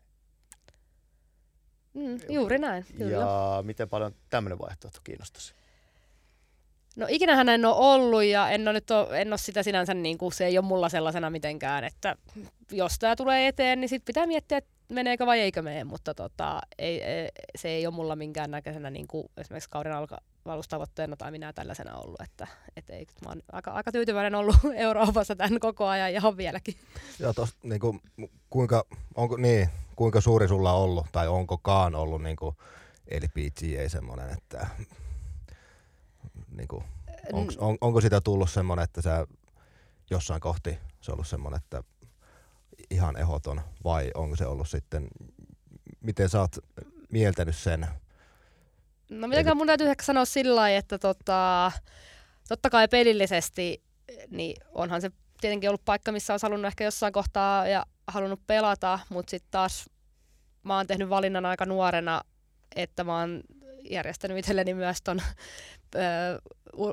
Mm, 1.94 2.20
juuri 2.30 2.58
näin. 2.58 2.86
Kyllä. 2.98 3.12
Ja 3.12 3.60
miten 3.66 3.90
paljon 3.90 4.16
tämmöinen 4.30 4.60
vaihtoehto 4.60 5.00
kiinnostaisi? 5.04 5.54
No 6.96 7.06
ikinähän 7.10 7.50
en 7.50 7.66
ole 7.66 7.76
ollut 7.76 8.24
ja 8.24 8.50
en 8.50 8.62
ole, 8.62 8.74
nyt 8.74 8.92
ole, 8.92 9.22
en 9.22 9.28
ole 9.28 9.38
sitä 9.38 9.64
sinänsä, 9.64 9.94
niin 9.94 10.18
kuin, 10.18 10.34
se 10.34 10.46
ei 10.46 10.58
ole 10.58 10.66
mulla 10.66 10.90
sellaisena 10.90 11.30
mitenkään, 11.30 11.84
että 11.84 12.16
jos 12.72 13.00
tämä 13.00 13.16
tulee 13.16 13.48
eteen, 13.48 13.82
niin 13.82 13.90
sitten 13.90 14.06
pitää 14.06 14.28
miettiä, 14.28 14.58
että 14.58 14.70
meneekö 14.90 15.26
vai 15.26 15.40
eikö 15.40 15.62
mene, 15.62 15.84
mutta 15.84 16.14
tota, 16.14 16.62
ei, 16.78 17.04
ei, 17.04 17.30
se 17.56 17.70
ei 17.70 17.88
ole 17.88 17.96
mulla 17.96 18.16
minkään 18.16 18.52
näköisenä 18.52 18.90
niin 18.90 19.08
kuin 19.08 19.30
esimerkiksi 19.38 19.70
kauden 19.70 19.94
alka, 19.94 20.18
valustavoitteena 20.48 21.16
tai 21.16 21.32
minä 21.32 21.54
tällaisena 21.54 21.98
ollut, 21.98 22.22
että 22.22 22.48
et 22.76 22.90
ei, 22.90 23.06
mä 23.26 23.30
oon 23.30 23.42
aika, 23.52 23.72
aika 23.72 23.92
tyytyväinen 23.92 24.36
ollut 24.36 24.56
Euroopassa 24.76 25.36
tämän 25.36 25.60
koko 25.60 25.88
ajan 25.88 26.14
ja 26.14 26.22
on 26.24 26.38
vieläkin. 26.38 26.76
Ja 27.20 27.34
tos, 27.34 27.56
niin 27.64 27.80
kuin, 27.80 28.02
kuinka, 28.50 28.86
onko, 29.16 29.38
niin, 29.38 29.70
kuinka 29.96 30.22
suuri 30.22 30.48
sulla 30.48 30.74
on 30.74 30.82
ollut 30.82 31.06
tai 31.12 31.28
onkokaan 31.28 31.96
ollut 31.96 32.24
niin 32.24 32.36
kuin, 32.36 32.56
eli 33.08 33.28
PGA 33.28 33.90
semmoinen, 33.90 34.30
että 34.30 34.68
niin 36.52 36.68
kuin, 36.68 36.84
onko, 37.34 37.54
on, 37.58 37.78
onko 37.82 38.02
sitä 38.02 38.22
tullut 38.22 38.50
semmoinen, 38.50 38.84
että 38.84 39.02
sä 39.02 39.28
jossain 40.10 40.42
kohti 40.42 40.80
se 41.02 41.12
on 41.12 41.16
ollut 41.16 41.28
semmoinen, 41.28 41.58
että 41.58 41.84
ihan 42.90 43.18
ehoton 43.18 43.62
vai 43.84 44.12
onko 44.16 44.36
se 44.36 44.46
ollut 44.46 44.70
sitten, 44.70 45.08
miten 46.02 46.30
sä 46.30 46.40
oot 46.40 46.56
mieltänyt 47.12 47.56
sen? 47.56 47.88
No 49.10 49.28
mitenkään 49.28 49.58
mun 49.58 49.68
täytyy 49.68 49.90
ehkä 49.90 50.04
sanoa 50.04 50.26
sillä 50.26 50.56
lailla, 50.56 50.78
että 50.78 51.00
tota, 51.00 51.72
totta 52.48 52.70
kai 52.70 52.88
pelillisesti 52.88 53.84
niin 54.30 54.56
onhan 54.72 55.02
se 55.02 55.12
tietenkin 55.42 55.70
ollut 55.70 55.86
paikka, 55.86 56.12
missä 56.12 56.34
olisi 56.34 56.46
halunnut 56.46 56.68
ehkä 56.68 56.84
jossain 56.84 57.14
kohtaa 57.14 57.68
ja 57.68 57.86
halunnut 58.08 58.48
pelata, 58.48 59.00
mutta 59.10 59.32
sitten 59.32 59.52
taas 59.52 59.90
mä 60.64 60.76
oon 60.76 60.88
tehnyt 60.88 61.10
valinnan 61.10 61.46
aika 61.46 61.66
nuorena, 61.66 62.22
että 62.76 63.04
mä 63.04 63.20
oon 63.20 63.42
järjestänyt 63.90 64.38
itselleni 64.38 64.74
myös 64.74 65.02
ton 65.02 65.22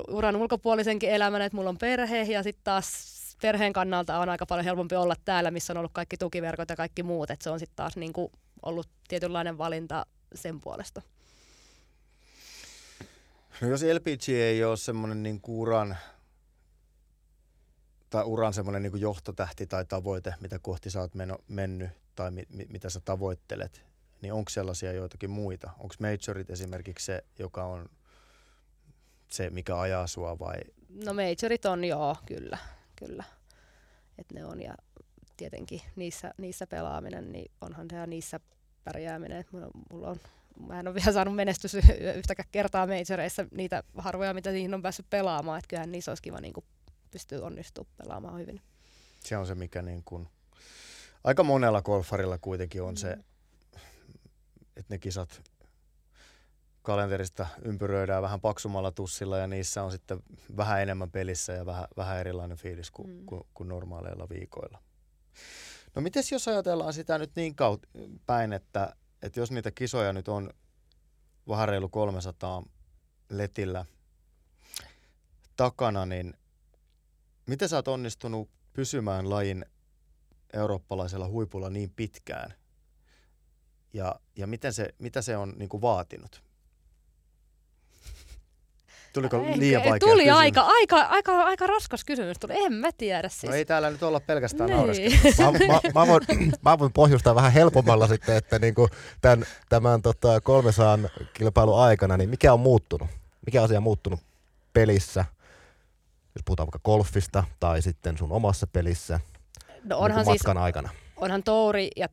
uran 0.07 0.35
ulkopuolisenkin 0.35 1.09
elämän, 1.09 1.41
että 1.41 1.55
mulla 1.55 1.69
on 1.69 1.77
perhe 1.77 2.21
ja 2.21 2.43
sitten 2.43 2.63
taas 2.63 3.15
perheen 3.41 3.73
kannalta 3.73 4.19
on 4.19 4.29
aika 4.29 4.45
paljon 4.45 4.65
helpompi 4.65 4.95
olla 4.95 5.15
täällä, 5.25 5.51
missä 5.51 5.73
on 5.73 5.77
ollut 5.77 5.93
kaikki 5.93 6.17
tukiverkot 6.17 6.69
ja 6.69 6.75
kaikki 6.75 7.03
muut, 7.03 7.31
että 7.31 7.43
se 7.43 7.49
on 7.49 7.59
sitten 7.59 7.75
taas 7.75 7.97
niinku 7.97 8.31
ollut 8.63 8.89
tietynlainen 9.07 9.57
valinta 9.57 10.05
sen 10.35 10.61
puolesta. 10.61 11.01
No 13.61 13.67
jos 13.67 13.81
LPG 13.83 14.29
ei 14.29 14.63
ole 14.63 14.77
semmoinen 14.77 15.23
niin 15.23 15.39
uran 15.47 15.97
tai 18.09 18.23
uran 18.23 18.53
semmoinen 18.53 18.81
niin 18.83 19.01
johtotähti 19.01 19.67
tai 19.67 19.85
tavoite, 19.85 20.33
mitä 20.41 20.59
kohti 20.59 20.89
sä 20.89 20.99
oot 20.99 21.15
meno, 21.15 21.37
mennyt 21.47 21.89
tai 22.15 22.31
mi, 22.31 22.43
mi, 22.49 22.65
mitä 22.69 22.89
sä 22.89 23.01
tavoittelet, 23.05 23.85
niin 24.21 24.33
onko 24.33 24.49
sellaisia 24.49 24.91
joitakin 24.91 25.29
muita? 25.29 25.71
Onko 25.79 25.95
majorit 25.99 26.49
esimerkiksi 26.49 27.05
se, 27.05 27.23
joka 27.39 27.63
on 27.63 27.89
se, 29.27 29.49
mikä 29.49 29.79
ajaa 29.79 30.07
sua 30.07 30.39
vai? 30.39 30.57
No 31.05 31.13
majorit 31.13 31.65
on 31.65 31.83
joo, 31.83 32.15
kyllä, 32.25 32.57
kyllä. 32.95 33.23
Et 34.17 34.31
ne 34.33 34.45
on 34.45 34.61
ja 34.61 34.75
tietenkin 35.37 35.81
niissä, 35.95 36.33
niissä 36.37 36.67
pelaaminen, 36.67 37.31
niin 37.31 37.51
onhan 37.61 37.87
se 37.89 37.95
ja 37.95 38.07
niissä 38.07 38.39
pärjääminen. 38.83 39.45
Mulla 39.91 40.07
on, 40.07 40.19
mä 40.59 40.79
en 40.79 40.87
ole 40.87 40.95
vielä 40.95 41.11
saanut 41.11 41.35
menestys 41.35 41.73
yhtäkään 42.15 42.49
kertaa 42.51 42.87
majoreissa 42.87 43.45
niitä 43.51 43.83
harvoja, 43.97 44.33
mitä 44.33 44.51
niihin 44.51 44.73
on 44.73 44.81
päässyt 44.81 45.09
pelaamaan. 45.09 45.59
Että 45.59 45.67
kyllähän 45.67 45.91
niissä 45.91 46.11
olisi 46.11 46.23
kiva 46.23 46.41
niin 46.41 46.53
pystyä 47.11 47.45
onnistumaan 47.45 47.93
pelaamaan 47.97 48.39
hyvin. 48.39 48.61
Se 49.19 49.37
on 49.37 49.47
se, 49.47 49.55
mikä 49.55 49.81
niin 49.81 50.01
kuin, 50.05 50.27
aika 51.23 51.43
monella 51.43 51.81
golfarilla 51.81 52.37
kuitenkin 52.37 52.81
on 52.81 52.93
mm. 52.93 52.97
se, 52.97 53.17
että 54.75 54.93
ne 54.93 54.97
kisat 54.97 55.41
kalenterista 56.81 57.47
ympyröidään 57.65 58.23
vähän 58.23 58.41
paksumalla 58.41 58.91
tussilla 58.91 59.37
ja 59.37 59.47
niissä 59.47 59.83
on 59.83 59.91
sitten 59.91 60.19
vähän 60.57 60.81
enemmän 60.81 61.11
pelissä 61.11 61.53
ja 61.53 61.65
vähän, 61.65 61.87
vähän 61.97 62.19
erilainen 62.19 62.57
fiilis 62.57 62.91
kuin, 62.91 63.09
mm. 63.09 63.25
kuin, 63.25 63.43
kuin 63.53 63.69
normaaleilla 63.69 64.29
viikoilla. 64.29 64.81
No 65.95 66.01
miten 66.01 66.23
jos 66.31 66.47
ajatellaan 66.47 66.93
sitä 66.93 67.17
nyt 67.17 67.31
niin 67.35 67.55
kaut, 67.55 67.85
päin, 68.25 68.53
että, 68.53 68.95
että 69.25 69.39
jos 69.39 69.51
niitä 69.51 69.71
kisoja 69.71 70.13
nyt 70.13 70.27
on 70.27 70.49
vähän 71.49 71.67
reilu 71.67 71.89
300 71.89 72.63
letillä 73.29 73.85
takana, 75.55 76.05
niin 76.05 76.33
miten 77.45 77.69
sä 77.69 77.75
oot 77.75 77.87
onnistunut 77.87 78.49
pysymään 78.73 79.29
lajin 79.29 79.65
eurooppalaisella 80.53 81.27
huipulla 81.27 81.69
niin 81.69 81.91
pitkään? 81.95 82.53
Ja, 83.93 84.19
ja 84.35 84.47
miten 84.47 84.73
se, 84.73 84.95
mitä 84.99 85.21
se 85.21 85.37
on 85.37 85.53
niin 85.57 85.69
kuin 85.69 85.81
vaatinut? 85.81 86.44
Tuliko 89.15 89.37
Ehkä, 89.37 89.59
liian 89.59 89.83
vaikea 89.83 90.09
Tuli 90.09 90.23
kysymys? 90.23 90.39
aika, 90.39 90.61
aika, 90.61 91.01
aika, 91.01 91.43
aika 91.43 91.67
raskas 91.67 92.05
kysymys. 92.05 92.37
Tuli. 92.39 92.53
En 92.65 92.73
mä 92.73 92.91
tiedä 92.91 93.29
siis. 93.29 93.49
No 93.49 93.55
ei 93.55 93.65
täällä 93.65 93.89
nyt 93.89 94.03
olla 94.03 94.19
pelkästään 94.19 94.69
niin. 94.69 95.11
mä, 95.39 95.73
mä, 95.73 95.79
mä, 95.95 96.07
voin, 96.07 96.21
mä 96.61 96.79
voin 96.79 96.93
pohjustaa 96.93 97.35
vähän 97.35 97.51
helpommalla 97.51 98.07
sitten, 98.07 98.37
että 98.37 98.59
niinku 98.59 98.89
tämän, 99.21 99.45
tämän 99.69 100.01
tota, 100.01 100.41
kolmesaan 100.41 101.09
kilpailun 101.33 101.79
aikana, 101.79 102.17
niin 102.17 102.29
mikä 102.29 102.53
on 102.53 102.59
muuttunut? 102.59 103.07
Mikä 103.45 103.63
asia 103.63 103.77
on 103.77 103.83
muuttunut 103.83 104.19
pelissä? 104.73 105.25
Jos 106.35 106.43
puhutaan 106.45 106.67
vaikka 106.67 106.79
golfista 106.85 107.43
tai 107.59 107.81
sitten 107.81 108.17
sun 108.17 108.31
omassa 108.31 108.67
pelissä 108.67 109.19
no 109.83 109.97
onhan 109.97 110.25
niin 110.25 110.33
matkan 110.33 110.55
siis, 110.55 110.63
aikana. 110.63 110.89
Onhan 111.17 111.43
touri 111.43 111.89
ja 111.95 112.07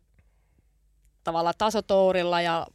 tavallaan 1.24 1.54
tasotourilla 1.58 2.40
ja 2.40 2.66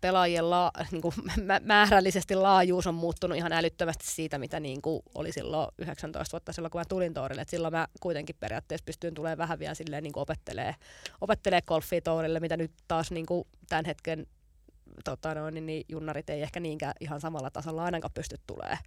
pelaajien 0.00 0.50
la, 0.50 0.70
niin 0.92 1.02
kuin 1.02 1.14
määrällisesti 1.62 2.34
laajuus 2.34 2.86
on 2.86 2.94
muuttunut 2.94 3.38
ihan 3.38 3.52
älyttömästi 3.52 4.06
siitä, 4.06 4.38
mitä 4.38 4.60
niin 4.60 4.82
kuin 4.82 5.02
oli 5.14 5.32
silloin 5.32 5.68
19 5.78 6.32
vuotta 6.32 6.52
silloin, 6.52 6.70
kun 6.70 6.80
mä 6.80 6.84
tulin 6.88 7.14
tourille. 7.14 7.42
Et 7.42 7.48
silloin 7.48 7.74
mä 7.74 7.88
kuitenkin 8.00 8.36
periaatteessa 8.40 8.84
pystyin 8.84 9.14
tulemaan 9.14 9.38
vähän 9.38 9.58
vielä 9.58 9.74
silleen 9.74 10.02
niin 10.02 10.12
opettelee, 10.16 10.74
opettelee 11.20 11.62
golfia 11.62 12.00
tourille, 12.00 12.40
mitä 12.40 12.56
nyt 12.56 12.72
taas 12.88 13.10
niin 13.10 13.26
kuin 13.26 13.44
tämän 13.68 13.84
hetken 13.84 14.26
tota 15.04 15.34
noin, 15.34 15.54
niin, 15.54 15.66
niin 15.66 15.84
junnarit 15.88 16.30
ei 16.30 16.42
ehkä 16.42 16.60
niinkään 16.60 16.94
ihan 17.00 17.20
samalla 17.20 17.50
tasolla 17.50 17.84
ainakaan 17.84 18.12
pysty 18.14 18.36
tulemaan. 18.46 18.78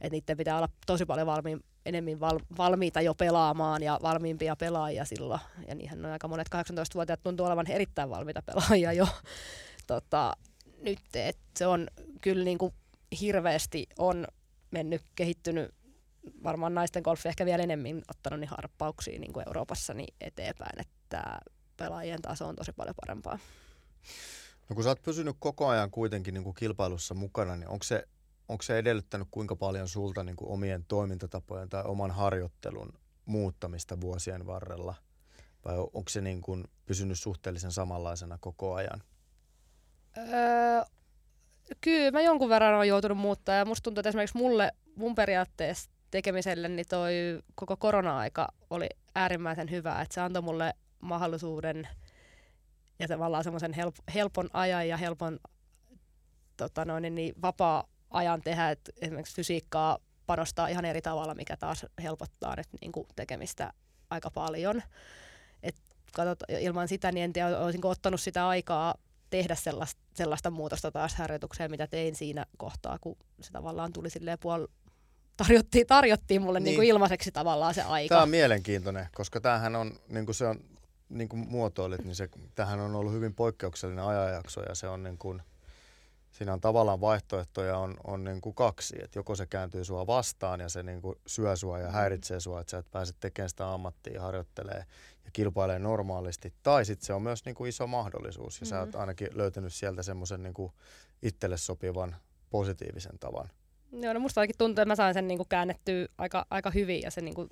Et 0.00 0.12
niiden 0.12 0.36
pitää 0.36 0.56
olla 0.56 0.68
tosi 0.86 1.06
paljon 1.06 1.26
valmiin, 1.26 1.64
enemmän 1.86 2.20
val, 2.20 2.38
valmiita 2.58 3.00
jo 3.00 3.14
pelaamaan 3.14 3.82
ja 3.82 3.98
valmiimpia 4.02 4.56
pelaajia 4.56 5.04
silloin. 5.04 5.40
Ja 5.68 5.74
niinhän 5.74 6.04
on 6.04 6.12
aika 6.12 6.28
monet 6.28 6.48
18-vuotiaat 6.56 7.22
tuntuu 7.22 7.46
olevan 7.46 7.70
erittäin 7.70 8.10
valmiita 8.10 8.42
pelaajia 8.42 8.92
jo 8.92 9.08
tota, 9.88 10.32
nyt, 10.82 11.00
että 11.14 11.42
se 11.56 11.66
on 11.66 11.88
kyllä 12.20 12.44
niin 12.44 12.58
kuin 12.58 12.74
hirveästi 13.20 13.86
on 13.98 14.26
mennyt, 14.70 15.02
kehittynyt 15.14 15.74
varmaan 16.44 16.74
naisten 16.74 17.02
golfi 17.02 17.28
ehkä 17.28 17.46
vielä 17.46 17.62
enemmän 17.62 18.02
ottanut 18.10 18.40
niin 18.40 18.50
harppauksia 18.50 19.18
niin 19.18 19.32
kuin 19.32 19.48
Euroopassa 19.48 19.94
niin 19.94 20.14
eteenpäin, 20.20 20.80
että 20.80 21.40
pelaajien 21.76 22.22
taso 22.22 22.48
on 22.48 22.56
tosi 22.56 22.72
paljon 22.72 22.94
parempaa. 23.06 23.38
No 24.68 24.74
kun 24.74 24.84
sä 24.84 24.90
oot 24.90 25.02
pysynyt 25.02 25.36
koko 25.38 25.68
ajan 25.68 25.90
kuitenkin 25.90 26.34
niin 26.34 26.44
kuin 26.44 26.54
kilpailussa 26.54 27.14
mukana, 27.14 27.56
niin 27.56 27.68
onko 27.68 27.82
se, 27.82 28.08
onko 28.48 28.62
se 28.62 28.78
edellyttänyt 28.78 29.28
kuinka 29.30 29.56
paljon 29.56 29.88
sulta 29.88 30.24
niin 30.24 30.36
kuin 30.36 30.50
omien 30.50 30.84
toimintatapojen 30.84 31.68
tai 31.68 31.82
oman 31.84 32.10
harjoittelun 32.10 32.92
muuttamista 33.24 34.00
vuosien 34.00 34.46
varrella? 34.46 34.94
Vai 35.64 35.78
onko 35.78 36.08
se 36.08 36.20
niin 36.20 36.40
kuin 36.40 36.64
pysynyt 36.86 37.18
suhteellisen 37.18 37.72
samanlaisena 37.72 38.38
koko 38.40 38.74
ajan? 38.74 39.02
Öö, 40.18 40.82
Kyllä 41.80 42.10
mä 42.10 42.20
jonkun 42.20 42.48
verran 42.48 42.74
olen 42.74 42.88
joutunut 42.88 43.18
muuttaa 43.18 43.54
ja 43.54 43.64
musta 43.64 43.82
tuntuu, 43.82 44.00
että 44.00 44.08
esimerkiksi 44.08 44.38
mulle, 44.38 44.72
mun 44.96 45.14
periaatteessa 45.14 45.90
tekemiselle, 46.10 46.68
niin 46.68 46.86
toi 46.88 47.12
koko 47.54 47.76
korona-aika 47.76 48.48
oli 48.70 48.88
äärimmäisen 49.14 49.70
hyvä, 49.70 50.02
että 50.02 50.14
se 50.14 50.20
antoi 50.20 50.42
mulle 50.42 50.74
mahdollisuuden 51.00 51.88
ja 52.98 53.08
tavallaan 53.08 53.44
semmoisen 53.44 53.72
help, 53.72 53.94
helpon 54.14 54.50
ajan 54.52 54.88
ja 54.88 54.96
helpon 54.96 55.38
tota 56.56 56.84
noin, 56.84 57.02
niin, 57.02 57.14
niin 57.14 57.34
vapaa-ajan 57.42 58.42
tehdä, 58.42 58.70
että 58.70 58.92
esimerkiksi 59.00 59.36
fysiikkaa 59.36 59.98
panostaa 60.26 60.68
ihan 60.68 60.84
eri 60.84 61.02
tavalla, 61.02 61.34
mikä 61.34 61.56
taas 61.56 61.86
helpottaa 62.02 62.56
nyt 62.56 62.68
niin 62.80 62.92
kuin 62.92 63.06
tekemistä 63.16 63.72
aika 64.10 64.30
paljon. 64.30 64.82
Et 65.62 65.76
katsot, 66.12 66.38
ilman 66.60 66.88
sitä 66.88 67.12
niin 67.12 67.24
en 67.24 67.32
tiedä, 67.32 67.58
olisinko 67.58 67.88
ottanut 67.88 68.20
sitä 68.20 68.48
aikaa 68.48 68.94
tehdä 69.30 69.54
sellaista, 69.54 70.00
sellaista 70.14 70.50
muutosta 70.50 70.90
taas 70.90 71.14
harjoitukseen, 71.14 71.70
mitä 71.70 71.86
tein 71.86 72.14
siinä 72.14 72.46
kohtaa, 72.56 72.98
kun 73.00 73.16
se 73.40 73.52
tavallaan 73.52 73.92
tuli 73.92 74.10
silleen 74.10 74.38
puol- 74.38 74.68
tarjottiin, 75.36 75.86
tarjottiin 75.86 76.42
mulle 76.42 76.60
niin. 76.60 76.64
Niin 76.64 76.76
kuin 76.76 76.88
ilmaiseksi 76.88 77.32
tavallaan 77.32 77.74
se 77.74 77.82
aika. 77.82 78.08
Tämä 78.08 78.22
on 78.22 78.28
mielenkiintoinen, 78.28 79.08
koska 79.14 79.40
tämähän 79.40 79.76
on, 79.76 79.92
niin 80.08 80.24
kuin 80.26 80.34
se 80.34 80.46
on, 80.46 80.60
niin 81.08 81.28
kuin 81.28 81.48
muotoilit, 81.48 82.04
niin 82.04 82.16
se, 82.16 82.28
tämähän 82.54 82.80
on 82.80 82.94
ollut 82.94 83.12
hyvin 83.12 83.34
poikkeuksellinen 83.34 84.04
ajanjakso 84.04 84.62
ja 84.62 84.74
se 84.74 84.88
on 84.88 85.02
niin 85.02 85.18
kuin, 85.18 85.42
siinä 86.38 86.52
on 86.52 86.60
tavallaan 86.60 87.00
vaihtoehtoja 87.00 87.78
on, 87.78 87.96
on 88.04 88.24
niin 88.24 88.40
kuin 88.40 88.54
kaksi, 88.54 88.96
että 89.02 89.18
joko 89.18 89.34
se 89.34 89.46
kääntyy 89.46 89.84
sua 89.84 90.06
vastaan 90.06 90.60
ja 90.60 90.68
se 90.68 90.82
niin 90.82 91.02
kuin 91.02 91.16
syö 91.26 91.56
sua 91.56 91.78
ja 91.78 91.90
häiritsee 91.90 92.40
sua, 92.40 92.60
että 92.60 92.70
sä 92.70 92.78
et 92.78 92.90
pääse 92.90 93.12
tekemään 93.20 93.50
sitä 93.50 93.72
ammattia 93.72 94.12
ja 94.12 94.22
harjoittelee 94.22 94.84
ja 95.24 95.30
kilpailee 95.32 95.78
normaalisti, 95.78 96.52
tai 96.62 96.84
sitten 96.84 97.06
se 97.06 97.12
on 97.12 97.22
myös 97.22 97.44
niin 97.44 97.54
kuin 97.54 97.68
iso 97.68 97.86
mahdollisuus 97.86 98.60
ja 98.60 98.64
mm-hmm. 98.64 98.70
sä 98.70 98.80
oot 98.80 98.94
ainakin 98.94 99.28
löytänyt 99.34 99.74
sieltä 99.74 100.02
semmoisen 100.02 100.42
niin 100.42 100.54
kuin 100.54 100.72
itselle 101.22 101.56
sopivan 101.56 102.16
positiivisen 102.50 103.18
tavan. 103.18 103.50
Joo, 103.92 104.12
no 104.12 104.20
musta 104.20 104.40
ainakin 104.40 104.58
tuntuu, 104.58 104.82
että 104.82 104.88
mä 104.88 104.96
sain 104.96 105.14
sen 105.14 105.28
niin 105.28 105.38
kuin 105.38 105.48
käännettyä 105.48 106.08
aika, 106.18 106.46
aika 106.50 106.70
hyvin 106.70 107.02
ja 107.02 107.10
se 107.10 107.20
niin 107.20 107.34
kuin 107.34 107.48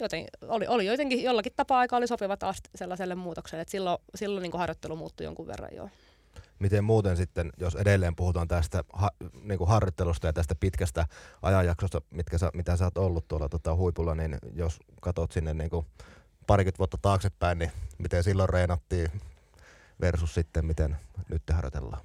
joten, 0.00 0.26
oli, 0.48 0.66
oli 0.66 0.86
jotenkin 0.86 1.22
jollakin 1.22 1.52
tapaa 1.56 1.78
aika 1.78 1.96
oli 1.96 2.06
sopiva 2.06 2.36
taas 2.36 2.56
sellaiselle 2.74 3.14
muutokselle, 3.14 3.62
että 3.62 3.72
silloin, 3.72 3.98
silloin 4.14 4.42
niin 4.42 4.50
kuin 4.50 4.58
harjoittelu 4.58 4.96
muuttui 4.96 5.24
jonkun 5.24 5.46
verran 5.46 5.70
joo. 5.76 5.88
Miten 6.60 6.84
muuten 6.84 7.16
sitten, 7.16 7.50
jos 7.58 7.74
edelleen 7.74 8.16
puhutaan 8.16 8.48
tästä 8.48 8.84
ha, 8.92 9.10
niin 9.42 9.58
kuin 9.58 9.68
harjoittelusta 9.68 10.26
ja 10.26 10.32
tästä 10.32 10.54
pitkästä 10.54 11.06
ajanjaksosta, 11.42 12.02
mitkä 12.10 12.38
sä, 12.38 12.50
mitä 12.54 12.76
sä 12.76 12.84
oot 12.84 12.98
ollut 12.98 13.28
tuolla 13.28 13.48
tota, 13.48 13.74
huipulla, 13.74 14.14
niin 14.14 14.38
jos 14.54 14.78
katsot 15.00 15.32
sinne 15.32 15.54
niin 15.54 15.70
kuin 15.70 15.86
parikymmentä 16.46 16.78
vuotta 16.78 16.98
taaksepäin, 17.02 17.58
niin 17.58 17.72
miten 17.98 18.24
silloin 18.24 18.48
reenattiin 18.48 19.10
versus 20.00 20.34
sitten 20.34 20.66
miten 20.66 20.96
nyt 21.28 21.42
te 21.46 21.52
harjoitellaan? 21.52 22.02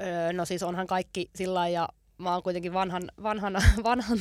Öö, 0.00 0.32
no 0.32 0.44
siis 0.44 0.62
onhan 0.62 0.86
kaikki 0.86 1.30
sillä 1.34 1.68
ja 1.68 1.88
mä 2.18 2.32
oon 2.32 2.42
kuitenkin 2.42 2.72
vanhan, 2.72 3.02
vanhan, 3.22 3.52
vanhan 3.84 4.18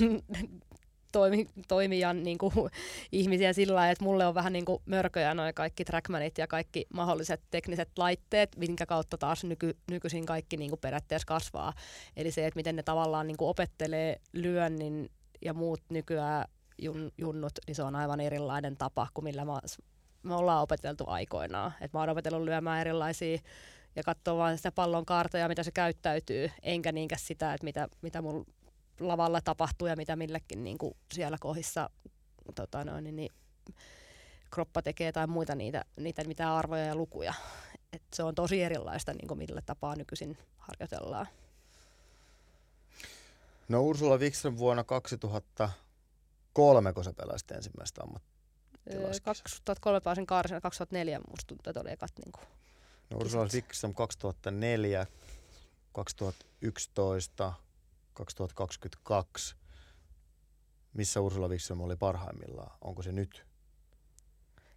toimi, 1.12 1.48
toimijan 1.68 2.24
niin 2.24 2.38
kuin, 2.38 2.54
ihmisiä 3.12 3.54
sillä 3.54 3.76
lailla, 3.76 3.92
että 3.92 4.04
mulle 4.04 4.26
on 4.26 4.36
vähän 4.36 4.54
niin 4.54 4.66
kuin 4.66 4.82
mörköjä 4.86 5.34
noin 5.34 5.54
kaikki 5.54 5.86
trackmanit 5.86 6.38
ja 6.38 6.48
kaikki 6.48 6.86
mahdolliset 6.94 7.42
tekniset 7.52 7.90
laitteet, 7.98 8.56
minkä 8.58 8.86
kautta 8.86 9.18
taas 9.18 9.44
nyky, 9.44 9.78
nykyisin 9.92 10.26
kaikki 10.26 10.58
niin 10.58 10.72
kuin 10.72 10.80
periaatteessa 10.80 11.26
kasvaa. 11.26 11.74
Eli 12.18 12.32
se, 12.32 12.48
että 12.48 12.58
miten 12.58 12.76
ne 12.76 12.84
tavallaan 12.84 13.28
niin 13.28 13.38
kuin 13.38 13.50
opettelee 13.50 14.22
lyönnin 14.34 15.10
ja 15.42 15.54
muut 15.54 15.82
nykyään 15.90 16.46
jun, 16.78 17.12
junnut, 17.18 17.54
niin 17.68 17.76
se 17.76 17.84
on 17.84 17.96
aivan 17.96 18.20
erilainen 18.20 18.78
tapa 18.78 19.08
kuin 19.14 19.24
millä 19.24 19.46
mä, 19.46 19.60
me 20.24 20.36
ollaan 20.36 20.64
opeteltu 20.64 21.04
aikoinaan. 21.08 21.74
Et 21.82 21.94
mä 21.94 22.00
oon 22.00 22.10
opetellut 22.10 22.44
lyömään 22.44 22.82
erilaisia 22.82 23.38
ja 23.96 24.04
katsoa 24.04 24.38
vain 24.38 24.58
sitä 24.58 24.72
pallon 24.72 25.06
kaarta 25.06 25.38
ja 25.38 25.48
mitä 25.48 25.64
se 25.64 25.72
käyttäytyy, 25.72 26.52
enkä 26.64 26.92
niinkään 26.92 27.20
sitä, 27.20 27.54
että 27.54 27.64
mitä, 27.64 27.88
mitä 28.02 28.22
mun 28.22 28.46
lavalla 29.00 29.42
tapahtuu 29.42 29.88
ja 29.88 29.96
mitä 29.96 30.16
millekin 30.16 30.64
niin 30.64 30.78
kuin 30.78 30.98
siellä 31.14 31.38
kohdissa 31.40 31.90
tota 32.56 32.84
noin, 32.84 33.04
niin, 33.04 33.16
niin, 33.16 33.32
kroppa 34.52 34.82
tekee 34.82 35.12
tai 35.12 35.28
muita 35.28 35.56
niitä, 35.56 35.86
niitä 36.00 36.24
mitä 36.24 36.56
arvoja 36.56 36.86
ja 36.86 36.96
lukuja. 36.96 37.34
Et 37.94 38.04
se 38.14 38.24
on 38.24 38.36
tosi 38.36 38.64
erilaista, 38.64 39.14
niin 39.14 39.28
kuin 39.28 39.38
millä 39.38 39.62
tapaa 39.62 39.96
nykyisin 39.96 40.38
harjoitellaan. 40.58 41.28
No 43.68 43.82
Ursula 43.82 44.18
Wikström 44.18 44.58
vuonna 44.58 44.84
2003, 44.84 46.94
kun 46.94 47.04
sä 47.04 47.14
pelasit 47.14 47.52
ensimmäistä 47.52 48.02
ammattilaiskisaa? 48.04 49.26
2003 49.26 50.02
pääsin 50.02 50.26
kaarisen, 50.26 50.62
2004 50.62 51.20
musta 51.30 51.48
tuntuu, 51.48 51.70
että 51.70 51.82
oli 51.82 51.92
ekat 51.92 52.12
niin 52.18 52.32
kuin, 52.32 52.44
No 53.10 53.18
Ursula 53.18 53.48
Wikström 53.54 53.94
2004, 53.94 55.08
2011, 55.92 57.54
2022. 58.18 59.56
Missä 60.94 61.22
Ursula 61.22 61.48
Wikström 61.48 61.82
oli 61.82 61.96
parhaimmillaan? 61.96 62.78
Onko 62.82 63.02
se 63.02 63.12
nyt? 63.12 63.46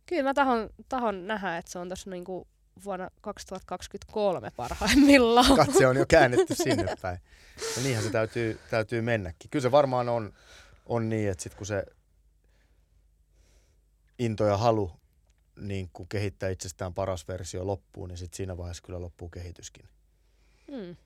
Kyllä 0.06 0.22
mä 0.22 0.34
tahon, 0.34 0.70
tahon 0.88 1.26
nähdä, 1.26 1.56
että 1.56 1.70
se 1.70 1.78
on 1.78 1.88
tässä 1.88 2.10
niinku 2.10 2.48
vuonna 2.84 3.10
2023 3.20 4.50
parhaimmillaan. 4.56 5.56
Katse 5.56 5.86
on 5.86 5.96
jo 5.96 6.06
käännetty 6.08 6.54
sinne 6.54 6.96
päin. 7.02 7.18
Ja 7.76 7.82
niinhän 7.82 8.04
se 8.04 8.10
täytyy, 8.10 8.60
täytyy 8.70 9.02
mennäkin. 9.02 9.50
Kyllä 9.50 9.62
se 9.62 9.70
varmaan 9.70 10.08
on, 10.08 10.32
on 10.86 11.08
niin, 11.08 11.30
että 11.30 11.42
sit 11.42 11.54
kun 11.54 11.66
se 11.66 11.84
into 14.18 14.44
ja 14.44 14.56
halu 14.56 15.00
niin 15.60 15.90
kun 15.92 16.08
kehittää 16.08 16.48
itsestään 16.48 16.94
paras 16.94 17.28
versio 17.28 17.66
loppuun, 17.66 18.08
niin 18.08 18.18
sit 18.18 18.34
siinä 18.34 18.56
vaiheessa 18.56 18.82
kyllä 18.82 19.00
loppuu 19.00 19.28
kehityskin. 19.28 19.88
Hmm. 20.70 20.96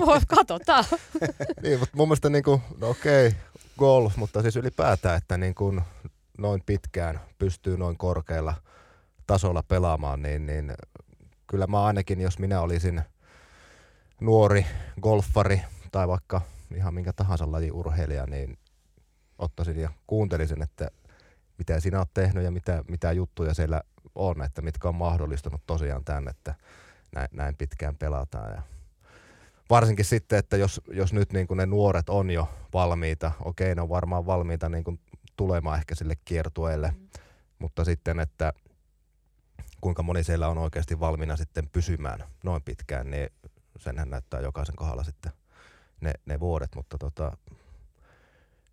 Voi, 0.00 0.20
katsotaan. 0.28 0.84
niin, 1.62 1.78
mutta 1.78 1.96
mun 1.96 2.08
mielestä 2.08 2.30
niin 2.30 2.44
kuin, 2.44 2.62
no 2.78 2.88
okei, 2.88 3.34
golf, 3.78 4.16
mutta 4.16 4.42
siis 4.42 4.56
ylipäätään, 4.56 5.16
että 5.16 5.38
niin 5.38 5.54
kuin 5.54 5.82
noin 6.38 6.62
pitkään 6.66 7.20
pystyy 7.38 7.76
noin 7.76 7.96
korkealla 7.96 8.54
tasolla 9.26 9.62
pelaamaan, 9.62 10.22
niin, 10.22 10.46
niin 10.46 10.74
kyllä 11.46 11.66
mä 11.66 11.84
ainakin, 11.84 12.20
jos 12.20 12.38
minä 12.38 12.60
olisin 12.60 13.02
nuori 14.20 14.66
golfari 15.02 15.60
tai 15.92 16.08
vaikka 16.08 16.40
ihan 16.74 16.94
minkä 16.94 17.12
tahansa 17.12 17.52
lajin 17.52 17.72
urheilija, 17.72 18.26
niin 18.26 18.58
ottaisin 19.38 19.80
ja 19.80 19.90
kuuntelisin, 20.06 20.62
että 20.62 20.88
mitä 21.58 21.80
sinä 21.80 21.98
olet 21.98 22.14
tehnyt 22.14 22.44
ja 22.44 22.50
mitä, 22.50 22.84
mitä 22.88 23.12
juttuja 23.12 23.54
siellä 23.54 23.82
on, 24.14 24.42
että 24.42 24.62
mitkä 24.62 24.88
on 24.88 24.94
mahdollistanut 24.94 25.60
tosiaan 25.66 26.04
tämän, 26.04 26.28
että 26.28 26.54
näin, 27.14 27.28
näin 27.32 27.56
pitkään 27.56 27.96
pelataan. 27.96 28.50
Ja 28.50 28.62
varsinkin 29.70 30.04
sitten, 30.04 30.38
että 30.38 30.56
jos, 30.56 30.80
jos 30.90 31.12
nyt 31.12 31.32
niin 31.32 31.46
kuin 31.46 31.58
ne 31.58 31.66
nuoret 31.66 32.08
on 32.08 32.30
jo 32.30 32.48
valmiita, 32.72 33.32
okei 33.44 33.74
ne 33.74 33.82
on 33.82 33.88
varmaan 33.88 34.26
valmiita 34.26 34.68
niin 34.68 34.84
kuin 34.84 35.00
tulemaan 35.36 35.78
ehkä 35.78 35.94
sille 35.94 36.14
kiertueelle, 36.24 36.90
mm. 36.90 37.08
mutta 37.58 37.84
sitten, 37.84 38.20
että 38.20 38.52
kuinka 39.80 40.02
moni 40.02 40.24
siellä 40.24 40.48
on 40.48 40.58
oikeasti 40.58 41.00
valmiina 41.00 41.36
sitten 41.36 41.68
pysymään 41.68 42.24
noin 42.44 42.62
pitkään, 42.62 43.10
niin 43.10 43.28
senhän 43.78 44.10
näyttää 44.10 44.40
jokaisen 44.40 44.76
kohdalla 44.76 45.04
sitten 45.04 45.32
ne, 46.00 46.12
ne 46.26 46.40
vuodet, 46.40 46.74
mutta 46.74 46.98
tota, 46.98 47.36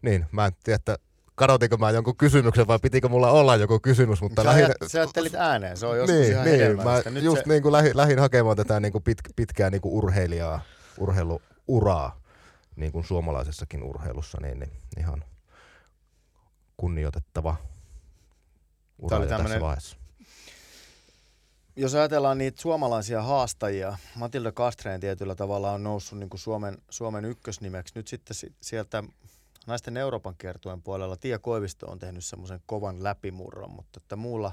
niin, 0.01 0.25
mä 0.31 0.45
en 0.45 0.51
tiedä, 0.63 0.75
että 0.75 0.97
kadotinko 1.35 1.77
mä 1.77 1.91
jonkun 1.91 2.17
kysymyksen 2.17 2.67
vai 2.67 2.79
pitikö 2.79 3.09
mulla 3.09 3.31
olla 3.31 3.55
joku 3.55 3.79
kysymys, 3.79 4.21
mutta 4.21 4.43
sä, 4.43 4.49
lähin... 4.49 4.67
sä 4.87 4.99
ajattelit 4.99 5.35
ääneen, 5.35 5.77
se 5.77 5.85
on 5.85 5.97
joskus 5.97 6.19
niin, 6.19 6.31
ihan 6.31 6.45
niin, 6.45 6.75
mä 6.75 7.01
Nyt 7.09 7.23
just 7.23 7.43
se... 7.43 7.49
niin 7.49 7.61
kuin 7.61 7.71
lähin, 7.71 7.97
lähin 7.97 8.19
hakemaan 8.19 8.57
tätä 8.57 8.79
niin 8.79 8.91
kuin 8.91 9.03
pit, 9.03 9.17
pitkää 9.35 9.69
niin 9.69 9.81
kuin 9.81 9.93
urheilijaa, 9.93 10.61
urheiluuraa 10.97 12.21
niin 12.75 12.91
kuin 12.91 13.03
suomalaisessakin 13.05 13.83
urheilussa, 13.83 14.37
niin, 14.41 14.59
niin 14.59 14.71
ihan 14.97 15.23
kunnioitettava 16.77 17.55
ura 18.99 19.19
tässä 19.19 19.35
tämmönen... 19.35 19.61
vaiheessa. 19.61 19.97
Jos 21.75 21.95
ajatellaan 21.95 22.37
niitä 22.37 22.61
suomalaisia 22.61 23.21
haastajia, 23.21 23.97
Matilda 24.15 24.51
Kastreen 24.51 25.01
tietyllä 25.01 25.35
tavalla 25.35 25.71
on 25.71 25.83
noussut 25.83 26.19
niin 26.19 26.29
kuin 26.29 26.39
Suomen, 26.39 26.77
Suomen 26.89 27.25
ykkösnimeksi. 27.25 27.93
Nyt 27.95 28.07
sitten 28.07 28.37
sieltä 28.61 29.03
naisten 29.67 29.97
Euroopan 29.97 30.35
kiertueen 30.37 30.81
puolella 30.81 31.17
Tia 31.17 31.39
Koivisto 31.39 31.87
on 31.87 31.99
tehnyt 31.99 32.25
semmoisen 32.25 32.61
kovan 32.65 33.03
läpimurron, 33.03 33.71
mutta 33.71 33.99
että 34.03 34.15
muulla, 34.15 34.51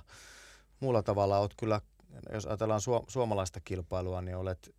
muulla 0.81 1.03
tavalla 1.03 1.39
olet 1.39 1.55
kyllä, 1.57 1.81
jos 2.33 2.47
ajatellaan 2.47 2.81
su- 2.81 3.05
suomalaista 3.09 3.61
kilpailua, 3.61 4.23
niin 4.23 4.37
olet, 4.37 4.75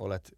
olet 0.00 0.36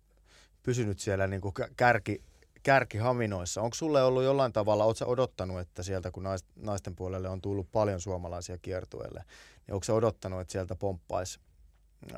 pysynyt 0.62 0.98
siellä 0.98 1.26
niin 1.26 1.40
kuin 1.40 1.54
kärki, 1.76 2.22
kärkihaminoissa. 2.62 3.62
Onko 3.62 3.74
sulle 3.74 4.02
ollut 4.02 4.22
jollain 4.22 4.52
tavalla, 4.52 4.84
oletko 4.84 5.04
odottanut, 5.06 5.60
että 5.60 5.82
sieltä 5.82 6.10
kun 6.10 6.24
naisten 6.56 6.96
puolelle 6.96 7.28
on 7.28 7.40
tullut 7.40 7.72
paljon 7.72 8.00
suomalaisia 8.00 8.58
kiertueelle, 8.58 9.24
niin 9.66 9.74
onko 9.74 9.94
odottanut, 9.94 10.40
että 10.40 10.52
sieltä 10.52 10.76
pomppaisi 10.76 11.40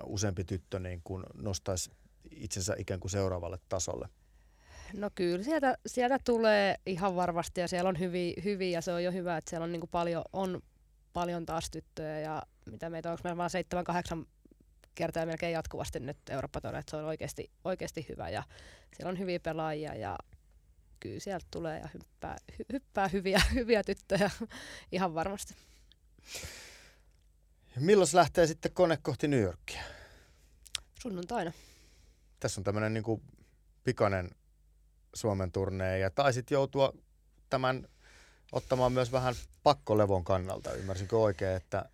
useampi 0.05 0.45
tyttö 0.45 0.79
niin 0.79 1.01
kuin 1.05 1.25
nostaisi 1.35 1.91
itsensä 2.31 2.75
ikään 2.79 3.01
kuin 3.01 3.11
seuraavalle 3.11 3.59
tasolle? 3.69 4.09
No 4.95 5.11
kyllä, 5.15 5.45
sieltä, 5.45 5.79
sieltä 5.87 6.19
tulee 6.25 6.77
ihan 6.87 7.17
varmasti 7.17 7.61
ja 7.61 7.69
siellä 7.69 7.89
on 7.89 7.99
hyviä, 7.99 8.35
hyviä 8.45 8.71
ja 8.71 8.81
se 8.81 8.93
on 8.93 9.05
jo 9.05 9.13
hyvä, 9.13 9.37
että 9.37 9.51
siellä 9.51 9.65
on, 9.65 9.73
niin 9.73 9.89
paljon, 9.91 10.25
on 10.33 10.63
paljon 11.13 11.47
taas 11.47 11.71
tyttöjä 11.71 12.21
ja 12.21 12.43
mitä 12.71 12.91
meitä 12.91 13.13
on, 13.13 13.19
meillä 13.25 13.37
vaan 13.37 13.51
seitsemän, 13.51 13.85
kahdeksan 13.85 14.27
kertaa 14.95 15.27
melkein 15.27 15.53
jatkuvasti 15.53 16.01
nyt 16.01 16.17
eurooppa 16.31 16.59
että 16.59 16.91
se 16.91 16.97
on 16.97 17.05
oikeasti, 17.05 17.51
oikeasti 17.65 18.07
hyvä 18.09 18.29
ja 18.29 18.43
siellä 18.97 19.11
on 19.11 19.19
hyviä 19.19 19.41
pelaajia 19.41 19.95
ja 19.95 20.19
kyllä 21.01 21.21
sieltä 21.21 21.47
tulee 21.51 21.81
ja 21.81 21.89
hyppää, 21.95 22.37
hy, 22.59 22.65
hyppää 22.73 23.09
hyviä, 23.09 23.41
hyviä 23.55 23.83
tyttöjä 23.85 24.31
ihan 24.93 25.15
varmasti. 25.15 25.55
Milloin 27.77 28.09
lähtee 28.13 28.47
sitten 28.47 28.73
kone 28.73 28.99
kohti 29.03 29.29
New 29.29 29.41
Yorkia? 29.41 29.83
Sunnuntaina. 31.03 31.53
Tässä 32.41 32.61
on 32.61 32.65
tämmöinen 32.65 32.95
niin 32.95 33.23
pikainen 33.85 34.31
Suomen 35.15 35.53
turneen 35.53 36.01
ja 36.01 36.11
taisit 36.11 36.51
joutua 36.51 36.93
tämän 37.51 37.89
ottamaan 38.53 38.93
myös 38.93 39.13
vähän 39.13 39.35
pakkolevon 39.63 40.25
kannalta. 40.25 40.73
Ymmärsinkö 40.73 41.19
oikein, 41.19 41.57
että 41.57 41.89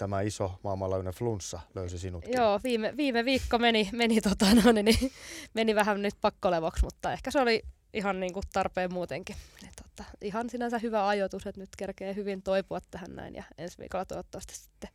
tämä 0.00 0.20
iso 0.20 0.58
maailmanlaajuinen 0.62 1.14
flunssa 1.14 1.60
löysi 1.74 1.98
sinut? 1.98 2.24
Joo, 2.36 2.60
viime, 2.64 2.96
viime 2.96 3.24
viikko 3.24 3.58
meni, 3.58 3.90
meni, 3.92 4.20
tota, 4.20 4.46
no, 4.54 4.72
niin, 4.72 5.12
meni 5.54 5.74
vähän 5.74 6.02
nyt 6.02 6.14
pakkolevoksi, 6.20 6.84
mutta 6.84 7.12
ehkä 7.12 7.30
se 7.30 7.40
oli 7.40 7.62
ihan 7.94 8.20
niin 8.20 8.32
kuin 8.32 8.42
tarpeen 8.52 8.92
muutenkin. 8.92 9.36
Et, 9.68 9.74
tota, 9.82 10.04
ihan 10.20 10.50
sinänsä 10.50 10.78
hyvä 10.78 11.08
ajoitus, 11.08 11.46
että 11.46 11.60
nyt 11.60 11.76
kerkee 11.76 12.14
hyvin 12.14 12.42
toipua 12.42 12.80
tähän 12.90 13.16
näin 13.16 13.34
ja 13.34 13.44
ensi 13.58 13.78
viikolla 13.78 14.04
toivottavasti 14.04 14.54
sitten 14.54 14.90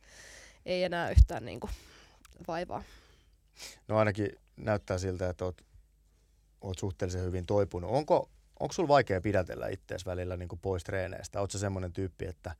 ei 0.66 0.84
enää 0.84 1.10
yhtään 1.10 1.44
niin 1.44 1.60
kuin 1.60 1.70
vaivaa. 2.48 2.82
No 3.88 3.98
ainakin 3.98 4.30
näyttää 4.56 4.98
siltä, 4.98 5.30
että 5.30 5.44
oot, 5.44 5.62
oot 6.60 6.78
suhteellisen 6.78 7.24
hyvin 7.24 7.46
toipunut. 7.46 7.90
Onko, 7.90 8.30
onko 8.60 8.72
sulla 8.72 8.88
vaikea 8.88 9.20
pidätellä 9.20 9.68
itseäsi 9.68 10.06
välillä 10.06 10.36
niin 10.36 10.48
kuin 10.48 10.60
pois 10.60 10.84
treeneistä? 10.84 11.40
Oletko 11.40 11.58
semmoinen 11.58 11.92
tyyppi, 11.92 12.26
että 12.26 12.54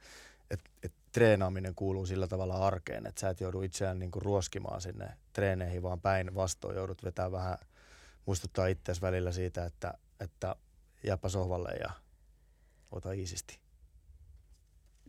et, 0.51 0.61
et 0.83 0.93
treenaaminen 1.13 1.75
kuuluu 1.75 2.07
sillä 2.07 2.27
tavalla 2.27 2.55
arkeen, 2.55 3.07
että 3.07 3.21
sä 3.21 3.29
et 3.29 3.41
joudu 3.41 3.63
itseään 3.63 3.99
niin 3.99 4.11
kuin 4.11 4.23
ruoskimaan 4.23 4.81
sinne 4.81 5.09
treeneihin, 5.33 5.83
vaan 5.83 6.01
päinvastoin 6.01 6.77
joudut 6.77 7.05
vetää 7.05 7.33
vähän, 7.33 7.59
muistuttaa 8.27 8.67
itseäsi 8.67 9.01
välillä 9.01 9.33
siitä, 9.33 9.65
että, 9.65 9.95
että 10.21 10.57
jääpä 11.05 11.29
sohvalle 11.29 11.71
ja 11.81 11.91
ota 12.93 13.13
iisisti. 13.13 13.59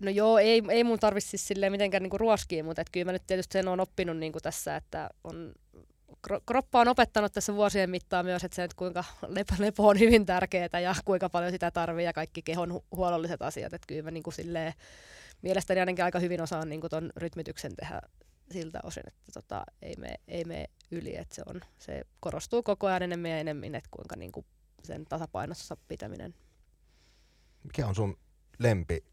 No 0.01 0.11
joo, 0.11 0.37
ei, 0.37 0.63
ei 0.69 0.83
mun 0.83 0.99
tarvitse 0.99 1.29
siis 1.29 1.47
silleen 1.47 1.71
mitenkään 1.71 2.03
niinku 2.03 2.17
ruoskia, 2.17 2.63
mutta 2.63 2.81
et 2.81 2.89
kyllä 2.91 3.05
mä 3.05 3.11
nyt 3.11 3.27
tietysti 3.27 3.53
sen 3.53 3.67
on 3.67 3.79
oppinut 3.79 4.17
niinku 4.17 4.39
tässä, 4.41 4.75
että 4.75 5.09
on, 5.23 5.53
kroppa 6.45 6.81
on 6.81 6.87
opettanut 6.87 7.33
tässä 7.33 7.55
vuosien 7.55 7.89
mittaan 7.89 8.25
myös, 8.25 8.43
että 8.43 8.55
se, 8.55 8.63
että 8.63 8.77
kuinka 8.77 9.03
lepo, 9.27 9.55
lepo 9.59 9.87
on 9.87 9.99
hyvin 9.99 10.25
tärkeää 10.25 10.79
ja 10.83 10.95
kuinka 11.05 11.29
paljon 11.29 11.51
sitä 11.51 11.71
tarvii 11.71 12.05
ja 12.05 12.13
kaikki 12.13 12.41
kehon 12.41 12.71
hu- 12.71 12.83
asiat. 13.39 13.73
Että 13.73 13.87
kyllä 13.87 14.01
mä 14.01 14.11
niinku 14.11 14.31
silleen, 14.31 14.73
mielestäni 15.41 15.79
ainakin 15.79 16.05
aika 16.05 16.19
hyvin 16.19 16.41
osaan 16.41 16.69
niinku 16.69 16.89
ton 16.89 17.11
rytmityksen 17.15 17.75
tehdä 17.75 18.01
siltä 18.51 18.79
osin, 18.83 19.03
että 19.07 19.31
tota, 19.33 19.63
ei, 19.81 19.95
me, 19.97 20.15
ei 20.27 20.45
me 20.45 20.69
yli, 20.91 21.15
että 21.15 21.35
se, 21.35 21.43
on, 21.45 21.61
se 21.77 22.03
korostuu 22.19 22.63
koko 22.63 22.87
ajan 22.87 23.03
enemmän 23.03 23.31
ja 23.31 23.39
enemmän, 23.39 23.75
että 23.75 23.89
kuinka 23.91 24.15
niinku 24.15 24.45
sen 24.83 25.05
tasapainossa 25.05 25.77
pitäminen. 25.87 26.33
Mikä 27.63 27.87
on 27.87 27.95
sun 27.95 28.17
lempi 28.59 29.03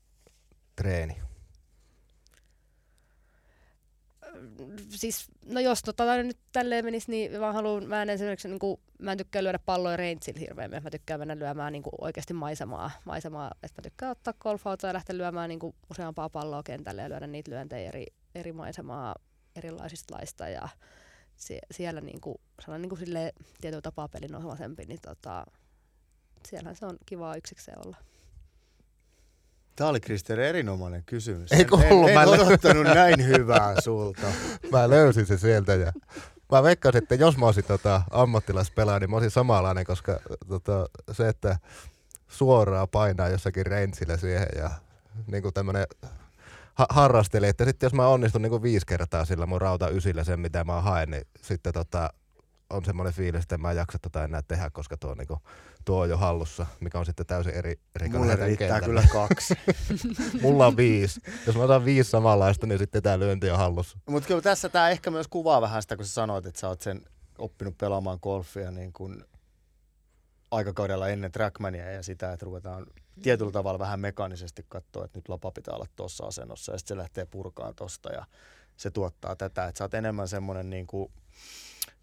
treeni? 0.77 1.17
Siis, 4.89 5.27
no 5.47 5.61
jos 5.61 5.83
tota, 5.83 6.23
nyt 6.23 6.39
tälleen 6.53 6.85
menisi, 6.85 7.11
niin 7.11 7.41
vaan 7.41 7.55
haluan, 7.55 7.89
mä 7.89 8.03
en 8.03 8.11
esimerkiksi, 8.11 8.49
niin 8.49 8.59
kuin, 8.59 8.81
mä 8.99 9.13
en 9.13 9.19
tykkää 9.19 9.43
lyödä 9.43 9.59
palloja 9.59 9.97
rangeillä 9.97 10.41
hirveän, 10.41 10.71
mä 10.71 10.91
tykkään 10.91 11.21
mennä 11.21 11.39
lyömään 11.39 11.73
niin 11.73 11.83
kuin, 11.83 11.95
oikeasti 12.01 12.35
maisemaa, 12.35 12.91
maisemaa, 13.05 13.51
että 13.63 13.81
mä 13.81 13.83
tykkään 13.83 14.13
ottaa 14.13 14.35
golfautoa 14.41 14.91
ja 14.91 14.95
lähteä 14.95 15.17
lyömään 15.17 15.49
niin 15.49 15.59
kuin, 15.59 15.75
useampaa 15.91 16.29
palloa 16.29 16.63
kentälle 16.63 17.03
ja 17.03 17.09
lyödä 17.09 17.27
niitä 17.27 17.51
lyöntejä 17.51 17.89
eri, 17.89 18.07
eri 18.35 18.53
maisemaa 18.53 19.15
erilaisista 19.57 20.15
laista. 20.15 20.49
Ja 20.49 20.69
sie, 21.37 21.59
siellä 21.71 22.01
niin 22.01 22.21
kuin, 22.21 22.37
sellainen 22.61 22.83
niin 22.83 22.89
kuin 22.89 22.99
sille 22.99 23.33
tietyllä 23.61 23.83
tapaa 23.83 24.09
pelin 24.09 24.35
ohjelmaisempi, 24.35 24.85
niin 24.85 25.01
tota, 25.03 25.47
siellä 26.49 26.75
se 26.75 26.87
on 26.87 26.97
kivaa 27.07 27.37
yksikseen 27.37 27.79
olla. 27.87 27.97
Tämä 29.77 29.91
oli 29.91 30.01
Krister 30.01 30.41
erinomainen 30.41 31.03
kysymys. 31.07 31.53
Ei 31.53 31.67
ollut, 31.71 32.09
en, 32.11 32.19
en, 32.19 32.23
en 32.23 32.29
odottanut 32.29 32.85
näin 32.85 33.27
hyvää 33.27 33.81
sulta. 33.81 34.27
mä 34.73 34.91
löysin 34.91 35.27
se 35.27 35.39
sieltä 35.39 35.75
ja 35.75 35.93
mä 36.53 36.63
veikkasin, 36.63 37.03
että 37.03 37.15
jos 37.15 37.37
mä 37.37 37.47
olisin 37.47 37.65
tota, 37.65 38.03
ammattilaispelaaja, 38.11 39.01
niin 39.01 39.11
mä 39.11 39.17
olisin 39.17 39.31
samanlainen, 39.31 39.85
koska 39.85 40.21
tota, 40.49 40.89
se, 41.13 41.29
että 41.29 41.59
suoraan 42.29 42.89
painaa 42.89 43.29
jossakin 43.29 43.67
rensillä 43.67 44.17
siihen 44.17 44.49
ja 44.57 44.71
niin 45.27 45.43
kuin 45.43 45.55
tämmönen 45.55 45.87
ha- 46.75 46.87
harrasteli, 46.91 47.49
että 47.49 47.65
sitten 47.65 47.87
jos 47.87 47.95
mä 47.95 48.09
onnistun 48.09 48.43
niin 48.43 48.51
kuin 48.51 48.63
viisi 48.63 48.87
kertaa 48.87 49.25
sillä 49.25 49.47
mun 49.47 49.61
rauta 49.61 49.89
ysillä 49.89 50.25
sen, 50.25 50.41
mitä 50.41 50.65
mä 50.65 50.81
haen, 50.81 51.11
niin 51.11 51.27
sitten 51.43 51.73
tota, 51.73 52.11
on 52.71 52.85
semmoinen 52.85 53.15
fiilis, 53.15 53.43
että 53.43 53.59
mä 53.59 53.71
en 53.71 53.77
jaksa 53.77 53.99
tota 53.99 54.25
enää 54.25 54.43
tehdä, 54.43 54.71
koska 54.71 54.97
tuo, 54.97 55.15
niin 55.15 55.27
kuin, 55.29 55.41
tuo 55.85 56.01
on 56.01 56.11
jo 56.11 56.17
hallussa, 56.17 56.67
mikä 56.81 56.99
on 56.99 57.07
sitten 57.07 57.27
täysin 57.27 57.55
eri 57.55 57.81
rikon 57.97 58.21
Mulle 58.21 58.37
riittää 58.37 58.81
kentällä. 58.81 59.03
kyllä 59.03 59.27
kaksi. 59.29 59.55
Mulla 60.43 60.67
on 60.67 60.77
viisi. 60.77 61.21
Jos 61.47 61.57
mä 61.57 61.67
saan 61.67 61.85
viisi 61.85 62.11
samanlaista, 62.11 62.67
niin 62.67 62.79
sitten 62.79 63.03
tämä 63.03 63.19
lyönti 63.19 63.51
on 63.51 63.59
hallussa. 63.59 63.99
Mutta 64.07 64.27
kyllä 64.27 64.43
tässä 64.43 64.69
tämä 64.69 64.91
ehkä 64.91 65.11
myös 65.11 65.29
kuvaa 65.29 65.61
vähän 65.61 65.83
sitä, 65.83 65.97
kun 65.97 66.07
sä 66.07 66.13
sanoit, 66.13 66.47
että 66.47 66.61
sä 66.61 66.69
oot 66.69 66.81
sen 66.81 67.03
oppinut 67.39 67.79
pelaamaan 67.79 68.19
golfia 68.23 68.71
niin 68.71 68.93
kuin 68.93 69.25
aikakaudella 70.51 71.09
ennen 71.09 71.33
trackmania 71.33 71.93
ja 71.93 72.03
sitä, 72.03 72.33
että 72.33 72.47
ruvetaan 72.47 72.87
tietyllä 73.23 73.53
tavalla 73.53 73.79
vähän 73.79 74.01
mekaanisesti 74.01 74.65
katsoa, 74.69 75.05
että 75.05 75.19
nyt 75.19 75.29
lapa 75.29 75.51
pitää 75.51 75.75
olla 75.75 75.87
tuossa 75.97 76.25
asennossa 76.25 76.73
ja 76.73 76.79
sitten 76.79 76.97
se 76.97 76.99
lähtee 76.99 77.27
purkaan 77.27 77.75
tosta 77.75 78.13
ja 78.13 78.25
se 78.77 78.91
tuottaa 78.91 79.37
tätä, 79.37 79.67
että 79.67 79.79
sä 79.79 79.85
oot 79.85 79.95
enemmän 79.95 80.29
semmoinen 80.29 80.71
niin 80.71 80.87
kuin, 80.87 81.13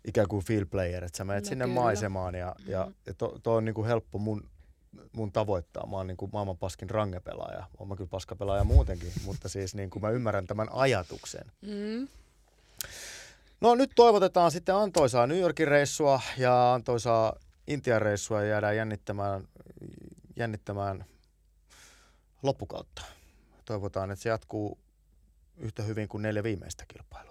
ikään 0.06 0.28
kuin 0.28 0.46
field 0.46 0.66
player, 0.66 1.04
että 1.04 1.18
sä 1.18 1.24
menet 1.24 1.44
no, 1.44 1.50
sinne 1.50 1.66
kyllä. 1.66 1.82
maisemaan 1.82 2.36
ja, 2.36 2.56
mm-hmm. 2.58 2.72
ja, 2.72 2.92
ja 3.06 3.14
to, 3.14 3.40
to 3.44 3.56
on 3.56 3.66
niin 3.66 3.76
kuin 3.76 3.88
helppo 3.88 4.18
mun, 4.18 4.50
mun 5.12 5.32
tavoittaa. 5.32 5.88
Mä 5.88 5.96
oon 5.96 6.08
niin 6.08 6.18
kuin 6.18 6.30
maailman 6.34 6.58
paskin 6.58 6.90
rangepelaaja. 6.90 7.66
Oon 7.78 7.90
mä 7.90 7.96
kyllä 7.96 8.10
paskapelaaja 8.10 8.64
muutenkin, 8.64 9.12
mutta 9.26 9.50
siis 9.50 9.76
niin 9.76 9.90
kuin 9.90 10.04
mä 10.04 10.10
ymmärrän 10.10 10.48
tämän 10.48 10.68
ajatuksen. 10.72 11.52
Mm. 11.62 12.08
No 13.62 13.76
nyt 13.76 13.92
toivotetaan 13.96 14.52
sitten 14.52 14.76
antoisaa 14.76 15.28
New 15.28 15.40
Yorkin 15.40 15.68
reissua 15.68 16.22
ja 16.38 16.74
antoisaa 16.74 17.36
Intian 17.68 18.02
reissua 18.02 18.42
ja 18.42 18.48
jäädään 18.48 18.76
jännittämään, 18.76 19.48
jännittämään 20.36 21.06
loppukautta. 22.44 23.02
Toivotaan, 23.66 24.12
että 24.12 24.24
se 24.24 24.30
jatkuu 24.30 24.78
yhtä 25.58 25.84
hyvin 25.84 26.08
kuin 26.08 26.22
neljä 26.22 26.44
viimeistä 26.44 26.86
kilpailua. 26.88 27.31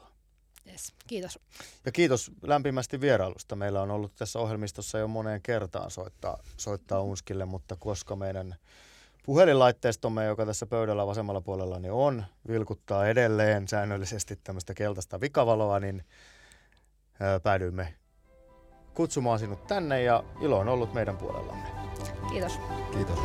Yes. 0.66 0.92
Kiitos. 1.06 1.38
Ja 1.84 1.92
kiitos 1.92 2.30
lämpimästi 2.42 3.00
vierailusta. 3.00 3.56
Meillä 3.56 3.82
on 3.82 3.90
ollut 3.90 4.12
tässä 4.14 4.38
ohjelmistossa 4.38 4.98
jo 4.98 5.08
moneen 5.08 5.42
kertaan 5.42 5.90
soittaa, 5.90 6.38
soittaa 6.56 7.00
Unskille, 7.00 7.44
mutta 7.44 7.76
koska 7.78 8.16
meidän 8.16 8.56
puhelinlaitteistomme, 9.26 10.24
joka 10.24 10.46
tässä 10.46 10.66
pöydällä 10.66 11.06
vasemmalla 11.06 11.40
puolella 11.40 11.78
niin 11.78 11.92
on, 11.92 12.24
vilkuttaa 12.48 13.06
edelleen 13.06 13.68
säännöllisesti 13.68 14.36
tämmöistä 14.44 14.74
keltaista 14.74 15.20
vikavaloa, 15.20 15.80
niin 15.80 16.04
päädyimme 17.42 17.94
kutsumaan 18.94 19.38
sinut 19.38 19.66
tänne 19.66 20.02
ja 20.02 20.24
ilo 20.40 20.58
on 20.58 20.68
ollut 20.68 20.94
meidän 20.94 21.16
puolellamme. 21.16 21.68
Kiitos. 22.30 22.52
Kiitos. 22.92 23.18